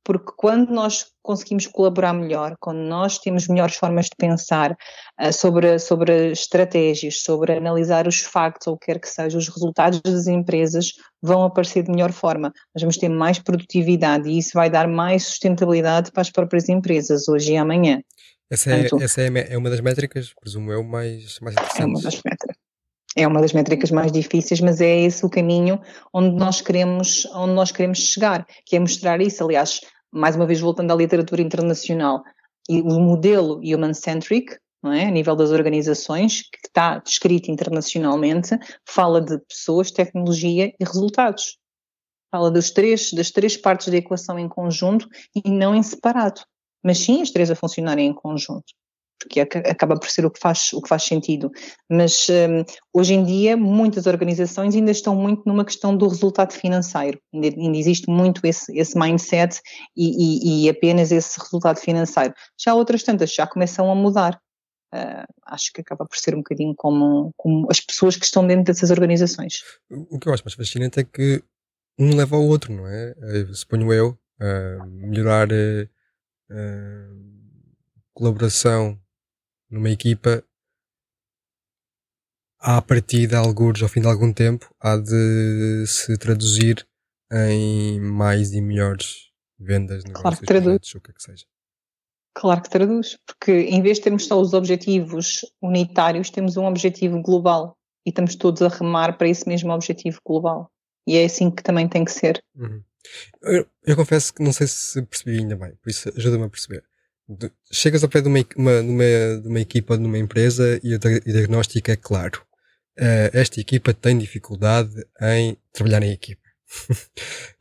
porque 0.04 0.32
quando 0.36 0.70
nós 0.72 1.06
conseguimos 1.22 1.66
colaborar 1.68 2.14
melhor, 2.14 2.56
quando 2.60 2.80
nós 2.80 3.18
temos 3.18 3.48
melhores 3.48 3.76
formas 3.76 4.06
de 4.06 4.16
pensar 4.18 4.72
uh, 4.72 5.32
sobre, 5.32 5.80
sobre 5.80 6.32
estratégias, 6.32 7.22
sobre 7.22 7.54
analisar 7.54 8.08
os 8.08 8.20
factos 8.20 8.68
ou 8.68 8.74
o 8.74 8.78
que 8.78 8.88
quer 8.88 9.00
que 9.00 9.08
seja, 9.08 9.38
os 9.38 9.48
resultados 9.48 10.02
das 10.02 10.28
empresas 10.28 10.94
vão 11.22 11.44
aparecer 11.44 11.84
de 11.84 11.92
melhor 11.92 12.12
forma. 12.12 12.52
Nós 12.76 12.82
vamos 12.82 12.98
ter 12.98 13.10
mais 13.10 13.40
produtividade 13.40 14.30
e 14.30 14.38
isso 14.38 14.52
vai 14.54 14.70
dar 14.70 14.88
mais 14.88 15.24
sustentabilidade 15.26 16.12
para 16.12 16.22
as 16.22 16.30
próprias 16.30 16.68
empresas 16.68 17.28
hoje 17.28 17.54
e 17.54 17.58
amanhã. 17.58 18.02
Essa 18.52 18.72
é, 18.72 18.82
Portanto, 18.82 19.04
essa 19.04 19.22
é, 19.22 19.54
é 19.54 19.58
uma 19.58 19.70
das 19.70 19.80
métricas, 19.80 20.34
presumo 20.40 20.72
eu, 20.72 20.84
mais, 20.84 21.40
mais 21.40 21.56
interessante. 21.56 21.82
É 21.82 21.86
uma 21.86 22.02
das 22.02 22.16
métricas 22.16 22.53
é 23.16 23.28
uma 23.28 23.42
das 23.42 23.54
métricas 23.54 23.92
mais 23.92 24.12
difíceis, 24.12 24.60
mas 24.60 24.82
é 24.82 25.02
esse 25.02 25.26
o 25.26 25.30
caminho 25.30 25.80
onde 26.14 26.36
nós 26.36 26.62
queremos, 26.62 27.26
onde 27.34 27.54
nós 27.54 27.72
queremos 27.72 28.00
chegar, 28.00 28.46
que 28.66 28.76
é 28.76 28.80
mostrar 28.80 29.22
isso. 29.22 29.44
Aliás, 29.44 29.82
mais 30.12 30.36
uma 30.36 30.46
vez 30.46 30.60
voltando 30.60 30.92
à 30.92 30.96
literatura 30.96 31.42
internacional, 31.42 32.24
e 32.70 32.82
o 32.82 33.00
modelo 33.00 33.60
human-centric, 33.60 34.58
é? 34.86 35.06
a 35.06 35.12
nível 35.12 35.36
das 35.36 35.52
organizações, 35.52 36.44
que 36.44 36.68
está 36.68 37.00
descrito 37.00 37.52
internacionalmente, 37.52 38.58
fala 38.88 39.22
de 39.22 39.38
pessoas, 39.40 39.92
tecnologia 39.92 40.74
e 40.80 40.84
resultados. 40.84 41.58
Fala 42.32 42.50
dos 42.50 42.72
três, 42.72 43.12
das 43.14 43.32
três 43.32 43.56
partes 43.56 43.90
da 43.90 43.98
equação 43.98 44.40
em 44.40 44.48
conjunto 44.50 45.08
e 45.36 45.50
não 45.50 45.76
em 45.76 45.84
separado, 45.84 46.42
mas 46.84 47.00
sim 47.00 47.22
as 47.22 47.30
três 47.30 47.52
a 47.52 47.56
funcionarem 47.56 48.08
em 48.08 48.14
conjunto 48.14 48.74
porque 49.20 49.40
acaba 49.40 49.98
por 49.98 50.10
ser 50.10 50.26
o 50.26 50.32
que 50.32 50.40
faz, 50.40 50.74
o 50.74 50.82
que 50.82 50.90
faz 50.90 51.04
sentido. 51.04 51.50
Mas 51.90 52.28
um, 52.30 52.64
hoje 52.94 53.14
em 53.14 53.24
dia, 53.24 53.56
muitas 53.56 54.06
organizações 54.06 54.76
ainda 54.76 54.92
estão 54.92 55.16
muito 55.16 55.44
numa 55.46 55.66
questão 55.66 55.96
do 55.96 56.08
resultado 56.08 56.54
financeiro, 56.54 57.20
ainda, 57.34 57.48
ainda 57.48 57.78
existe 57.78 58.10
muito 58.10 58.46
esse, 58.46 58.78
esse 58.78 58.98
mindset 58.98 59.60
e, 59.96 60.64
e, 60.64 60.66
e, 60.66 60.70
apenas 60.70 61.12
esse 61.12 61.40
resultado 61.40 61.80
financeiro. 61.80 62.34
Já 62.60 62.74
outras 62.74 63.04
tantas 63.04 63.34
já 63.34 63.48
começam 63.48 63.90
a 63.90 63.96
mudar. 63.96 64.40
Uh, 64.94 65.26
acho 65.48 65.74
que 65.74 65.82
acaba 65.82 66.06
por 66.06 66.16
ser 66.16 66.36
um 66.36 66.40
bocadinho 66.40 66.76
como, 66.76 67.34
como 67.36 67.68
as 67.72 67.80
pessoas 67.80 68.16
que 68.16 68.26
estão 68.26 68.46
dentro 68.46 68.66
dessas 68.66 68.92
organizações. 68.92 69.56
O 69.90 70.20
que 70.20 70.28
eu 70.28 70.34
acho 70.34 70.44
mais 70.44 70.54
fascinante 70.54 71.00
é 71.00 71.04
que 71.04 71.44
um 71.98 72.16
leva 72.16 72.36
ao 72.36 72.44
outro, 72.44 72.72
não 72.72 72.88
é? 72.88 73.16
Eh, 73.22 73.54
suponho 73.54 73.92
eu, 73.92 74.10
uh, 74.40 74.86
melhorar 74.86 75.48
uh, 75.52 75.90
colaboração 78.14 79.00
numa 79.74 79.90
equipa, 79.90 80.44
à 82.60 82.80
partida, 82.80 83.40
alguns 83.40 83.82
ao 83.82 83.90
fim 83.90 84.02
de 84.02 84.08
algum 84.08 84.32
tempo, 84.32 84.74
há 84.80 84.96
de 84.96 85.86
se 85.88 86.16
traduzir 86.18 86.88
em 87.32 88.00
mais 88.00 88.54
e 88.54 88.62
melhores 88.62 89.32
vendas, 89.60 90.04
negócios, 90.04 90.22
claro 90.22 90.38
que 90.38 90.46
traduz. 90.46 90.96
o 90.96 91.02
que 91.02 91.12
é 91.12 91.14
que 91.14 91.24
seja. 91.24 91.46
Claro 92.36 92.62
que 92.62 92.70
traduz, 92.70 93.18
porque 93.26 93.52
em 93.52 93.82
vez 93.82 93.98
de 93.98 94.04
termos 94.04 94.28
só 94.28 94.40
os 94.40 94.54
objetivos 94.54 95.40
unitários, 95.62 96.30
temos 96.30 96.56
um 96.56 96.66
objetivo 96.66 97.22
global. 97.22 97.76
e 98.06 98.10
estamos 98.10 98.36
todos 98.36 98.62
a 98.62 98.68
remar 98.68 99.18
para 99.18 99.28
esse 99.28 99.48
mesmo 99.48 99.72
objetivo 99.72 100.20
global. 100.26 100.70
E 101.08 101.18
é 101.18 101.26
assim 101.26 101.50
que 101.50 101.64
também 101.64 101.88
tem 101.88 102.06
que 102.06 102.12
ser. 102.12 102.44
Uhum. 102.56 102.84
Eu, 103.42 103.68
eu, 103.84 103.96
confesso 103.96 104.34
que 104.34 104.44
não 104.44 104.54
sei 104.54 104.68
se 104.68 105.02
percebi 105.04 105.40
ainda 105.40 105.56
bem, 105.56 105.76
por 105.76 105.90
isso 105.90 106.10
ajuda-me 106.16 106.46
a 106.46 106.50
perceber. 106.50 106.84
Chegas 107.72 108.04
ao 108.04 108.10
pé 108.10 108.22
de 108.22 108.28
uma, 108.28 108.40
uma, 108.58 109.42
de 109.42 109.48
uma 109.48 109.60
equipa, 109.60 109.98
de 109.98 110.06
uma 110.06 110.18
empresa 110.18 110.80
e 110.84 110.96
o 110.96 111.00
diagnóstico 111.00 111.92
é 111.92 111.96
claro. 111.96 112.46
Uh, 113.00 113.32
esta 113.34 113.60
equipa 113.60 113.94
tem 113.94 114.18
dificuldade 114.18 114.94
em 115.22 115.58
trabalhar 115.72 116.04
em 116.04 116.12
equipa. 116.12 116.42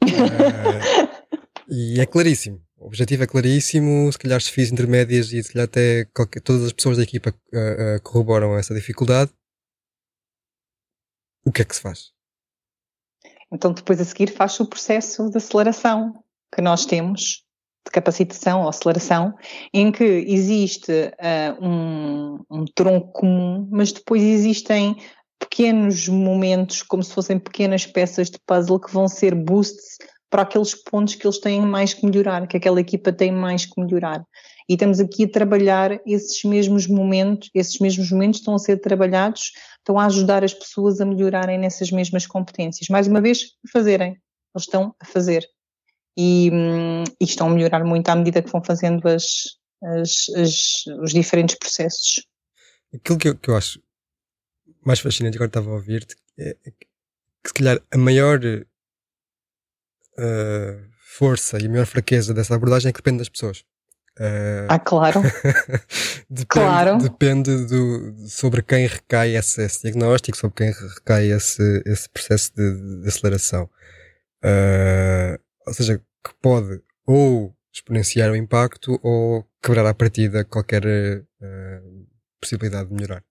uh, 0.04 0.06
e 1.70 2.00
é 2.00 2.06
claríssimo. 2.06 2.62
O 2.76 2.86
objetivo 2.86 3.22
é 3.22 3.26
claríssimo. 3.26 4.12
Se 4.12 4.18
calhar 4.18 4.40
se 4.40 4.50
fiz 4.50 4.70
intermédias 4.70 5.32
e 5.32 5.42
se 5.42 5.52
calhar 5.52 5.64
até 5.64 6.04
qualquer, 6.06 6.40
todas 6.40 6.64
as 6.64 6.72
pessoas 6.72 6.96
da 6.96 7.04
equipa 7.04 7.30
uh, 7.30 8.02
corroboram 8.02 8.58
essa 8.58 8.74
dificuldade. 8.74 9.32
O 11.46 11.52
que 11.52 11.62
é 11.62 11.64
que 11.64 11.74
se 11.74 11.82
faz? 11.82 12.12
Então, 13.52 13.72
depois 13.72 14.00
a 14.00 14.04
seguir, 14.04 14.30
faz 14.32 14.58
o 14.60 14.66
processo 14.66 15.30
de 15.30 15.36
aceleração 15.36 16.24
que 16.54 16.62
nós 16.62 16.86
temos, 16.86 17.44
de 17.84 17.90
capacitação 17.92 18.62
ou 18.62 18.68
aceleração, 18.68 19.34
em 19.72 19.90
que 19.90 20.04
existe 20.04 20.92
uh, 20.92 21.64
um, 21.64 22.38
um 22.50 22.64
tronco 22.74 23.12
comum, 23.12 23.68
mas 23.70 23.92
depois 23.92 24.22
existem 24.22 24.96
pequenos 25.38 26.08
momentos, 26.08 26.82
como 26.82 27.02
se 27.02 27.12
fossem 27.12 27.38
pequenas 27.38 27.84
peças 27.84 28.30
de 28.30 28.38
puzzle 28.46 28.80
que 28.80 28.92
vão 28.92 29.08
ser 29.08 29.34
boosts 29.34 29.98
para 30.30 30.42
aqueles 30.42 30.74
pontos 30.74 31.14
que 31.14 31.26
eles 31.26 31.38
têm 31.38 31.60
mais 31.60 31.92
que 31.92 32.06
melhorar, 32.06 32.46
que 32.46 32.56
aquela 32.56 32.80
equipa 32.80 33.12
tem 33.12 33.30
mais 33.30 33.66
que 33.66 33.78
melhorar. 33.78 34.24
E 34.68 34.74
estamos 34.74 34.98
aqui 34.98 35.24
a 35.24 35.28
trabalhar 35.28 36.00
esses 36.06 36.42
mesmos 36.44 36.86
momentos, 36.86 37.50
esses 37.54 37.78
mesmos 37.80 38.10
momentos 38.10 38.40
estão 38.40 38.54
a 38.54 38.58
ser 38.58 38.78
trabalhados, 38.78 39.52
estão 39.76 39.98
a 39.98 40.06
ajudar 40.06 40.42
as 40.42 40.54
pessoas 40.54 41.00
a 41.00 41.04
melhorarem 41.04 41.58
nessas 41.58 41.90
mesmas 41.90 42.26
competências. 42.26 42.88
Mais 42.88 43.06
uma 43.06 43.20
vez, 43.20 43.50
fazerem. 43.70 44.12
Eles 44.54 44.64
estão 44.64 44.94
a 44.98 45.04
fazer. 45.04 45.46
E, 46.16 46.50
hum, 46.52 47.04
e 47.20 47.24
estão 47.24 47.48
a 47.48 47.50
melhorar 47.50 47.84
muito 47.84 48.08
à 48.08 48.16
medida 48.16 48.42
que 48.42 48.50
vão 48.50 48.62
fazendo 48.62 49.06
as, 49.08 49.24
as, 49.82 50.28
as, 50.36 50.86
os 51.02 51.12
diferentes 51.12 51.56
processos. 51.56 52.26
Aquilo 52.94 53.18
que 53.18 53.28
eu, 53.28 53.36
que 53.36 53.48
eu 53.48 53.56
acho 53.56 53.80
mais 54.84 55.00
fascinante 55.00 55.36
agora 55.36 55.48
estava 55.48 55.70
a 55.70 55.74
ouvir-te 55.74 56.16
é 56.38 56.54
que 56.70 56.86
se 57.46 57.54
calhar 57.54 57.80
a 57.90 57.98
maior 57.98 58.38
uh, 58.44 58.64
força 61.00 61.58
e 61.60 61.66
a 61.66 61.68
maior 61.68 61.86
fraqueza 61.86 62.32
dessa 62.34 62.54
abordagem 62.54 62.88
é 62.90 62.92
que 62.92 62.98
depende 62.98 63.18
das 63.18 63.28
pessoas. 63.28 63.64
Uh, 64.18 64.68
ah, 64.68 64.78
claro. 64.78 65.22
depende, 66.28 66.46
claro. 66.46 66.98
Depende 66.98 67.66
do, 67.66 68.28
sobre 68.28 68.62
quem 68.62 68.86
recai 68.86 69.34
esse, 69.36 69.62
esse, 69.62 69.82
diagnóstico, 69.82 70.36
sobre 70.36 70.56
quem 70.56 70.70
recai 70.70 71.32
esse, 71.32 71.82
esse 71.86 72.08
processo 72.10 72.52
de, 72.54 73.00
de 73.02 73.08
aceleração. 73.08 73.68
Uh, 74.44 75.40
ou 75.66 75.74
seja, 75.74 75.98
que 75.98 76.34
pode 76.40 76.82
ou 77.06 77.54
exponenciar 77.72 78.30
o 78.30 78.36
impacto 78.36 78.98
ou 79.02 79.44
quebrar 79.62 79.86
à 79.86 79.94
partida 79.94 80.44
qualquer 80.44 80.84
uh, 80.84 82.06
possibilidade 82.40 82.88
de 82.88 82.94
melhorar. 82.94 83.24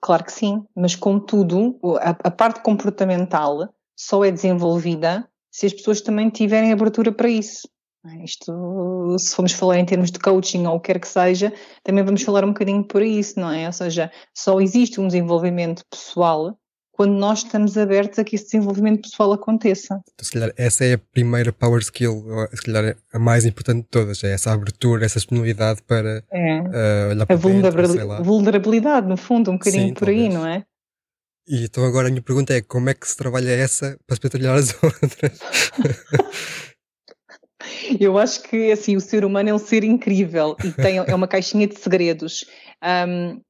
Claro 0.00 0.24
que 0.24 0.32
sim, 0.32 0.64
mas 0.74 0.94
contudo, 0.94 1.78
a, 2.00 2.10
a 2.10 2.30
parte 2.30 2.62
comportamental 2.62 3.74
só 3.94 4.24
é 4.24 4.30
desenvolvida 4.30 5.28
se 5.50 5.66
as 5.66 5.74
pessoas 5.74 6.00
também 6.00 6.30
tiverem 6.30 6.72
abertura 6.72 7.12
para 7.12 7.28
isso. 7.28 7.68
É? 8.06 8.24
Isto, 8.24 9.18
se 9.18 9.34
formos 9.34 9.52
falar 9.52 9.78
em 9.78 9.84
termos 9.84 10.10
de 10.10 10.18
coaching 10.18 10.64
ou 10.66 10.76
o 10.76 10.80
que 10.80 10.92
quer 10.92 11.00
que 11.00 11.08
seja, 11.08 11.52
também 11.82 12.02
vamos 12.02 12.22
falar 12.22 12.44
um 12.44 12.52
bocadinho 12.52 12.82
por 12.82 13.02
isso, 13.02 13.38
não 13.38 13.50
é? 13.50 13.66
Ou 13.66 13.72
seja, 13.72 14.10
só 14.34 14.58
existe 14.60 15.00
um 15.00 15.06
desenvolvimento 15.06 15.84
pessoal 15.90 16.58
quando 17.00 17.14
nós 17.14 17.38
estamos 17.38 17.78
abertos 17.78 18.18
a 18.18 18.24
que 18.24 18.36
esse 18.36 18.44
desenvolvimento 18.44 19.08
pessoal 19.08 19.32
aconteça. 19.32 20.02
Então, 20.12 20.22
se 20.22 20.32
calhar, 20.32 20.52
essa 20.54 20.84
é 20.84 20.92
a 20.92 20.98
primeira 20.98 21.50
power 21.50 21.80
skill, 21.80 22.26
se 22.52 22.60
calhar 22.60 22.94
a 23.10 23.18
mais 23.18 23.46
importante 23.46 23.84
de 23.84 23.88
todas, 23.88 24.22
é 24.22 24.34
essa 24.34 24.52
abertura, 24.52 25.06
essa 25.06 25.18
disponibilidade 25.18 25.82
para 25.84 26.22
é. 26.30 26.60
uh, 26.60 27.10
olhar 27.12 27.24
para 27.24 27.36
a 27.36 27.38
vulnerabilidade, 27.38 28.22
vulnerabilidade, 28.22 29.08
no 29.08 29.16
fundo, 29.16 29.50
um 29.50 29.54
bocadinho 29.54 29.88
Sim, 29.88 29.94
por 29.94 30.08
talvez. 30.08 30.26
aí, 30.26 30.28
não 30.28 30.46
é? 30.46 30.62
E 31.48 31.64
então 31.64 31.86
agora 31.86 32.08
a 32.08 32.10
minha 32.10 32.20
pergunta 32.20 32.52
é 32.52 32.60
como 32.60 32.90
é 32.90 32.92
que 32.92 33.08
se 33.08 33.16
trabalha 33.16 33.48
essa 33.48 33.96
para 34.06 34.16
se 34.16 34.20
trabalhar 34.20 34.56
as 34.56 34.76
outras? 34.84 35.40
Eu 37.98 38.18
acho 38.18 38.42
que 38.42 38.70
assim 38.70 38.94
o 38.94 39.00
ser 39.00 39.24
humano 39.24 39.48
é 39.48 39.54
um 39.54 39.58
ser 39.58 39.84
incrível 39.84 40.54
e 40.62 40.70
tem, 40.70 40.98
é 40.98 41.14
uma 41.14 41.26
caixinha 41.26 41.66
de 41.66 41.78
segredos. 41.78 42.44
Um, 43.08 43.40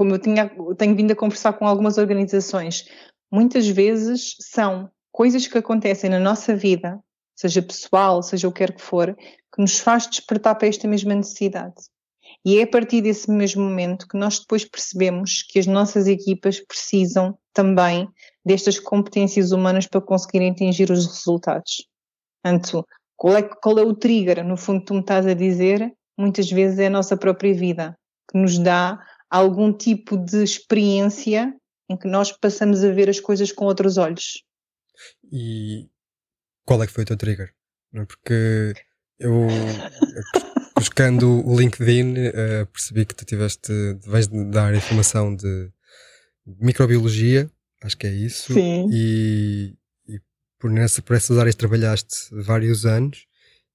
como 0.00 0.14
eu 0.14 0.18
tinha, 0.18 0.50
tenho 0.78 0.96
vindo 0.96 1.10
a 1.10 1.14
conversar 1.14 1.52
com 1.52 1.66
algumas 1.66 1.98
organizações, 1.98 2.86
muitas 3.30 3.68
vezes 3.68 4.34
são 4.40 4.90
coisas 5.12 5.46
que 5.46 5.58
acontecem 5.58 6.08
na 6.08 6.18
nossa 6.18 6.56
vida, 6.56 6.98
seja 7.36 7.60
pessoal, 7.60 8.22
seja 8.22 8.48
o 8.48 8.50
que 8.50 8.60
quer 8.60 8.74
que 8.74 8.80
for, 8.80 9.14
que 9.14 9.60
nos 9.60 9.78
faz 9.78 10.08
despertar 10.08 10.54
para 10.54 10.68
esta 10.68 10.88
mesma 10.88 11.14
necessidade. 11.14 11.74
E 12.42 12.58
é 12.58 12.62
a 12.62 12.66
partir 12.66 13.02
desse 13.02 13.30
mesmo 13.30 13.62
momento 13.62 14.08
que 14.08 14.16
nós 14.16 14.38
depois 14.38 14.64
percebemos 14.64 15.42
que 15.42 15.58
as 15.58 15.66
nossas 15.66 16.06
equipas 16.06 16.58
precisam 16.60 17.36
também 17.52 18.08
destas 18.42 18.78
competências 18.78 19.52
humanas 19.52 19.86
para 19.86 20.00
conseguirem 20.00 20.52
atingir 20.52 20.90
os 20.90 21.06
resultados. 21.06 21.86
Portanto, 22.42 22.86
qual 23.18 23.36
é, 23.36 23.42
qual 23.42 23.78
é 23.78 23.82
o 23.82 23.94
trigger? 23.94 24.42
No 24.46 24.56
fundo, 24.56 24.82
tu 24.82 24.94
me 24.94 25.00
estás 25.00 25.26
a 25.26 25.34
dizer, 25.34 25.92
muitas 26.18 26.50
vezes 26.50 26.78
é 26.78 26.86
a 26.86 26.90
nossa 26.90 27.18
própria 27.18 27.52
vida, 27.52 27.94
que 28.30 28.38
nos 28.38 28.58
dá 28.58 28.98
algum 29.30 29.72
tipo 29.72 30.16
de 30.16 30.42
experiência 30.42 31.54
em 31.88 31.96
que 31.96 32.08
nós 32.08 32.32
passamos 32.32 32.84
a 32.84 32.90
ver 32.90 33.08
as 33.08 33.20
coisas 33.20 33.52
com 33.52 33.64
outros 33.64 33.96
olhos. 33.96 34.44
E 35.32 35.88
qual 36.64 36.82
é 36.82 36.86
que 36.86 36.92
foi 36.92 37.04
o 37.04 37.06
teu 37.06 37.16
trigger? 37.16 37.52
É? 37.94 38.04
Porque 38.04 38.74
eu, 39.18 39.46
buscando 40.76 41.46
o 41.46 41.58
LinkedIn, 41.58 42.12
uh, 42.12 42.66
percebi 42.72 43.04
que 43.04 43.14
tu 43.14 43.24
tiveste, 43.24 43.72
vais 44.06 44.26
dar 44.28 44.74
informação 44.74 45.34
de 45.34 45.70
microbiologia, 46.46 47.50
acho 47.82 47.96
que 47.96 48.06
é 48.06 48.12
isso. 48.12 48.52
Sim. 48.52 48.88
E, 48.92 49.76
por, 50.60 50.70
nessa, 50.70 51.00
por 51.00 51.16
essas 51.16 51.38
áreas 51.38 51.56
trabalhaste 51.56 52.28
vários 52.30 52.84
anos 52.84 53.26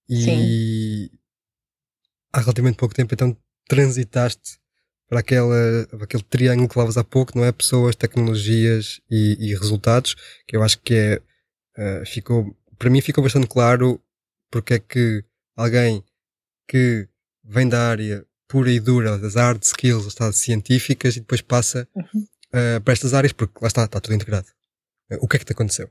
e 0.07 0.21
Sim. 0.21 1.09
há 2.31 2.39
relativamente 2.39 2.77
pouco 2.77 2.93
tempo 2.93 3.11
então 3.13 3.35
transitaste 3.67 4.59
para 5.07 5.19
aquela, 5.19 5.87
aquele 6.01 6.23
triângulo 6.23 6.67
que 6.67 6.73
falavas 6.73 6.97
há 6.97 7.03
pouco, 7.03 7.37
não 7.37 7.45
é? 7.45 7.51
Pessoas, 7.51 7.95
tecnologias 7.95 8.99
e, 9.09 9.37
e 9.39 9.55
resultados, 9.55 10.15
que 10.47 10.55
eu 10.55 10.63
acho 10.63 10.79
que 10.79 10.93
é, 10.95 11.21
uh, 11.77 12.05
ficou, 12.05 12.55
para 12.77 12.89
mim 12.89 13.01
ficou 13.01 13.23
bastante 13.23 13.47
claro 13.47 14.01
porque 14.49 14.75
é 14.75 14.79
que 14.79 15.23
alguém 15.55 16.03
que 16.67 17.07
vem 17.43 17.67
da 17.69 17.89
área 17.89 18.25
pura 18.47 18.71
e 18.71 18.79
dura 18.79 19.17
das 19.17 19.35
hard 19.35 19.61
skills, 19.63 20.15
das 20.15 20.37
científicas 20.37 21.15
e 21.15 21.19
depois 21.19 21.41
passa 21.41 21.87
uhum. 21.95 22.21
uh, 22.21 22.81
para 22.81 22.93
estas 22.93 23.13
áreas 23.13 23.33
porque 23.33 23.53
lá 23.61 23.67
está, 23.67 23.85
está 23.85 23.99
tudo 23.99 24.15
integrado. 24.15 24.47
Uh, 25.11 25.17
o 25.21 25.27
que 25.27 25.35
é 25.35 25.39
que 25.39 25.45
te 25.45 25.51
aconteceu? 25.51 25.89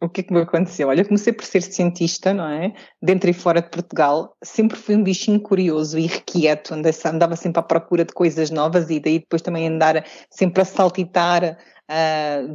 O 0.00 0.08
que 0.08 0.22
é 0.22 0.24
que 0.24 0.32
me 0.32 0.40
aconteceu? 0.40 0.88
Olha, 0.88 1.04
comecei 1.04 1.32
por 1.32 1.44
ser 1.44 1.62
cientista, 1.62 2.32
não 2.32 2.48
é? 2.48 2.72
Dentro 3.02 3.28
e 3.28 3.34
fora 3.34 3.60
de 3.60 3.68
Portugal, 3.68 4.34
sempre 4.42 4.76
fui 4.78 4.96
um 4.96 5.02
bichinho 5.02 5.38
curioso 5.38 5.98
e 5.98 6.06
requieto, 6.06 6.72
andava 6.72 7.36
sempre 7.36 7.60
à 7.60 7.62
procura 7.62 8.04
de 8.04 8.12
coisas 8.14 8.50
novas 8.50 8.88
e 8.88 8.98
daí 8.98 9.18
depois 9.18 9.42
também 9.42 9.68
andar 9.68 10.04
sempre 10.30 10.62
a 10.62 10.64
saltitar 10.64 11.58
uh, 11.90 12.54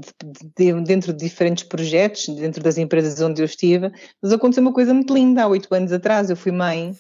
de, 0.58 0.74
de, 0.74 0.82
dentro 0.84 1.14
de 1.14 1.24
diferentes 1.24 1.64
projetos, 1.64 2.28
dentro 2.30 2.64
das 2.64 2.80
empresas 2.80 3.22
onde 3.22 3.44
eu 3.44 3.46
estive. 3.46 3.92
Mas 4.22 4.34
aconteceu 4.34 4.64
uma 4.64 4.74
coisa 4.74 4.94
muito 4.94 5.14
linda, 5.14 5.44
há 5.44 5.48
oito 5.48 5.74
anos 5.74 5.92
atrás 5.92 6.32
eu 6.32 6.36
fui 6.36 6.52
mãe 6.52 6.94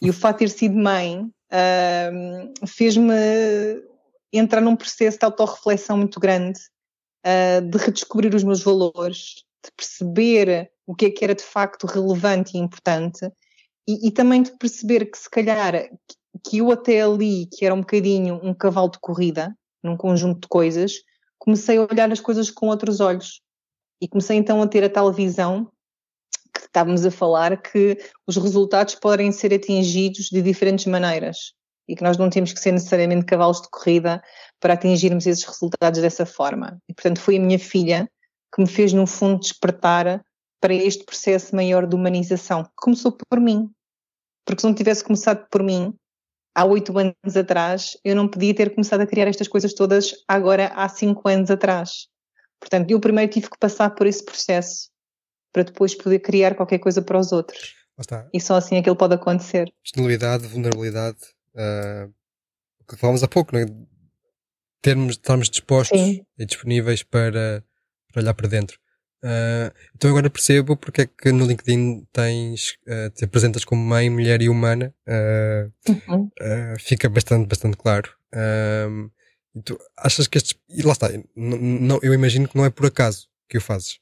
e 0.00 0.08
o 0.08 0.12
fato 0.14 0.38
de 0.38 0.46
ter 0.46 0.58
sido 0.58 0.76
mãe 0.76 1.20
uh, 1.52 2.66
fez-me 2.66 3.12
entrar 4.32 4.62
num 4.62 4.74
processo 4.74 5.18
de 5.18 5.24
autorreflexão 5.26 5.98
muito 5.98 6.18
grande, 6.18 6.58
uh, 7.26 7.60
de 7.60 7.76
redescobrir 7.76 8.34
os 8.34 8.42
meus 8.42 8.62
valores, 8.62 9.44
de 9.64 9.70
perceber 9.76 10.70
o 10.86 10.94
que 10.94 11.06
é 11.06 11.10
que 11.10 11.24
era 11.24 11.34
de 11.34 11.42
facto 11.42 11.86
relevante 11.86 12.56
e 12.56 12.60
importante 12.60 13.30
e, 13.86 14.08
e, 14.08 14.10
também 14.10 14.42
de 14.42 14.56
perceber 14.58 15.06
que 15.06 15.18
se 15.18 15.28
calhar 15.28 15.88
que 16.46 16.58
eu 16.58 16.70
até 16.70 17.02
ali, 17.02 17.46
que 17.46 17.64
era 17.64 17.74
um 17.74 17.80
bocadinho 17.80 18.40
um 18.42 18.54
cavalo 18.54 18.90
de 18.90 18.98
corrida, 19.00 19.56
num 19.82 19.96
conjunto 19.96 20.42
de 20.42 20.48
coisas, 20.48 20.94
comecei 21.38 21.76
a 21.76 21.82
olhar 21.82 22.10
as 22.12 22.20
coisas 22.20 22.50
com 22.50 22.68
outros 22.68 23.00
olhos 23.00 23.40
e 24.00 24.08
comecei 24.08 24.36
então 24.36 24.62
a 24.62 24.66
ter 24.66 24.84
a 24.84 24.88
tal 24.88 25.12
visão 25.12 25.70
que 26.54 26.60
estávamos 26.60 27.04
a 27.04 27.10
falar 27.10 27.60
que 27.60 27.98
os 28.26 28.36
resultados 28.36 28.94
podem 28.94 29.32
ser 29.32 29.52
atingidos 29.52 30.26
de 30.26 30.42
diferentes 30.42 30.86
maneiras 30.86 31.54
e 31.88 31.96
que 31.96 32.02
nós 32.02 32.16
não 32.16 32.30
temos 32.30 32.52
que 32.52 32.60
ser 32.60 32.72
necessariamente 32.72 33.26
cavalos 33.26 33.60
de 33.60 33.68
corrida 33.70 34.22
para 34.60 34.74
atingirmos 34.74 35.26
esses 35.26 35.44
resultados 35.44 36.00
dessa 36.00 36.24
forma. 36.24 36.80
E 36.88 36.94
portanto 36.94 37.20
foi 37.20 37.36
a 37.36 37.40
minha 37.40 37.58
filha 37.58 38.08
que 38.54 38.60
me 38.60 38.68
fez, 38.68 38.92
no 38.92 39.06
fundo, 39.06 39.40
despertar 39.40 40.24
para 40.60 40.74
este 40.74 41.04
processo 41.04 41.54
maior 41.56 41.86
de 41.86 41.96
humanização. 41.96 42.68
Começou 42.76 43.12
por 43.12 43.40
mim. 43.40 43.70
Porque 44.44 44.60
se 44.60 44.66
não 44.66 44.74
tivesse 44.74 45.02
começado 45.02 45.46
por 45.50 45.62
mim, 45.62 45.94
há 46.54 46.64
oito 46.64 46.96
anos 46.98 47.36
atrás, 47.36 47.96
eu 48.04 48.14
não 48.14 48.28
podia 48.28 48.54
ter 48.54 48.74
começado 48.74 49.00
a 49.00 49.06
criar 49.06 49.26
estas 49.26 49.48
coisas 49.48 49.72
todas 49.72 50.12
agora 50.28 50.68
há 50.74 50.88
cinco 50.88 51.28
anos 51.28 51.50
atrás. 51.50 52.08
Portanto, 52.60 52.90
eu 52.90 53.00
primeiro 53.00 53.30
tive 53.30 53.50
que 53.50 53.58
passar 53.58 53.90
por 53.90 54.06
esse 54.06 54.24
processo 54.24 54.90
para 55.52 55.64
depois 55.64 55.94
poder 55.94 56.20
criar 56.20 56.54
qualquer 56.54 56.78
coisa 56.78 57.02
para 57.02 57.18
os 57.18 57.32
outros. 57.32 57.74
E 58.32 58.40
só 58.40 58.56
assim 58.56 58.76
é 58.76 58.82
que 58.82 58.88
ele 58.88 58.96
pode 58.96 59.14
acontecer. 59.14 59.72
Disponibilidade, 59.82 60.46
vulnerabilidade, 60.46 61.18
uh, 61.54 62.12
o 62.80 62.84
que 62.84 62.96
falámos 62.96 63.22
há 63.22 63.28
pouco, 63.28 63.54
não 63.54 63.60
é? 63.60 63.66
Termos, 64.80 65.12
estarmos 65.12 65.48
dispostos 65.48 66.00
Sim. 66.00 66.24
e 66.38 66.46
disponíveis 66.46 67.02
para, 67.02 67.64
para 68.12 68.22
olhar 68.22 68.34
para 68.34 68.48
dentro. 68.48 68.78
Uh, 69.24 69.70
então 69.94 70.10
agora 70.10 70.28
percebo 70.28 70.76
porque 70.76 71.02
é 71.02 71.06
que 71.06 71.30
no 71.30 71.46
LinkedIn 71.46 72.04
tens, 72.12 72.76
uh, 72.88 73.08
te 73.10 73.24
apresentas 73.24 73.64
como 73.64 73.82
mãe, 73.82 74.10
mulher 74.10 74.42
e 74.42 74.48
humana. 74.48 74.92
Uh, 75.06 75.72
uhum. 76.08 76.30
fica 76.78 77.08
bastante, 77.08 77.48
bastante 77.48 77.76
claro. 77.76 78.10
e 79.54 79.62
tu 79.62 79.78
achas 79.96 80.26
que 80.26 80.38
estes. 80.38 80.58
E 80.68 80.82
lá 80.82 80.92
está, 80.92 81.08
não, 81.36 82.00
eu 82.02 82.12
imagino 82.12 82.48
que 82.48 82.56
não 82.56 82.64
é 82.64 82.70
por 82.70 82.86
acaso 82.86 83.28
que 83.48 83.58
o 83.58 83.60
fazes. 83.60 84.00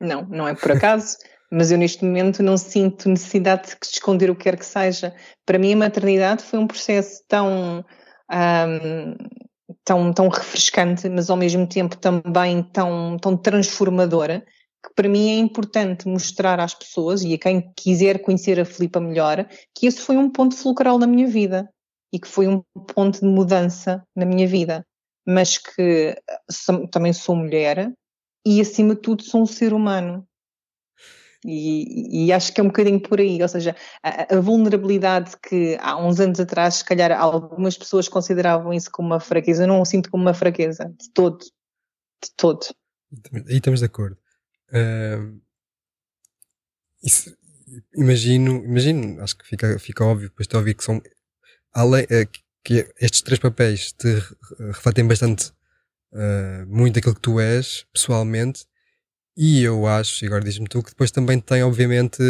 Não, 0.00 0.26
não 0.26 0.48
é 0.48 0.54
por 0.54 0.72
acaso. 0.72 1.16
mas 1.50 1.70
eu 1.70 1.78
neste 1.78 2.04
momento 2.04 2.42
não 2.42 2.56
sinto 2.56 3.08
necessidade 3.08 3.68
de 3.68 3.86
esconder 3.86 4.30
o 4.30 4.34
que 4.34 4.44
quer 4.44 4.58
que 4.58 4.66
seja. 4.66 5.14
Para 5.44 5.58
mim 5.58 5.74
a 5.74 5.76
maternidade 5.76 6.42
foi 6.42 6.58
um 6.58 6.66
processo 6.66 7.22
tão 7.28 7.84
um, 8.30 9.16
tão, 9.84 10.12
tão 10.12 10.28
refrescante, 10.28 11.08
mas 11.08 11.30
ao 11.30 11.36
mesmo 11.36 11.66
tempo 11.66 11.96
também 11.96 12.62
tão, 12.62 13.16
tão 13.18 13.36
transformadora, 13.36 14.44
que 14.84 14.94
para 14.94 15.08
mim 15.08 15.30
é 15.30 15.38
importante 15.38 16.06
mostrar 16.08 16.60
às 16.60 16.74
pessoas 16.74 17.22
e 17.22 17.34
a 17.34 17.38
quem 17.38 17.72
quiser 17.76 18.20
conhecer 18.22 18.60
a 18.60 18.64
Filipa 18.64 19.00
melhor, 19.00 19.46
que 19.74 19.86
esse 19.86 20.00
foi 20.00 20.16
um 20.16 20.30
ponto 20.30 20.54
fulcral 20.54 20.98
na 20.98 21.06
minha 21.06 21.26
vida 21.26 21.68
e 22.12 22.18
que 22.18 22.28
foi 22.28 22.46
um 22.46 22.62
ponto 22.94 23.20
de 23.20 23.26
mudança 23.26 24.02
na 24.14 24.24
minha 24.24 24.46
vida, 24.46 24.86
mas 25.26 25.58
que 25.58 26.16
também 26.90 27.12
sou 27.12 27.34
mulher 27.34 27.92
e 28.46 28.60
acima 28.60 28.94
de 28.94 29.00
tudo 29.00 29.22
sou 29.22 29.42
um 29.42 29.46
ser 29.46 29.72
humano 29.72 30.25
e, 31.46 32.26
e, 32.26 32.32
acho 32.32 32.52
que 32.52 32.60
é 32.60 32.64
um 32.64 32.68
bocadinho 32.68 33.00
por 33.00 33.20
aí, 33.20 33.40
ou 33.40 33.48
seja, 33.48 33.76
a, 34.02 34.34
a, 34.34 34.40
vulnerabilidade 34.40 35.36
que 35.40 35.76
há 35.80 35.96
uns 35.96 36.18
anos 36.18 36.40
atrás, 36.40 36.76
se 36.76 36.84
calhar 36.84 37.12
algumas 37.12 37.78
pessoas 37.78 38.08
consideravam 38.08 38.74
isso 38.74 38.90
como 38.90 39.08
uma 39.08 39.20
fraqueza, 39.20 39.62
eu 39.62 39.68
não 39.68 39.80
o 39.80 39.84
sinto 39.84 40.10
como 40.10 40.24
uma 40.24 40.34
fraqueza, 40.34 40.92
de 40.98 41.10
todo, 41.14 41.38
de 41.38 42.30
todo. 42.36 42.66
Aí 43.32 43.56
estamos 43.56 43.80
de 43.80 43.86
acordo. 43.86 44.18
Uh, 44.70 45.40
isso, 47.02 47.32
imagino, 47.94 48.64
imagino, 48.64 49.22
acho 49.22 49.38
que 49.38 49.46
fica, 49.46 49.78
fica 49.78 50.04
óbvio, 50.04 50.28
depois 50.28 50.48
de 50.48 50.56
ouvir 50.56 50.74
que 50.74 50.82
são, 50.82 51.00
além, 51.72 52.04
uh, 52.04 52.28
que 52.64 52.92
estes 53.00 53.22
três 53.22 53.38
papéis 53.38 53.92
te 53.92 54.20
refletem 54.58 55.06
bastante 55.06 55.52
uh, 56.12 56.66
muito 56.66 56.98
aquilo 56.98 57.14
que 57.14 57.20
tu 57.20 57.38
és, 57.38 57.86
pessoalmente, 57.92 58.66
e 59.36 59.62
eu 59.62 59.86
acho, 59.86 60.24
e 60.24 60.26
agora 60.26 60.44
diz-me 60.44 60.66
tu, 60.66 60.82
que 60.82 60.90
depois 60.90 61.10
também 61.10 61.38
tem, 61.38 61.62
obviamente, 61.62 62.22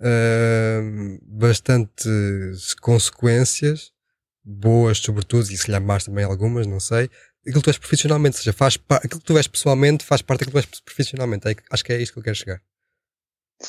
uh, 0.00 1.18
bastantes 1.22 2.74
consequências, 2.80 3.92
boas 4.44 4.98
sobretudo, 4.98 5.50
e 5.50 5.56
se 5.56 5.66
calhar 5.66 5.80
mais 5.80 6.04
também 6.04 6.24
algumas, 6.24 6.66
não 6.66 6.80
sei, 6.80 7.08
aquilo 7.46 7.60
que 7.60 7.64
tu 7.64 7.70
és 7.70 7.78
profissionalmente, 7.78 8.36
ou 8.36 8.42
seja, 8.42 8.52
faz 8.52 8.78
aquilo 8.88 9.20
que 9.20 9.26
tu 9.26 9.36
és 9.36 9.46
pessoalmente 9.46 10.04
faz 10.04 10.22
parte 10.22 10.40
daquilo 10.40 10.60
que 10.60 10.68
tu 10.68 10.74
és 10.74 10.80
profissionalmente. 10.80 11.48
É, 11.48 11.54
acho 11.70 11.84
que 11.84 11.92
é 11.92 12.00
isto 12.00 12.14
que 12.14 12.18
eu 12.18 12.22
quero 12.22 12.36
chegar. 12.36 12.60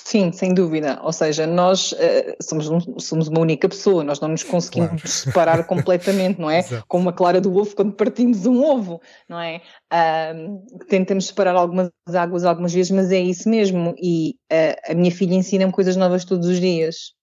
Sim, 0.03 0.31
sem 0.31 0.53
dúvida. 0.53 0.99
Ou 1.01 1.13
seja, 1.13 1.47
nós 1.47 1.93
uh, 1.93 2.35
somos, 2.41 2.69
um, 2.69 2.99
somos 2.99 3.27
uma 3.27 3.39
única 3.39 3.69
pessoa, 3.69 4.03
nós 4.03 4.19
não 4.19 4.29
nos 4.29 4.43
conseguimos 4.43 5.01
claro. 5.01 5.07
separar 5.07 5.63
completamente, 5.67 6.39
não 6.39 6.49
é? 6.49 6.59
Exato. 6.59 6.85
Como 6.87 7.09
a 7.09 7.13
clara 7.13 7.39
do 7.39 7.55
ovo 7.55 7.75
quando 7.75 7.93
partimos 7.93 8.45
um 8.45 8.61
ovo, 8.61 9.01
não 9.27 9.39
é? 9.39 9.61
Uh, 9.91 10.85
tentamos 10.87 11.27
separar 11.27 11.55
algumas 11.55 11.89
águas 12.13 12.43
algumas 12.43 12.73
vezes, 12.73 12.91
mas 12.91 13.11
é 13.11 13.19
isso 13.19 13.49
mesmo. 13.49 13.95
E 13.97 14.35
uh, 14.51 14.91
a 14.91 14.95
minha 14.95 15.11
filha 15.11 15.35
ensina-me 15.35 15.71
coisas 15.71 15.95
novas 15.95 16.25
todos 16.25 16.47
os 16.47 16.59
dias. 16.59 17.13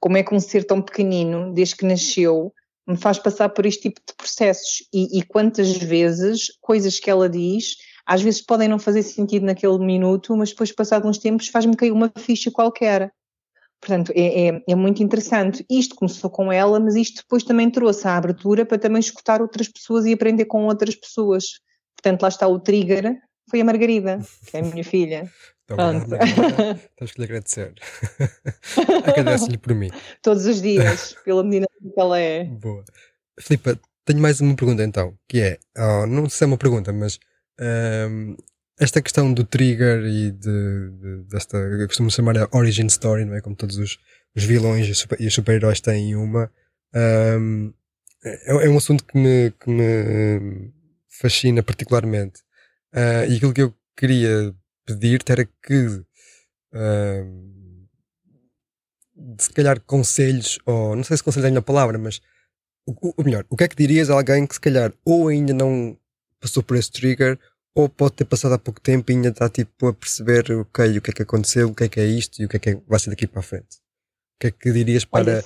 como 0.00 0.16
é 0.16 0.22
que 0.22 0.34
um 0.34 0.40
ser 0.40 0.64
tão 0.64 0.80
pequenino, 0.80 1.52
desde 1.52 1.76
que 1.76 1.84
nasceu, 1.84 2.52
me 2.88 2.96
faz 2.96 3.18
passar 3.18 3.50
por 3.50 3.66
este 3.66 3.82
tipo 3.82 4.00
de 4.06 4.14
processos? 4.16 4.86
E, 4.92 5.18
e 5.18 5.22
quantas 5.22 5.76
vezes 5.76 6.56
coisas 6.60 6.98
que 6.98 7.10
ela 7.10 7.28
diz 7.28 7.76
às 8.06 8.22
vezes 8.22 8.40
podem 8.40 8.68
não 8.68 8.78
fazer 8.78 9.02
sentido 9.02 9.44
naquele 9.44 9.78
minuto, 9.78 10.36
mas 10.36 10.50
depois, 10.50 10.70
passado 10.70 11.08
uns 11.08 11.18
tempos, 11.18 11.48
faz-me 11.48 11.74
cair 11.74 11.90
uma 11.90 12.12
ficha 12.16 12.50
qualquer. 12.50 13.12
Portanto, 13.80 14.12
é, 14.14 14.48
é, 14.48 14.62
é, 14.68 14.74
muito 14.74 15.02
interessante. 15.02 15.64
Isto 15.68 15.96
começou 15.96 16.30
com 16.30 16.52
ela, 16.52 16.78
mas 16.78 16.94
isto 16.94 17.22
depois 17.22 17.42
também 17.42 17.70
trouxe 17.70 18.06
a 18.06 18.16
abertura 18.16 18.64
para 18.64 18.78
também 18.78 19.00
escutar 19.00 19.42
outras 19.42 19.68
pessoas 19.68 20.06
e 20.06 20.12
aprender 20.12 20.44
com 20.46 20.64
outras 20.66 20.94
pessoas. 20.94 21.60
Portanto, 21.96 22.22
lá 22.22 22.28
está 22.28 22.46
o 22.46 22.60
trigger, 22.60 23.16
foi 23.50 23.60
a 23.60 23.64
Margarida, 23.64 24.18
que 24.46 24.56
é 24.56 24.60
a 24.60 24.62
minha 24.62 24.84
filha. 24.84 25.30
Pronto. 25.66 26.10
Temos 26.96 27.12
que 27.12 27.18
lhe 27.18 27.24
agradecer. 27.24 27.74
Agradece-lhe 29.04 29.58
por 29.58 29.74
mim. 29.74 29.90
Todos 30.22 30.46
os 30.46 30.62
dias, 30.62 31.16
pela 31.24 31.42
menina 31.42 31.66
que 31.80 32.00
ela 32.00 32.18
é. 32.18 32.44
Boa. 32.44 32.84
Filipa, 33.38 33.78
tenho 34.04 34.20
mais 34.20 34.40
uma 34.40 34.54
pergunta 34.54 34.84
então, 34.84 35.14
que 35.28 35.40
é, 35.40 35.58
oh, 35.76 36.06
não 36.06 36.28
sei 36.28 36.38
se 36.38 36.44
é 36.44 36.46
uma 36.46 36.56
pergunta, 36.56 36.92
mas 36.92 37.18
um, 37.60 38.36
esta 38.78 39.00
questão 39.00 39.32
do 39.32 39.44
trigger 39.44 40.04
e 40.04 40.30
de, 40.30 40.90
de, 40.90 41.22
desta, 41.28 41.56
eu 41.56 41.86
costumo 41.86 42.10
chamar 42.10 42.36
a 42.36 42.48
origin 42.52 42.86
story, 42.86 43.24
não 43.24 43.34
é? 43.34 43.40
Como 43.40 43.56
todos 43.56 43.78
os, 43.78 43.98
os 44.34 44.44
vilões 44.44 44.86
e, 44.86 44.94
super, 44.94 45.20
e 45.20 45.26
os 45.26 45.34
super-heróis 45.34 45.80
têm 45.80 46.14
uma. 46.14 46.50
Um, 46.94 47.72
é, 48.24 48.66
é, 48.66 48.68
um 48.68 48.76
assunto 48.76 49.04
que 49.04 49.16
me, 49.16 49.50
que 49.52 49.70
me 49.70 50.72
fascina 51.08 51.62
particularmente. 51.62 52.40
Uh, 52.94 53.30
e 53.30 53.36
aquilo 53.36 53.52
que 53.54 53.62
eu 53.62 53.74
queria 53.96 54.54
pedir-te 54.84 55.32
era 55.32 55.44
que, 55.44 55.86
uh, 55.86 56.06
se 59.38 59.50
calhar, 59.52 59.80
conselhos, 59.80 60.58
ou 60.66 60.94
não 60.94 61.04
sei 61.04 61.16
se 61.16 61.22
conselho 61.22 61.46
é 61.46 61.58
a 61.58 61.62
palavra, 61.62 61.98
mas 61.98 62.20
o 62.86 63.22
melhor, 63.22 63.44
o 63.50 63.56
que 63.56 63.64
é 63.64 63.68
que 63.68 63.76
dirias 63.76 64.10
a 64.10 64.14
alguém 64.14 64.46
que, 64.46 64.54
se 64.54 64.60
calhar, 64.60 64.92
ou 65.04 65.28
ainda 65.28 65.52
não 65.52 65.98
passou 66.46 66.62
por 66.62 66.76
esse 66.76 66.90
trigger, 66.90 67.38
ou 67.74 67.88
pode 67.88 68.14
ter 68.14 68.24
passado 68.24 68.54
há 68.54 68.58
pouco 68.58 68.80
tempo 68.80 69.10
e 69.10 69.14
ainda 69.14 69.28
está 69.28 69.48
tipo 69.48 69.88
a 69.88 69.92
perceber 69.92 70.50
okay, 70.52 70.96
o 70.96 71.02
que 71.02 71.10
é 71.10 71.14
que 71.14 71.22
aconteceu, 71.22 71.68
o 71.68 71.74
que 71.74 71.84
é 71.84 71.88
que 71.88 72.00
é 72.00 72.06
isto 72.06 72.40
e 72.40 72.46
o 72.46 72.48
que 72.48 72.56
é 72.56 72.60
que 72.60 72.70
é, 72.70 72.80
vai 72.86 72.98
ser 72.98 73.10
daqui 73.10 73.26
para 73.26 73.40
a 73.40 73.42
frente. 73.42 73.76
O 74.36 74.40
que 74.40 74.46
é 74.46 74.50
que 74.50 74.72
dirias 74.72 75.04
para 75.04 75.32
Olha, 75.32 75.44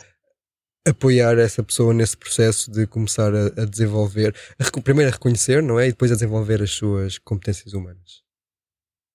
apoiar 0.87 1.39
essa 1.39 1.63
pessoa 1.63 1.93
nesse 1.93 2.17
processo 2.17 2.71
de 2.71 2.87
começar 2.87 3.35
a, 3.35 3.47
a 3.47 3.65
desenvolver, 3.65 4.35
a, 4.59 4.81
primeiro 4.81 5.11
a 5.11 5.13
reconhecer, 5.13 5.63
não 5.63 5.81
é? 5.81 5.87
E 5.87 5.91
depois 5.91 6.13
a 6.13 6.15
desenvolver 6.15 6.63
as 6.63 6.71
suas 6.71 7.19
competências 7.19 7.73
humanas? 7.73 8.23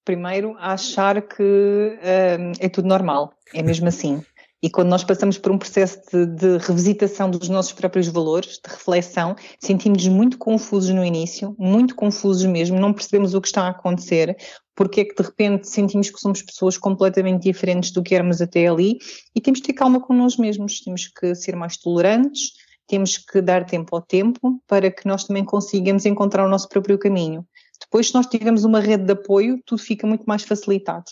Primeiro, 0.03 0.55
a 0.57 0.73
achar 0.73 1.21
que 1.21 1.41
hum, 1.41 2.51
é 2.59 2.69
tudo 2.69 2.87
normal, 2.87 3.33
é 3.53 3.63
mesmo 3.63 3.87
assim. 3.89 4.23
E 4.63 4.69
quando 4.69 4.89
nós 4.89 5.03
passamos 5.03 5.37
por 5.37 5.51
um 5.51 5.57
processo 5.57 5.99
de, 6.11 6.25
de, 6.25 6.57
revisitação 6.57 7.29
dos 7.29 7.49
nossos 7.49 7.73
próprios 7.73 8.07
valores, 8.07 8.59
de 8.63 8.73
reflexão, 8.73 9.35
sentimos-nos 9.59 10.13
muito 10.13 10.37
confusos 10.37 10.89
no 10.89 11.03
início, 11.03 11.55
muito 11.59 11.95
confusos 11.95 12.45
mesmo, 12.45 12.79
não 12.79 12.93
percebemos 12.93 13.33
o 13.33 13.41
que 13.41 13.47
está 13.47 13.63
a 13.63 13.69
acontecer, 13.69 14.35
porque 14.75 15.01
é 15.01 15.05
que 15.05 15.15
de 15.15 15.23
repente 15.23 15.67
sentimos 15.67 16.09
que 16.09 16.19
somos 16.19 16.41
pessoas 16.41 16.77
completamente 16.77 17.43
diferentes 17.43 17.91
do 17.91 18.01
que 18.01 18.15
éramos 18.15 18.41
até 18.41 18.67
ali, 18.67 18.97
e 19.35 19.41
temos 19.41 19.59
que 19.59 19.67
ter 19.67 19.73
calma 19.73 19.99
com 19.99 20.13
nós 20.13 20.37
mesmos, 20.37 20.81
temos 20.81 21.07
que 21.07 21.35
ser 21.35 21.55
mais 21.55 21.77
tolerantes, 21.77 22.53
temos 22.87 23.17
que 23.17 23.41
dar 23.41 23.65
tempo 23.65 23.95
ao 23.95 24.01
tempo 24.01 24.61
para 24.67 24.91
que 24.91 25.07
nós 25.07 25.23
também 25.23 25.43
consigamos 25.43 26.05
encontrar 26.05 26.45
o 26.45 26.49
nosso 26.49 26.69
próprio 26.69 26.97
caminho. 26.97 27.45
Depois, 27.79 28.07
se 28.07 28.13
nós 28.13 28.27
tivermos 28.27 28.63
uma 28.63 28.79
rede 28.79 29.05
de 29.05 29.13
apoio, 29.13 29.61
tudo 29.65 29.81
fica 29.81 30.07
muito 30.07 30.23
mais 30.23 30.43
facilitado. 30.43 31.05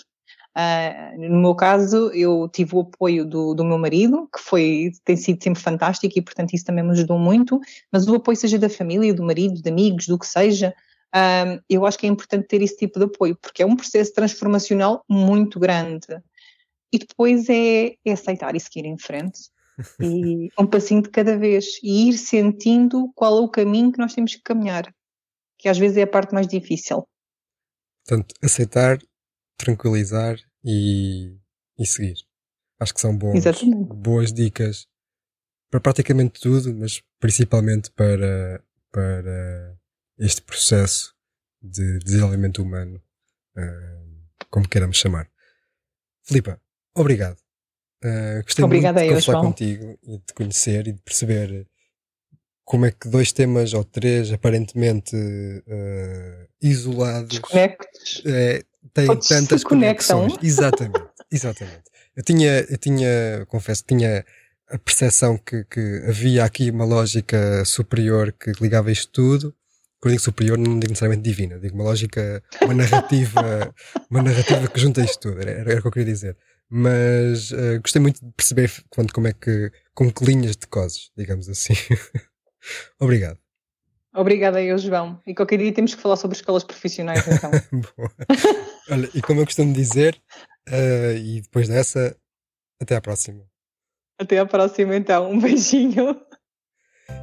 Uh, 0.55 1.19
no 1.19 1.41
meu 1.41 1.55
caso, 1.55 2.11
eu 2.13 2.47
tive 2.47 2.75
o 2.75 2.81
apoio 2.81 3.25
do, 3.25 3.55
do 3.55 3.65
meu 3.65 3.77
marido, 3.77 4.29
que 4.31 4.39
foi, 4.39 4.91
tem 5.03 5.17
sido 5.17 5.43
sempre 5.43 5.61
fantástico 5.61 6.13
e, 6.17 6.21
portanto, 6.21 6.53
isso 6.53 6.65
também 6.65 6.83
me 6.83 6.91
ajudou 6.91 7.17
muito. 7.17 7.59
Mas 7.91 8.07
o 8.07 8.15
apoio, 8.15 8.37
seja 8.37 8.59
da 8.59 8.69
família, 8.69 9.13
do 9.13 9.23
marido, 9.23 9.61
de 9.61 9.69
amigos, 9.69 10.07
do 10.07 10.17
que 10.17 10.27
seja, 10.27 10.73
uh, 11.15 11.61
eu 11.67 11.85
acho 11.85 11.97
que 11.97 12.05
é 12.05 12.09
importante 12.09 12.47
ter 12.47 12.61
esse 12.61 12.77
tipo 12.77 12.99
de 12.99 13.05
apoio, 13.05 13.35
porque 13.41 13.63
é 13.63 13.65
um 13.65 13.75
processo 13.75 14.13
transformacional 14.13 15.03
muito 15.09 15.59
grande. 15.59 16.07
E 16.91 16.99
depois 16.99 17.49
é, 17.49 17.95
é 18.05 18.11
aceitar 18.11 18.55
e 18.55 18.59
seguir 18.59 18.85
em 18.85 18.97
frente. 18.97 19.49
E 19.99 20.49
um 20.59 20.67
passinho 20.67 21.01
de 21.01 21.09
cada 21.09 21.35
vez. 21.35 21.79
E 21.81 22.09
ir 22.09 22.13
sentindo 22.13 23.11
qual 23.15 23.39
é 23.39 23.41
o 23.41 23.49
caminho 23.49 23.91
que 23.91 23.97
nós 23.97 24.13
temos 24.13 24.35
que 24.35 24.43
caminhar, 24.43 24.93
que 25.57 25.67
às 25.67 25.79
vezes 25.79 25.97
é 25.97 26.03
a 26.03 26.07
parte 26.07 26.31
mais 26.31 26.47
difícil. 26.47 27.07
Portanto, 28.05 28.35
aceitar 28.43 28.99
tranquilizar 29.57 30.37
e, 30.63 31.37
e 31.77 31.85
seguir. 31.85 32.15
Acho 32.79 32.93
que 32.93 33.01
são 33.01 33.17
bons, 33.17 33.43
boas 33.95 34.33
dicas 34.33 34.87
para 35.69 35.79
praticamente 35.79 36.39
tudo, 36.39 36.73
mas 36.75 37.01
principalmente 37.19 37.89
para, 37.91 38.63
para 38.91 39.75
este 40.19 40.41
processo 40.41 41.15
de 41.61 41.97
desenvolvimento 41.99 42.61
humano, 42.61 43.01
uh, 43.57 44.45
como 44.49 44.67
queiramos 44.67 44.97
chamar. 44.97 45.29
Filipa, 46.23 46.61
obrigado. 46.95 47.37
Uh, 48.03 48.43
gostei 48.43 48.65
Obrigada 48.65 48.99
muito 48.99 49.03
de 49.03 49.07
eu, 49.07 49.09
conversar 49.11 49.31
João. 49.31 49.45
contigo 49.45 49.99
e 50.03 50.17
de 50.17 50.33
conhecer 50.33 50.87
e 50.87 50.91
de 50.91 51.01
perceber 51.01 51.67
como 52.65 52.85
é 52.85 52.91
que 52.91 53.07
dois 53.07 53.31
temas 53.31 53.73
ou 53.73 53.83
três 53.83 54.31
aparentemente 54.31 55.15
uh, 55.15 56.47
isolados 56.61 57.29
Desconectos. 57.39 58.21
eh, 58.25 58.63
Todos 58.93 59.27
se 59.27 59.33
tantas 59.33 59.63
conectam. 59.63 60.21
conexões. 60.21 60.43
Exatamente, 60.43 61.09
exatamente. 61.31 61.83
Eu 62.15 62.23
tinha, 62.23 62.59
eu 62.69 62.77
tinha, 62.77 63.45
confesso, 63.47 63.83
tinha 63.87 64.25
a 64.69 64.77
percepção 64.77 65.37
que, 65.37 65.63
que 65.65 66.03
havia 66.07 66.43
aqui 66.43 66.69
uma 66.69 66.85
lógica 66.85 67.63
superior 67.65 68.31
que 68.33 68.51
ligava 68.61 68.91
isto 68.91 69.11
tudo. 69.11 69.55
Quando 69.99 70.13
digo 70.13 70.23
superior, 70.23 70.57
não 70.57 70.79
digo 70.79 70.91
necessariamente 70.91 71.23
divina, 71.23 71.57
digo 71.59 71.75
uma 71.75 71.85
lógica, 71.85 72.43
uma 72.61 72.73
narrativa, 72.73 73.73
uma 74.11 74.21
narrativa 74.21 74.67
que 74.67 74.79
junta 74.79 75.01
isto 75.01 75.19
tudo, 75.29 75.39
era, 75.41 75.51
era 75.51 75.79
o 75.79 75.81
que 75.81 75.87
eu 75.87 75.91
queria 75.91 76.13
dizer. 76.13 76.37
Mas 76.69 77.51
eh, 77.51 77.77
gostei 77.77 78.01
muito 78.01 78.19
de 78.25 78.31
perceber 78.33 78.69
quando, 78.89 79.13
como 79.13 79.27
é 79.27 79.33
que, 79.33 79.71
com 79.93 80.11
que 80.11 80.25
linhas 80.25 80.57
de 80.57 80.67
coses, 80.67 81.09
digamos 81.15 81.47
assim. 81.47 81.73
Obrigado. 82.99 83.42
Obrigada 84.13 84.61
eu, 84.61 84.77
João. 84.77 85.19
E 85.25 85.33
qualquer 85.33 85.57
dia 85.57 85.73
temos 85.73 85.95
que 85.95 86.01
falar 86.01 86.17
sobre 86.17 86.37
escolas 86.37 86.63
profissionais, 86.63 87.25
então. 87.27 87.49
Boa. 87.97 88.11
Olha, 88.91 89.09
e 89.13 89.21
como 89.21 89.41
eu 89.41 89.45
costumo 89.45 89.73
dizer, 89.73 90.21
eh, 90.69 91.17
e 91.17 91.41
depois 91.41 91.67
dessa, 91.67 92.15
até 92.79 92.95
à 92.95 93.01
próxima. 93.01 93.43
Até 94.19 94.37
à 94.37 94.45
próxima, 94.45 94.95
então. 94.95 95.31
Um 95.31 95.39
beijinho. 95.39 96.21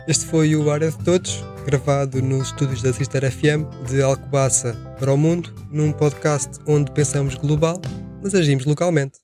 Este 0.09 0.27
foi 0.27 0.57
o 0.57 0.71
Área 0.71 0.91
de 0.91 1.05
Todos, 1.05 1.43
gravado 1.65 2.21
nos 2.21 2.49
estúdios 2.49 2.83
da 2.83 2.93
Sister 2.93 3.31
FM 3.31 3.65
de 3.89 4.03
Alcobaça 4.03 4.75
para 4.99 5.13
o 5.13 5.17
Mundo, 5.17 5.55
num 5.71 5.93
podcast 5.93 6.59
onde 6.67 6.91
pensamos 6.91 7.37
global, 7.37 7.81
mas 8.21 8.35
agimos 8.35 8.65
localmente. 8.65 9.21